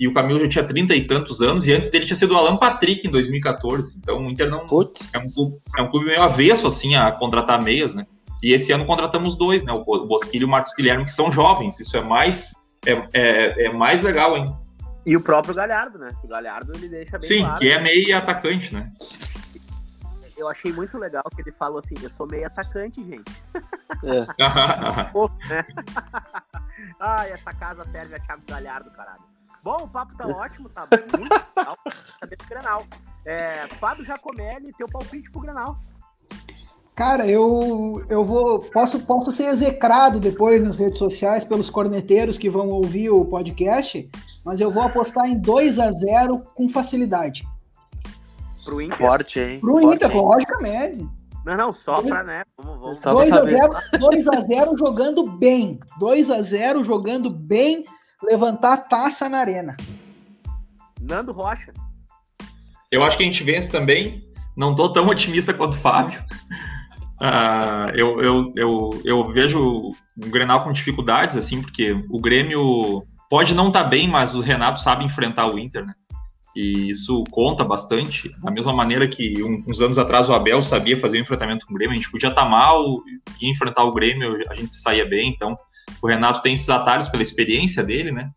e 0.00 0.08
o 0.08 0.14
Camilo 0.14 0.40
já 0.40 0.48
tinha 0.48 0.64
trinta 0.64 0.96
e 0.96 1.06
tantos 1.06 1.42
anos, 1.42 1.68
e 1.68 1.74
antes 1.74 1.90
dele 1.90 2.06
tinha 2.06 2.16
sido 2.16 2.32
o 2.32 2.36
Alan 2.36 2.56
Patrick 2.56 3.06
em 3.06 3.10
2014. 3.10 3.98
Então 3.98 4.26
o 4.26 4.30
Inter 4.30 4.48
não. 4.48 4.60
É 4.60 4.62
um, 4.62 4.66
clube, 4.66 5.56
é 5.76 5.82
um 5.82 5.90
clube 5.90 6.06
meio 6.06 6.22
avesso, 6.22 6.66
assim, 6.66 6.94
a 6.96 7.12
contratar 7.12 7.62
meias, 7.62 7.94
né? 7.94 8.06
E 8.42 8.54
esse 8.54 8.72
ano 8.72 8.86
contratamos 8.86 9.36
dois, 9.36 9.62
né? 9.62 9.72
O 9.72 10.06
Bosquilho 10.06 10.44
e 10.44 10.46
o 10.46 10.48
Marcos 10.48 10.72
Guilherme, 10.74 11.04
que 11.04 11.10
são 11.10 11.30
jovens. 11.30 11.78
Isso 11.78 11.94
é 11.94 12.00
mais, 12.00 12.52
é, 12.86 12.92
é, 13.12 13.66
é 13.66 13.72
mais 13.72 14.00
legal, 14.00 14.34
hein? 14.34 14.50
E 15.04 15.16
o 15.16 15.22
próprio 15.22 15.54
Galhardo, 15.54 15.98
né? 15.98 16.10
O 16.22 16.28
Galhardo 16.28 16.72
ele 16.74 16.88
deixa 16.88 17.18
bem 17.18 17.28
Sim, 17.28 17.40
claro, 17.40 17.58
que 17.58 17.70
é 17.70 17.80
meio 17.80 18.16
atacante, 18.16 18.74
né? 18.74 18.90
Eu 20.36 20.48
achei 20.48 20.72
muito 20.72 20.96
legal 20.98 21.24
que 21.34 21.42
ele 21.42 21.52
falou 21.52 21.78
assim: 21.78 21.94
eu 22.02 22.10
sou 22.10 22.26
meio 22.26 22.46
atacante, 22.46 23.04
gente. 23.04 23.32
É. 24.04 24.26
né? 25.48 25.66
Ai, 26.98 27.32
essa 27.32 27.52
casa 27.52 27.84
serve 27.84 28.14
a 28.14 28.18
Thiago 28.20 28.42
Galhardo, 28.46 28.90
caralho. 28.90 29.22
Bom, 29.62 29.84
o 29.84 29.88
papo 29.88 30.16
tá 30.16 30.26
ótimo, 30.26 30.68
tá 30.68 30.86
muito 30.90 31.18
legal. 31.56 31.78
Tá 31.84 32.26
dentro 32.26 32.46
do 32.46 32.48
Grenal. 32.48 32.86
É, 33.24 33.68
Fábio 33.78 34.04
Jacomelli, 34.04 34.72
teu 34.72 34.88
palpite 34.88 35.30
pro 35.30 35.40
Grenal. 35.40 35.78
Cara, 36.94 37.26
eu, 37.26 38.04
eu 38.08 38.22
vou. 38.22 38.60
Posso, 38.60 39.00
posso 39.00 39.32
ser 39.32 39.44
execrado 39.44 40.20
depois 40.20 40.62
nas 40.62 40.76
redes 40.76 40.98
sociais 40.98 41.44
pelos 41.44 41.70
corneteiros 41.70 42.36
que 42.36 42.50
vão 42.50 42.68
ouvir 42.68 43.08
o 43.08 43.24
podcast, 43.24 44.10
mas 44.44 44.60
eu 44.60 44.70
vou 44.70 44.82
apostar 44.82 45.26
em 45.26 45.38
2 45.38 45.78
a 45.78 45.90
0 45.90 46.42
com 46.54 46.68
facilidade. 46.68 47.48
Pro 48.64 48.80
Inter. 48.80 48.98
Forte, 48.98 49.40
hein? 49.40 49.60
Pro 49.60 49.80
Forte, 49.80 49.96
Inter, 49.96 50.10
hein? 50.10 50.22
logicamente. 50.22 51.08
Não, 51.44 51.56
não, 51.56 51.74
só 51.74 52.00
pra, 52.00 52.22
né? 52.22 52.44
Vamos, 52.56 53.02
vamos. 53.02 53.02
2 53.98 54.28
a 54.28 54.40
0 54.40 54.76
jogando 54.76 55.28
bem. 55.32 55.80
2 55.98 56.30
a 56.30 56.42
0 56.42 56.84
jogando 56.84 57.30
bem, 57.30 57.84
levantar 58.22 58.74
a 58.74 58.76
taça 58.76 59.28
na 59.28 59.38
arena. 59.38 59.76
Nando 61.00 61.32
Rocha. 61.32 61.72
Eu 62.92 63.02
acho 63.02 63.16
que 63.16 63.22
a 63.22 63.26
gente 63.26 63.42
vence 63.42 63.72
também. 63.72 64.22
Não 64.56 64.74
tô 64.74 64.92
tão 64.92 65.08
otimista 65.08 65.52
quanto 65.54 65.72
o 65.72 65.78
Fábio. 65.78 66.22
Uh, 67.22 67.94
eu, 67.94 68.20
eu, 68.20 68.52
eu, 68.56 69.02
eu 69.04 69.32
vejo 69.32 69.60
o 69.60 69.94
Grenal 70.16 70.64
com 70.64 70.72
dificuldades, 70.72 71.36
assim, 71.36 71.62
porque 71.62 71.92
o 72.10 72.20
Grêmio 72.20 73.06
pode 73.30 73.54
não 73.54 73.68
estar 73.68 73.84
tá 73.84 73.88
bem, 73.88 74.08
mas 74.08 74.34
o 74.34 74.40
Renato 74.40 74.80
sabe 74.80 75.04
enfrentar 75.04 75.46
o 75.46 75.56
Inter, 75.56 75.86
né? 75.86 75.94
E 76.56 76.90
isso 76.90 77.22
conta 77.30 77.62
bastante. 77.64 78.28
Da 78.40 78.50
mesma 78.50 78.72
maneira 78.72 79.06
que 79.06 79.40
um, 79.40 79.62
uns 79.68 79.80
anos 79.80 79.98
atrás 79.98 80.28
o 80.28 80.34
Abel 80.34 80.60
sabia 80.60 80.96
fazer 80.96 81.18
o 81.18 81.20
enfrentamento 81.20 81.64
com 81.64 81.72
o 81.72 81.76
Grêmio, 81.76 81.92
a 81.92 81.96
gente 81.96 82.10
podia 82.10 82.28
estar 82.28 82.42
tá 82.42 82.48
mal 82.48 82.84
e 83.40 83.48
enfrentar 83.48 83.84
o 83.84 83.92
Grêmio, 83.92 84.44
a 84.50 84.54
gente 84.56 84.72
saía 84.72 85.06
bem. 85.06 85.30
Então, 85.30 85.54
o 86.02 86.08
Renato 86.08 86.42
tem 86.42 86.54
esses 86.54 86.68
atalhos 86.68 87.08
pela 87.08 87.22
experiência 87.22 87.84
dele, 87.84 88.10
né? 88.10 88.30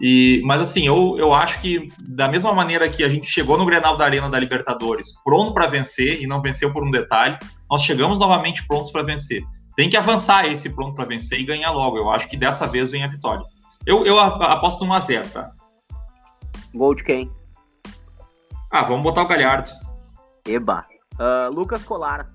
E, 0.00 0.42
mas 0.44 0.60
assim, 0.60 0.86
eu, 0.86 1.16
eu 1.18 1.32
acho 1.32 1.60
que 1.60 1.92
da 2.00 2.28
mesma 2.28 2.52
maneira 2.52 2.88
que 2.88 3.04
a 3.04 3.08
gente 3.08 3.26
chegou 3.26 3.56
no 3.56 3.64
Grenal 3.64 3.96
da 3.96 4.04
Arena 4.04 4.28
da 4.28 4.38
Libertadores 4.38 5.12
pronto 5.22 5.52
para 5.52 5.66
vencer 5.66 6.20
e 6.20 6.26
não 6.26 6.40
venceu 6.42 6.72
por 6.72 6.82
um 6.84 6.90
detalhe, 6.90 7.38
nós 7.70 7.82
chegamos 7.82 8.18
novamente 8.18 8.66
prontos 8.66 8.90
para 8.90 9.02
vencer. 9.02 9.42
Tem 9.76 9.88
que 9.88 9.96
avançar 9.96 10.46
esse 10.46 10.74
pronto 10.74 10.94
para 10.94 11.04
vencer 11.04 11.40
e 11.40 11.44
ganhar 11.44 11.70
logo. 11.70 11.96
Eu 11.96 12.10
acho 12.10 12.28
que 12.28 12.36
dessa 12.36 12.66
vez 12.66 12.90
vem 12.90 13.04
a 13.04 13.08
vitória. 13.08 13.44
Eu, 13.86 14.04
eu 14.06 14.18
aposto 14.18 14.84
no 14.84 14.94
1x0, 14.94 15.30
tá? 15.30 15.52
Gol 16.74 16.94
de 16.94 17.04
quem? 17.04 17.30
Ah, 18.70 18.82
vamos 18.82 19.02
botar 19.02 19.22
o 19.22 19.28
Galhardo. 19.28 19.70
Eba. 20.46 20.86
Uh, 21.14 21.54
Lucas 21.54 21.84
Colar. 21.84 22.26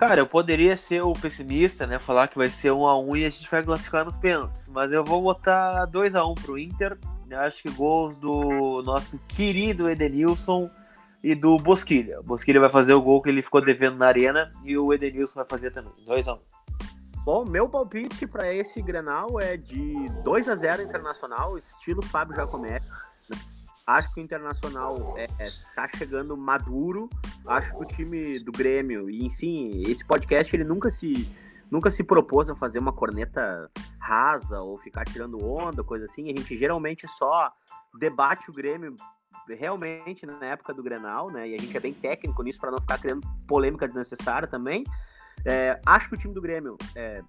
Cara, 0.00 0.22
eu 0.22 0.26
poderia 0.26 0.78
ser 0.78 1.02
o 1.02 1.12
pessimista, 1.12 1.86
né? 1.86 1.98
Falar 1.98 2.26
que 2.26 2.38
vai 2.38 2.48
ser 2.48 2.70
1 2.70 2.86
a 2.86 2.98
1 2.98 3.16
e 3.16 3.24
a 3.26 3.30
gente 3.30 3.50
vai 3.50 3.62
classificar 3.62 4.02
nos 4.02 4.16
pênaltis. 4.16 4.66
Mas 4.66 4.90
eu 4.92 5.04
vou 5.04 5.20
botar 5.20 5.84
2 5.84 6.14
a 6.14 6.24
1 6.24 6.36
pro 6.36 6.58
Inter. 6.58 6.96
Acho 7.30 7.62
que 7.62 7.70
gols 7.70 8.16
do 8.16 8.82
nosso 8.82 9.18
querido 9.28 9.90
Edenilson 9.90 10.70
e 11.22 11.34
do 11.34 11.58
Bosquilha. 11.58 12.18
O 12.20 12.22
Bosquilha 12.22 12.58
vai 12.58 12.70
fazer 12.70 12.94
o 12.94 13.02
gol 13.02 13.20
que 13.20 13.28
ele 13.28 13.42
ficou 13.42 13.60
devendo 13.60 13.98
na 13.98 14.06
arena 14.06 14.50
e 14.64 14.74
o 14.78 14.90
Edenilson 14.90 15.34
vai 15.34 15.46
fazer 15.46 15.70
também. 15.70 15.92
2 16.06 16.28
a 16.28 16.34
1 16.34 16.38
Bom, 17.22 17.44
meu 17.44 17.68
palpite 17.68 18.26
para 18.26 18.50
esse 18.50 18.80
Grenal 18.80 19.38
é 19.38 19.58
de 19.58 20.08
2 20.24 20.48
a 20.48 20.56
0 20.56 20.80
Internacional, 20.80 21.58
estilo 21.58 22.02
Fábio 22.02 22.34
Jacomé. 22.34 22.80
Acho 23.90 24.12
que 24.12 24.20
o 24.20 24.22
Internacional 24.22 25.14
é, 25.16 25.26
é, 25.38 25.50
tá 25.74 25.88
chegando 25.88 26.36
maduro. 26.36 27.08
Acho 27.46 27.72
que 27.74 27.82
o 27.82 27.84
time 27.84 28.38
do 28.38 28.52
Grêmio, 28.52 29.10
e 29.10 29.24
enfim, 29.24 29.82
esse 29.86 30.04
podcast 30.04 30.54
ele 30.54 30.64
nunca 30.64 30.90
se 30.90 31.28
nunca 31.68 31.90
se 31.90 32.02
propôs 32.02 32.50
a 32.50 32.56
fazer 32.56 32.78
uma 32.78 32.92
corneta 32.92 33.70
rasa 33.98 34.60
ou 34.60 34.76
ficar 34.78 35.04
tirando 35.04 35.44
onda, 35.44 35.82
coisa 35.82 36.04
assim. 36.04 36.24
A 36.24 36.36
gente 36.36 36.56
geralmente 36.56 37.06
só 37.08 37.52
debate 37.98 38.50
o 38.50 38.52
Grêmio 38.52 38.94
realmente 39.48 40.24
na 40.24 40.44
época 40.46 40.72
do 40.72 40.82
Grenal, 40.82 41.30
né? 41.30 41.48
E 41.48 41.54
a 41.54 41.58
gente 41.58 41.76
é 41.76 41.80
bem 41.80 41.92
técnico 41.92 42.42
nisso 42.42 42.60
para 42.60 42.70
não 42.70 42.80
ficar 42.80 42.98
criando 42.98 43.26
polêmica 43.48 43.86
desnecessária 43.86 44.46
também. 44.46 44.84
É, 45.44 45.80
acho 45.84 46.08
que 46.08 46.14
o 46.14 46.18
time 46.18 46.34
do 46.34 46.40
Grêmio 46.40 46.76
é, 46.94 47.22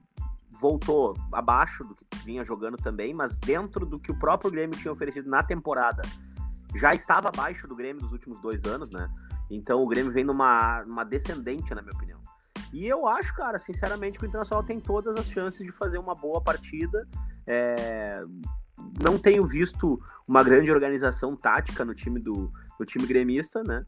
voltou 0.60 1.16
abaixo 1.32 1.84
do 1.84 1.96
que 1.96 2.06
vinha 2.24 2.44
jogando 2.44 2.78
também, 2.78 3.14
mas 3.14 3.40
dentro 3.40 3.86
do 3.86 4.00
que 4.00 4.12
o 4.12 4.20
próprio 4.20 4.52
Grêmio 4.52 4.78
tinha 4.78 4.92
oferecido 4.92 5.28
na 5.28 5.42
temporada 5.42 6.02
já 6.76 6.94
estava 6.94 7.30
abaixo 7.30 7.68
do 7.68 7.76
Grêmio 7.76 8.02
dos 8.02 8.12
últimos 8.12 8.40
dois 8.40 8.66
anos, 8.66 8.92
né? 8.92 9.10
Então 9.50 9.82
o 9.82 9.88
Grêmio 9.88 10.12
vem 10.12 10.24
numa, 10.24 10.84
numa 10.86 11.04
descendente, 11.04 11.74
na 11.74 11.82
minha 11.82 11.94
opinião. 11.94 12.20
E 12.72 12.88
eu 12.88 13.06
acho, 13.06 13.34
cara, 13.34 13.60
sinceramente, 13.60 14.18
que 14.18 14.26
o 14.26 14.28
Internacional 14.28 14.64
tem 14.64 14.80
todas 14.80 15.16
as 15.18 15.26
chances 15.28 15.66
de 15.66 15.72
fazer 15.72 15.98
uma 15.98 16.16
boa 16.16 16.42
partida. 16.42 17.06
É... 17.46 18.24
Não 19.02 19.18
tenho 19.18 19.46
visto 19.46 20.02
uma 20.28 20.44
grande 20.44 20.72
organização 20.72 21.36
tática 21.36 21.84
no 21.84 21.94
time 21.94 22.20
do 22.20 22.52
no 22.80 22.86
time 22.86 23.06
gremista, 23.06 23.62
né? 23.62 23.86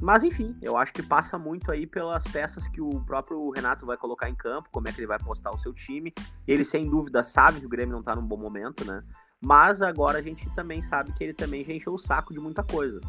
Mas 0.00 0.22
enfim, 0.22 0.56
eu 0.62 0.76
acho 0.76 0.92
que 0.92 1.02
passa 1.02 1.38
muito 1.38 1.70
aí 1.70 1.86
pelas 1.86 2.24
peças 2.24 2.68
que 2.68 2.80
o 2.80 3.00
próprio 3.04 3.50
Renato 3.50 3.86
vai 3.86 3.96
colocar 3.96 4.28
em 4.28 4.34
campo, 4.34 4.68
como 4.70 4.88
é 4.88 4.92
que 4.92 5.00
ele 5.00 5.06
vai 5.06 5.18
postar 5.18 5.50
o 5.50 5.58
seu 5.58 5.72
time. 5.72 6.12
Ele 6.46 6.64
sem 6.64 6.88
dúvida 6.88 7.24
sabe 7.24 7.60
que 7.60 7.66
o 7.66 7.68
Grêmio 7.68 7.94
não 7.94 8.02
tá 8.02 8.14
num 8.14 8.26
bom 8.26 8.36
momento, 8.36 8.84
né? 8.84 9.02
Mas 9.44 9.82
agora 9.82 10.18
a 10.18 10.22
gente 10.22 10.48
também 10.54 10.82
sabe 10.82 11.12
que 11.12 11.22
ele 11.22 11.34
também 11.34 11.64
já 11.64 11.72
encheu 11.72 11.94
o 11.94 11.98
saco 11.98 12.32
de 12.32 12.40
muita 12.40 12.62
coisa. 12.62 13.00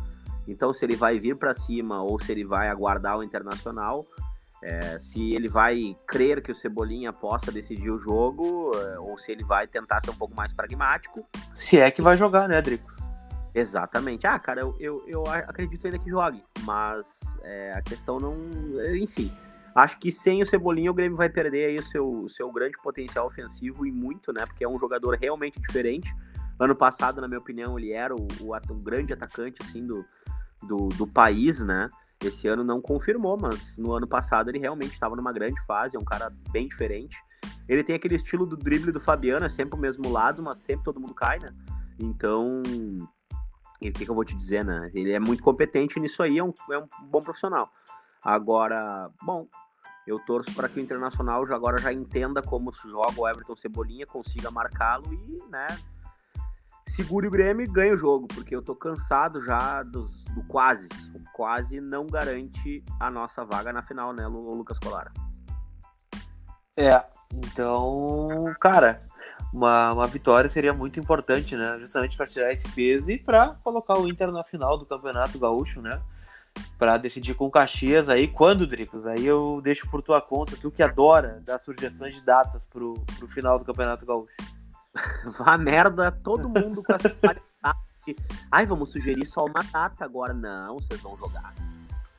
Então, 0.48 0.74
se 0.74 0.86
ele 0.86 0.96
vai 0.96 1.20
vir 1.20 1.36
para 1.36 1.54
cima 1.54 2.02
ou 2.02 2.20
se 2.20 2.32
ele 2.32 2.46
vai 2.46 2.70
aguardar 2.70 3.18
o 3.18 3.24
Internacional, 3.24 4.06
é, 4.64 4.98
se 4.98 5.34
ele 5.34 5.48
vai 5.48 5.96
crer 6.08 6.42
que 6.42 6.52
o 6.52 6.56
Cebolinha 6.56 7.14
possa 7.14 7.52
decidir 7.52 7.92
o 7.92 8.00
jogo 8.00 8.72
é, 8.76 9.00
ou 9.00 9.18
se 9.18 9.32
ele 9.32 9.44
vai 9.44 9.68
tentar 9.68 10.00
ser 10.02 10.10
um 10.10 10.16
pouco 10.16 10.36
mais 10.36 10.54
pragmático. 10.54 11.28
Se 11.54 11.80
é 11.80 11.92
que 11.92 12.02
vai 12.02 12.16
jogar, 12.16 12.48
né, 12.48 12.62
Dricos? 12.62 13.06
Exatamente. 13.54 14.26
Ah, 14.26 14.38
cara, 14.38 14.62
eu, 14.62 14.76
eu, 14.80 15.04
eu 15.08 15.24
acredito 15.28 15.86
ainda 15.86 15.98
que 15.98 16.10
jogue, 16.10 16.42
mas 16.62 17.40
é, 17.44 17.74
a 17.74 17.82
questão 17.82 18.20
não. 18.20 18.36
Enfim, 18.96 19.32
acho 19.76 20.00
que 20.00 20.12
sem 20.12 20.42
o 20.42 20.46
Cebolinha 20.46 20.92
o 20.92 20.94
Grêmio 20.94 21.18
vai 21.18 21.30
perder 21.30 21.68
aí 21.68 21.76
o 21.76 21.84
seu, 21.84 22.26
seu 22.28 22.52
grande 22.52 22.78
potencial 22.82 23.28
ofensivo 23.28 23.86
e 23.86 23.92
muito, 23.92 24.32
né? 24.34 24.46
Porque 24.46 24.64
é 24.64 24.70
um 24.70 24.80
jogador 24.80 25.18
realmente 25.20 25.60
diferente. 25.60 26.14
Ano 26.60 26.76
passado, 26.76 27.22
na 27.22 27.28
minha 27.28 27.40
opinião, 27.40 27.78
ele 27.78 27.92
era 27.92 28.16
o, 28.16 28.28
o, 28.42 28.56
o 28.56 28.76
grande 28.76 29.14
atacante 29.14 29.62
assim 29.62 29.86
do, 29.86 30.04
do, 30.64 30.90
do 30.90 31.08
país, 31.08 31.64
né? 31.64 31.90
Esse 32.24 32.48
ano 32.48 32.64
não 32.64 32.82
confirmou, 32.82 33.38
mas 33.40 33.78
no 33.78 33.94
ano 33.94 34.08
passado 34.08 34.50
ele 34.50 34.58
realmente 34.58 34.94
estava 34.94 35.16
numa 35.16 35.32
grande 35.32 35.64
fase, 35.66 35.96
é 35.96 36.00
um 36.00 36.06
cara 36.06 36.32
bem 36.52 36.68
diferente. 36.68 37.16
Ele 37.70 37.84
tem 37.84 37.96
aquele 37.96 38.16
estilo 38.16 38.46
do 38.46 38.58
drible 38.58 38.92
do 38.92 39.00
Fabiano, 39.00 39.46
é 39.46 39.50
sempre 39.50 39.78
o 39.78 39.82
mesmo 39.82 40.10
lado, 40.10 40.42
mas 40.42 40.58
sempre 40.58 40.84
todo 40.84 41.00
mundo 41.00 41.14
cai, 41.14 41.38
né? 41.38 41.54
Então, 42.00 42.62
o 42.62 43.80
que, 43.80 43.92
que, 43.92 44.10
eu 44.10 44.16
vou 44.16 44.26
te 44.26 44.36
dizer, 44.36 44.66
né? 44.66 44.90
Ele 44.94 45.12
é 45.12 45.20
muito 45.20 45.44
competente 45.44 46.00
nisso 46.00 46.24
aí, 46.24 46.40
é 46.40 46.44
um, 46.44 46.54
é 46.72 46.78
um 46.80 46.88
bom 47.04 47.20
profissional. 47.20 47.72
Agora, 48.28 49.10
bom, 49.24 49.48
eu 50.06 50.20
torço 50.20 50.54
para 50.54 50.68
que 50.68 50.78
o 50.78 50.84
Internacional 50.84 51.48
já 51.48 51.56
agora 51.56 51.78
já 51.78 51.94
entenda 51.94 52.42
como 52.42 52.74
se 52.74 52.90
joga 52.90 53.14
o 53.18 53.26
Everton 53.26 53.56
Cebolinha, 53.56 54.06
consiga 54.06 54.52
marcá-lo 54.52 55.14
e, 55.14 55.42
né, 55.50 55.66
segure 56.86 57.26
o 57.26 57.32
Grêmio 57.32 57.66
e 57.66 57.72
ganhe 57.72 57.94
o 57.94 57.98
jogo, 57.98 58.28
porque 58.28 58.54
eu 58.54 58.62
tô 58.62 58.76
cansado 58.76 59.42
já 59.42 59.82
dos, 59.82 60.26
do 60.26 60.44
quase. 60.44 60.90
O 61.16 61.24
quase 61.32 61.80
não 61.80 62.06
garante 62.06 62.84
a 63.00 63.10
nossa 63.10 63.46
vaga 63.46 63.72
na 63.72 63.82
final, 63.82 64.12
né, 64.12 64.28
Lucas 64.28 64.78
Colara? 64.78 65.14
É, 66.76 67.02
então, 67.34 68.54
cara, 68.60 69.08
uma, 69.54 69.94
uma 69.94 70.08
vitória 70.08 70.50
seria 70.50 70.74
muito 70.74 71.00
importante, 71.00 71.56
né? 71.56 71.80
Justamente 71.80 72.18
para 72.18 72.28
tirar 72.28 72.52
esse 72.52 72.70
peso 72.72 73.10
e 73.10 73.18
para 73.18 73.56
colocar 73.64 73.98
o 73.98 74.06
Inter 74.06 74.34
na 74.34 74.44
final 74.44 74.78
do 74.78 74.86
Campeonato 74.86 75.40
Gaúcho, 75.40 75.82
né? 75.82 76.02
Para 76.78 76.98
decidir 76.98 77.34
com 77.34 77.46
o 77.46 77.52
Caxias 77.52 78.10
aí, 78.10 78.28
quando, 78.28 78.68
Dricos? 78.68 79.08
Aí 79.08 79.26
eu 79.26 79.60
deixo 79.64 79.90
por 79.90 80.02
tua 80.02 80.22
conta, 80.22 80.56
tu 80.56 80.72
que 80.72 80.84
adora 80.84 81.42
dar 81.46 81.58
sugestões 81.58 82.16
de 82.16 82.22
datas 82.22 82.66
pro, 82.66 82.94
pro 83.18 83.28
final 83.28 83.58
do 83.58 83.66
Campeonato 83.66 84.06
Gaúcho. 84.06 84.34
Vá 85.38 85.58
merda, 85.58 86.12
todo 86.12 86.50
mundo 86.50 86.84
com 86.84 86.94
essa 86.94 87.16
Ai, 88.52 88.66
vamos 88.66 88.92
sugerir 88.92 89.26
só 89.26 89.46
uma 89.46 89.62
data 89.64 90.06
agora. 90.06 90.34
Não, 90.34 90.76
vocês 90.76 91.02
vão 91.02 91.18
jogar. 91.18 91.54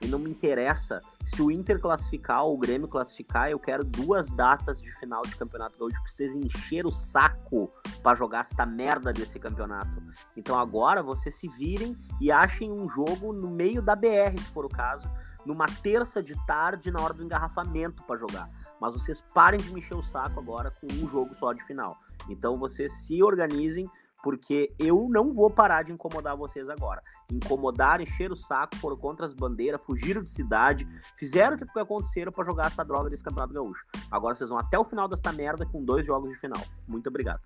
E 0.00 0.06
não 0.06 0.18
me 0.18 0.30
interessa 0.30 1.00
se 1.24 1.42
o 1.42 1.50
Inter 1.50 1.78
classificar 1.80 2.44
ou 2.44 2.54
o 2.54 2.58
Grêmio 2.58 2.88
classificar, 2.88 3.50
eu 3.50 3.58
quero 3.58 3.84
duas 3.84 4.30
datas 4.30 4.80
de 4.80 4.90
final 4.98 5.22
de 5.22 5.36
campeonato 5.36 5.78
gaúcho 5.78 6.02
que 6.02 6.10
vocês 6.10 6.34
encheram 6.34 6.88
o 6.88 6.92
saco 6.92 7.70
para 8.02 8.16
jogar 8.16 8.40
esta 8.40 8.64
merda 8.64 9.12
desse 9.12 9.38
campeonato. 9.38 10.02
Então 10.36 10.58
agora 10.58 11.02
vocês 11.02 11.34
se 11.34 11.48
virem 11.48 11.96
e 12.20 12.30
achem 12.30 12.72
um 12.72 12.88
jogo 12.88 13.32
no 13.32 13.50
meio 13.50 13.82
da 13.82 13.94
BR, 13.94 14.38
se 14.38 14.48
for 14.50 14.64
o 14.64 14.68
caso, 14.70 15.10
numa 15.44 15.66
terça 15.66 16.22
de 16.22 16.34
tarde 16.46 16.90
na 16.90 17.00
hora 17.00 17.14
do 17.14 17.24
engarrafamento 17.24 18.02
para 18.04 18.18
jogar. 18.18 18.48
mas 18.80 18.94
vocês 18.94 19.20
parem 19.34 19.58
de 19.58 19.72
me 19.72 19.80
encher 19.80 19.96
o 19.96 20.02
saco 20.02 20.38
agora 20.38 20.70
com 20.70 20.86
um 20.86 21.08
jogo 21.08 21.34
só 21.34 21.52
de 21.52 21.62
final. 21.64 21.98
Então 22.28 22.56
vocês 22.56 22.92
se 22.92 23.22
organizem, 23.22 23.90
porque 24.22 24.74
eu 24.78 25.08
não 25.08 25.32
vou 25.32 25.50
parar 25.50 25.82
de 25.82 25.92
incomodar 25.92 26.36
vocês 26.36 26.68
agora. 26.68 27.02
Incomodar, 27.32 28.00
encher 28.00 28.32
o 28.32 28.36
saco, 28.36 28.76
foram 28.76 28.96
contra 28.96 29.26
as 29.26 29.34
bandeiras, 29.34 29.82
fugiram 29.82 30.22
de 30.22 30.30
cidade, 30.30 30.86
fizeram 31.16 31.56
o 31.56 31.58
que 31.58 31.78
aconteceram 31.78 32.32
para 32.32 32.44
jogar 32.44 32.66
essa 32.66 32.84
droga 32.84 33.10
desse 33.10 33.22
Campeonato 33.22 33.54
Gaúcho. 33.54 33.86
Agora 34.10 34.34
vocês 34.34 34.50
vão 34.50 34.58
até 34.58 34.78
o 34.78 34.84
final 34.84 35.08
desta 35.08 35.32
merda 35.32 35.66
com 35.66 35.84
dois 35.84 36.06
jogos 36.06 36.30
de 36.30 36.36
final. 36.36 36.62
Muito 36.86 37.08
obrigado. 37.08 37.42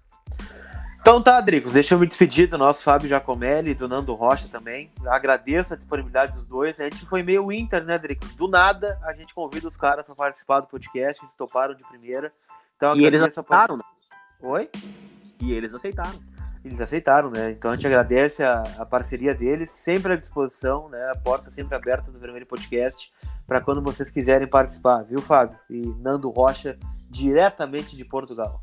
Então 1.02 1.20
tá, 1.20 1.40
Dricos, 1.40 1.72
deixa 1.72 1.96
eu 1.96 1.98
me 1.98 2.06
despedir 2.06 2.48
do 2.48 2.56
nosso 2.56 2.84
Fábio 2.84 3.08
Giacomelli 3.08 3.72
e 3.72 3.74
do 3.74 3.88
Nando 3.88 4.14
Rocha 4.14 4.46
também. 4.46 4.88
agradeço 5.04 5.74
a 5.74 5.76
disponibilidade 5.76 6.32
dos 6.32 6.46
dois. 6.46 6.78
A 6.78 6.84
gente 6.84 7.04
foi 7.04 7.24
meio 7.24 7.50
Inter, 7.50 7.84
né, 7.84 7.98
Dricos? 7.98 8.32
Do 8.36 8.46
nada, 8.46 9.00
a 9.02 9.12
gente 9.12 9.34
convida 9.34 9.66
os 9.66 9.76
caras 9.76 10.06
para 10.06 10.14
participar 10.14 10.60
do 10.60 10.68
podcast, 10.68 11.20
eles 11.20 11.34
toparam 11.34 11.74
de 11.74 11.82
primeira. 11.82 12.32
Então, 12.76 12.94
e 12.94 13.04
eles 13.04 13.20
aceitaram, 13.20 13.76
né? 13.76 13.82
Oi? 14.40 14.70
E 15.40 15.52
eles 15.52 15.74
aceitaram. 15.74 16.20
Eles 16.64 16.80
aceitaram, 16.80 17.30
né? 17.30 17.50
Então 17.50 17.70
a 17.70 17.74
gente 17.74 17.86
agradece 17.86 18.42
a, 18.42 18.62
a 18.78 18.86
parceria 18.86 19.34
deles, 19.34 19.70
sempre 19.70 20.12
à 20.12 20.16
disposição, 20.16 20.88
né? 20.88 21.10
A 21.10 21.16
porta 21.16 21.50
sempre 21.50 21.74
aberta 21.74 22.10
do 22.10 22.18
Vermelho 22.18 22.46
Podcast 22.46 23.10
para 23.46 23.60
quando 23.60 23.82
vocês 23.82 24.10
quiserem 24.10 24.46
participar, 24.46 25.02
viu, 25.02 25.20
Fábio? 25.20 25.58
E 25.68 25.86
Nando 26.00 26.30
Rocha, 26.30 26.78
diretamente 27.10 27.96
de 27.96 28.04
Portugal. 28.04 28.62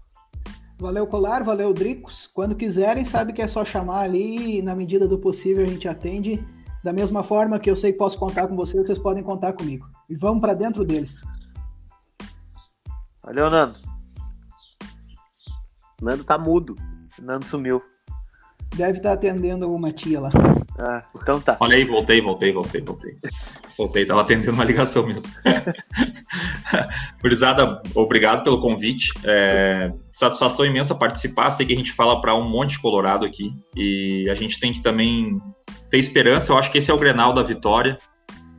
Valeu, 0.80 1.06
Colar, 1.06 1.44
valeu, 1.44 1.74
Dricos. 1.74 2.28
Quando 2.34 2.56
quiserem, 2.56 3.04
sabe 3.04 3.34
que 3.34 3.42
é 3.42 3.48
só 3.48 3.66
chamar 3.66 4.00
ali 4.00 4.60
e, 4.60 4.62
na 4.62 4.74
medida 4.74 5.08
do 5.08 5.20
possível, 5.20 5.66
a 5.66 5.68
gente 5.68 5.88
atende. 5.88 6.44
Da 6.82 6.94
mesma 6.94 7.22
forma 7.22 7.60
que 7.60 7.70
eu 7.70 7.76
sei 7.76 7.92
que 7.92 7.98
posso 7.98 8.18
contar 8.18 8.48
com 8.48 8.56
vocês, 8.56 8.86
vocês 8.86 8.98
podem 8.98 9.22
contar 9.22 9.52
comigo. 9.52 9.86
E 10.10 10.16
vamos 10.16 10.40
para 10.40 10.54
dentro 10.54 10.86
deles. 10.86 11.22
Valeu, 13.22 13.50
Nando. 13.50 13.78
Nando 16.02 16.24
tá 16.24 16.38
mudo. 16.38 16.76
Nando 17.22 17.48
sumiu. 17.48 17.82
Deve 18.76 18.98
estar 18.98 19.14
atendendo 19.14 19.66
alguma 19.66 19.92
tia 19.92 20.20
lá. 20.20 20.30
Ah, 20.78 21.04
então 21.16 21.42
tá. 21.42 21.58
Olha 21.60 21.76
aí, 21.76 21.84
voltei, 21.84 22.22
voltei, 22.22 22.54
voltei, 22.54 22.82
voltei. 22.82 23.18
Voltei, 23.78 24.06
tava 24.06 24.22
atendendo 24.22 24.52
uma 24.52 24.64
ligação 24.64 25.06
mesmo. 25.06 25.32
Gurizada, 27.22 27.82
obrigado 27.96 28.44
pelo 28.44 28.62
convite. 28.62 29.12
É, 29.24 29.92
satisfação 30.10 30.66
imensa 30.66 30.96
participar. 30.96 31.50
Sei 31.50 31.66
que 31.66 31.74
a 31.74 31.78
gente 31.78 31.92
fala 31.92 32.22
para 32.22 32.36
um 32.36 32.48
monte 32.48 32.72
de 32.72 32.80
Colorado 32.80 33.26
aqui 33.26 33.52
e 33.76 34.30
a 34.30 34.36
gente 34.36 34.60
tem 34.60 34.72
que 34.72 34.82
também 34.82 35.36
ter 35.90 35.98
esperança. 35.98 36.54
Eu 36.54 36.58
acho 36.58 36.72
que 36.72 36.78
esse 36.78 36.92
é 36.92 36.94
o 36.94 37.00
Grenal 37.00 37.34
da 37.34 37.44
vitória. 37.44 37.98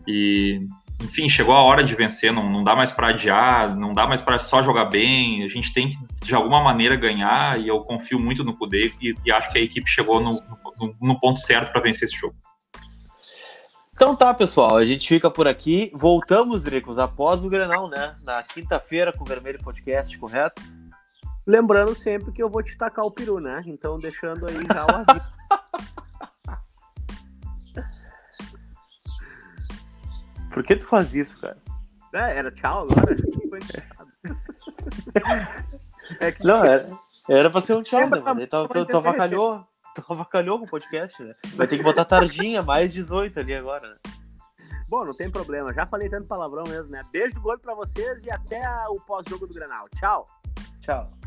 E, 0.07 0.61
enfim, 1.01 1.29
chegou 1.29 1.55
a 1.55 1.63
hora 1.63 1.83
de 1.83 1.95
vencer. 1.95 2.33
Não, 2.33 2.49
não 2.49 2.63
dá 2.63 2.77
mais 2.77 2.93
para 2.93 3.09
adiar, 3.09 3.75
não 3.75 3.95
dá 3.95 4.07
mais 4.07 4.21
para 4.21 4.39
só 4.39 4.63
jogar 4.63 4.87
bem. 4.87 5.43
A 5.45 5.49
gente 5.49 5.73
tem 5.73 5.89
que, 5.89 5.97
de 6.23 6.35
alguma 6.35 6.63
maneira, 6.63 6.97
ganhar. 6.97 7.59
E 7.61 7.69
eu 7.69 7.81
confio 7.81 8.19
muito 8.19 8.45
no 8.45 8.57
Kudê 8.57 8.93
e, 9.01 9.15
e 9.25 9.33
acho 9.33 9.51
que 9.51 9.59
a 9.59 9.63
equipe 9.63 9.89
chegou 9.89 10.21
no, 10.21 10.43
no, 10.79 10.95
no 11.01 11.21
ponto 11.21 11.41
certo 11.41 11.73
para 11.73 11.81
vencer 11.81 12.07
esse 12.07 12.19
jogo. 12.19 12.35
Então 13.95 14.17
tá, 14.17 14.33
pessoal, 14.33 14.77
a 14.77 14.87
gente 14.87 15.07
fica 15.07 15.31
por 15.31 15.47
aqui. 15.47 15.91
Voltamos, 15.95 16.63
Dricos, 16.63 16.99
após 16.99 17.45
o 17.45 17.51
Grenal, 17.51 17.89
né? 17.89 18.17
Na 18.23 18.43
quinta-feira 18.43 19.13
com 19.13 19.25
o 19.25 19.27
Vermelho 19.27 19.63
Podcast, 19.63 20.17
correto? 20.19 20.63
Lembrando 21.47 21.95
sempre 21.95 22.33
que 22.33 22.43
eu 22.43 22.49
vou 22.49 22.63
te 22.63 22.77
tacar 22.79 23.05
o 23.05 23.11
peru, 23.11 23.41
né? 23.41 23.63
Então 23.67 23.99
deixando 23.99 24.47
aí 24.47 24.55
já 24.67 24.87
o. 24.87 25.40
Por 30.53 30.63
que 30.63 30.77
tu 30.77 30.87
faz 30.87 31.15
isso, 31.15 31.41
cara? 31.41 31.57
É, 32.13 32.39
era 32.39 32.51
tchau 32.51 32.89
agora? 32.91 33.17
é 36.21 36.33
que... 36.33 36.45
Não, 36.45 36.65
era, 36.65 36.87
era 37.29 37.51
pra 37.51 37.61
ser 37.61 37.75
um 37.75 37.83
tchau, 37.83 38.01
né? 38.01 38.47
Tu, 38.47 38.69
tu, 38.69 38.87
tu 38.87 38.97
avacalhou. 38.97 39.65
Tu 39.95 40.05
avacalhou 40.09 40.59
com 40.59 40.67
o 40.67 40.69
podcast, 40.69 41.23
né? 41.23 41.35
Vai 41.55 41.67
ter 41.67 41.77
que 41.77 41.83
botar 41.83 42.05
tarjinha, 42.05 42.63
mais 42.63 42.93
18 42.93 43.41
ali 43.41 43.55
agora, 43.55 43.89
né? 43.89 43.97
Bom, 44.89 45.05
não 45.05 45.15
tem 45.15 45.31
problema. 45.31 45.73
Já 45.73 45.87
falei 45.87 46.09
tanto 46.09 46.27
palavrão 46.27 46.65
mesmo, 46.65 46.93
né? 46.93 47.03
Beijo 47.13 47.35
do 47.37 47.41
gordo 47.41 47.61
pra 47.61 47.75
vocês 47.75 48.25
e 48.25 48.31
até 48.31 48.61
o 48.89 49.01
pós-jogo 49.01 49.47
do 49.47 49.55
Granal. 49.55 49.89
Tchau. 49.97 50.27
Tchau. 50.81 51.20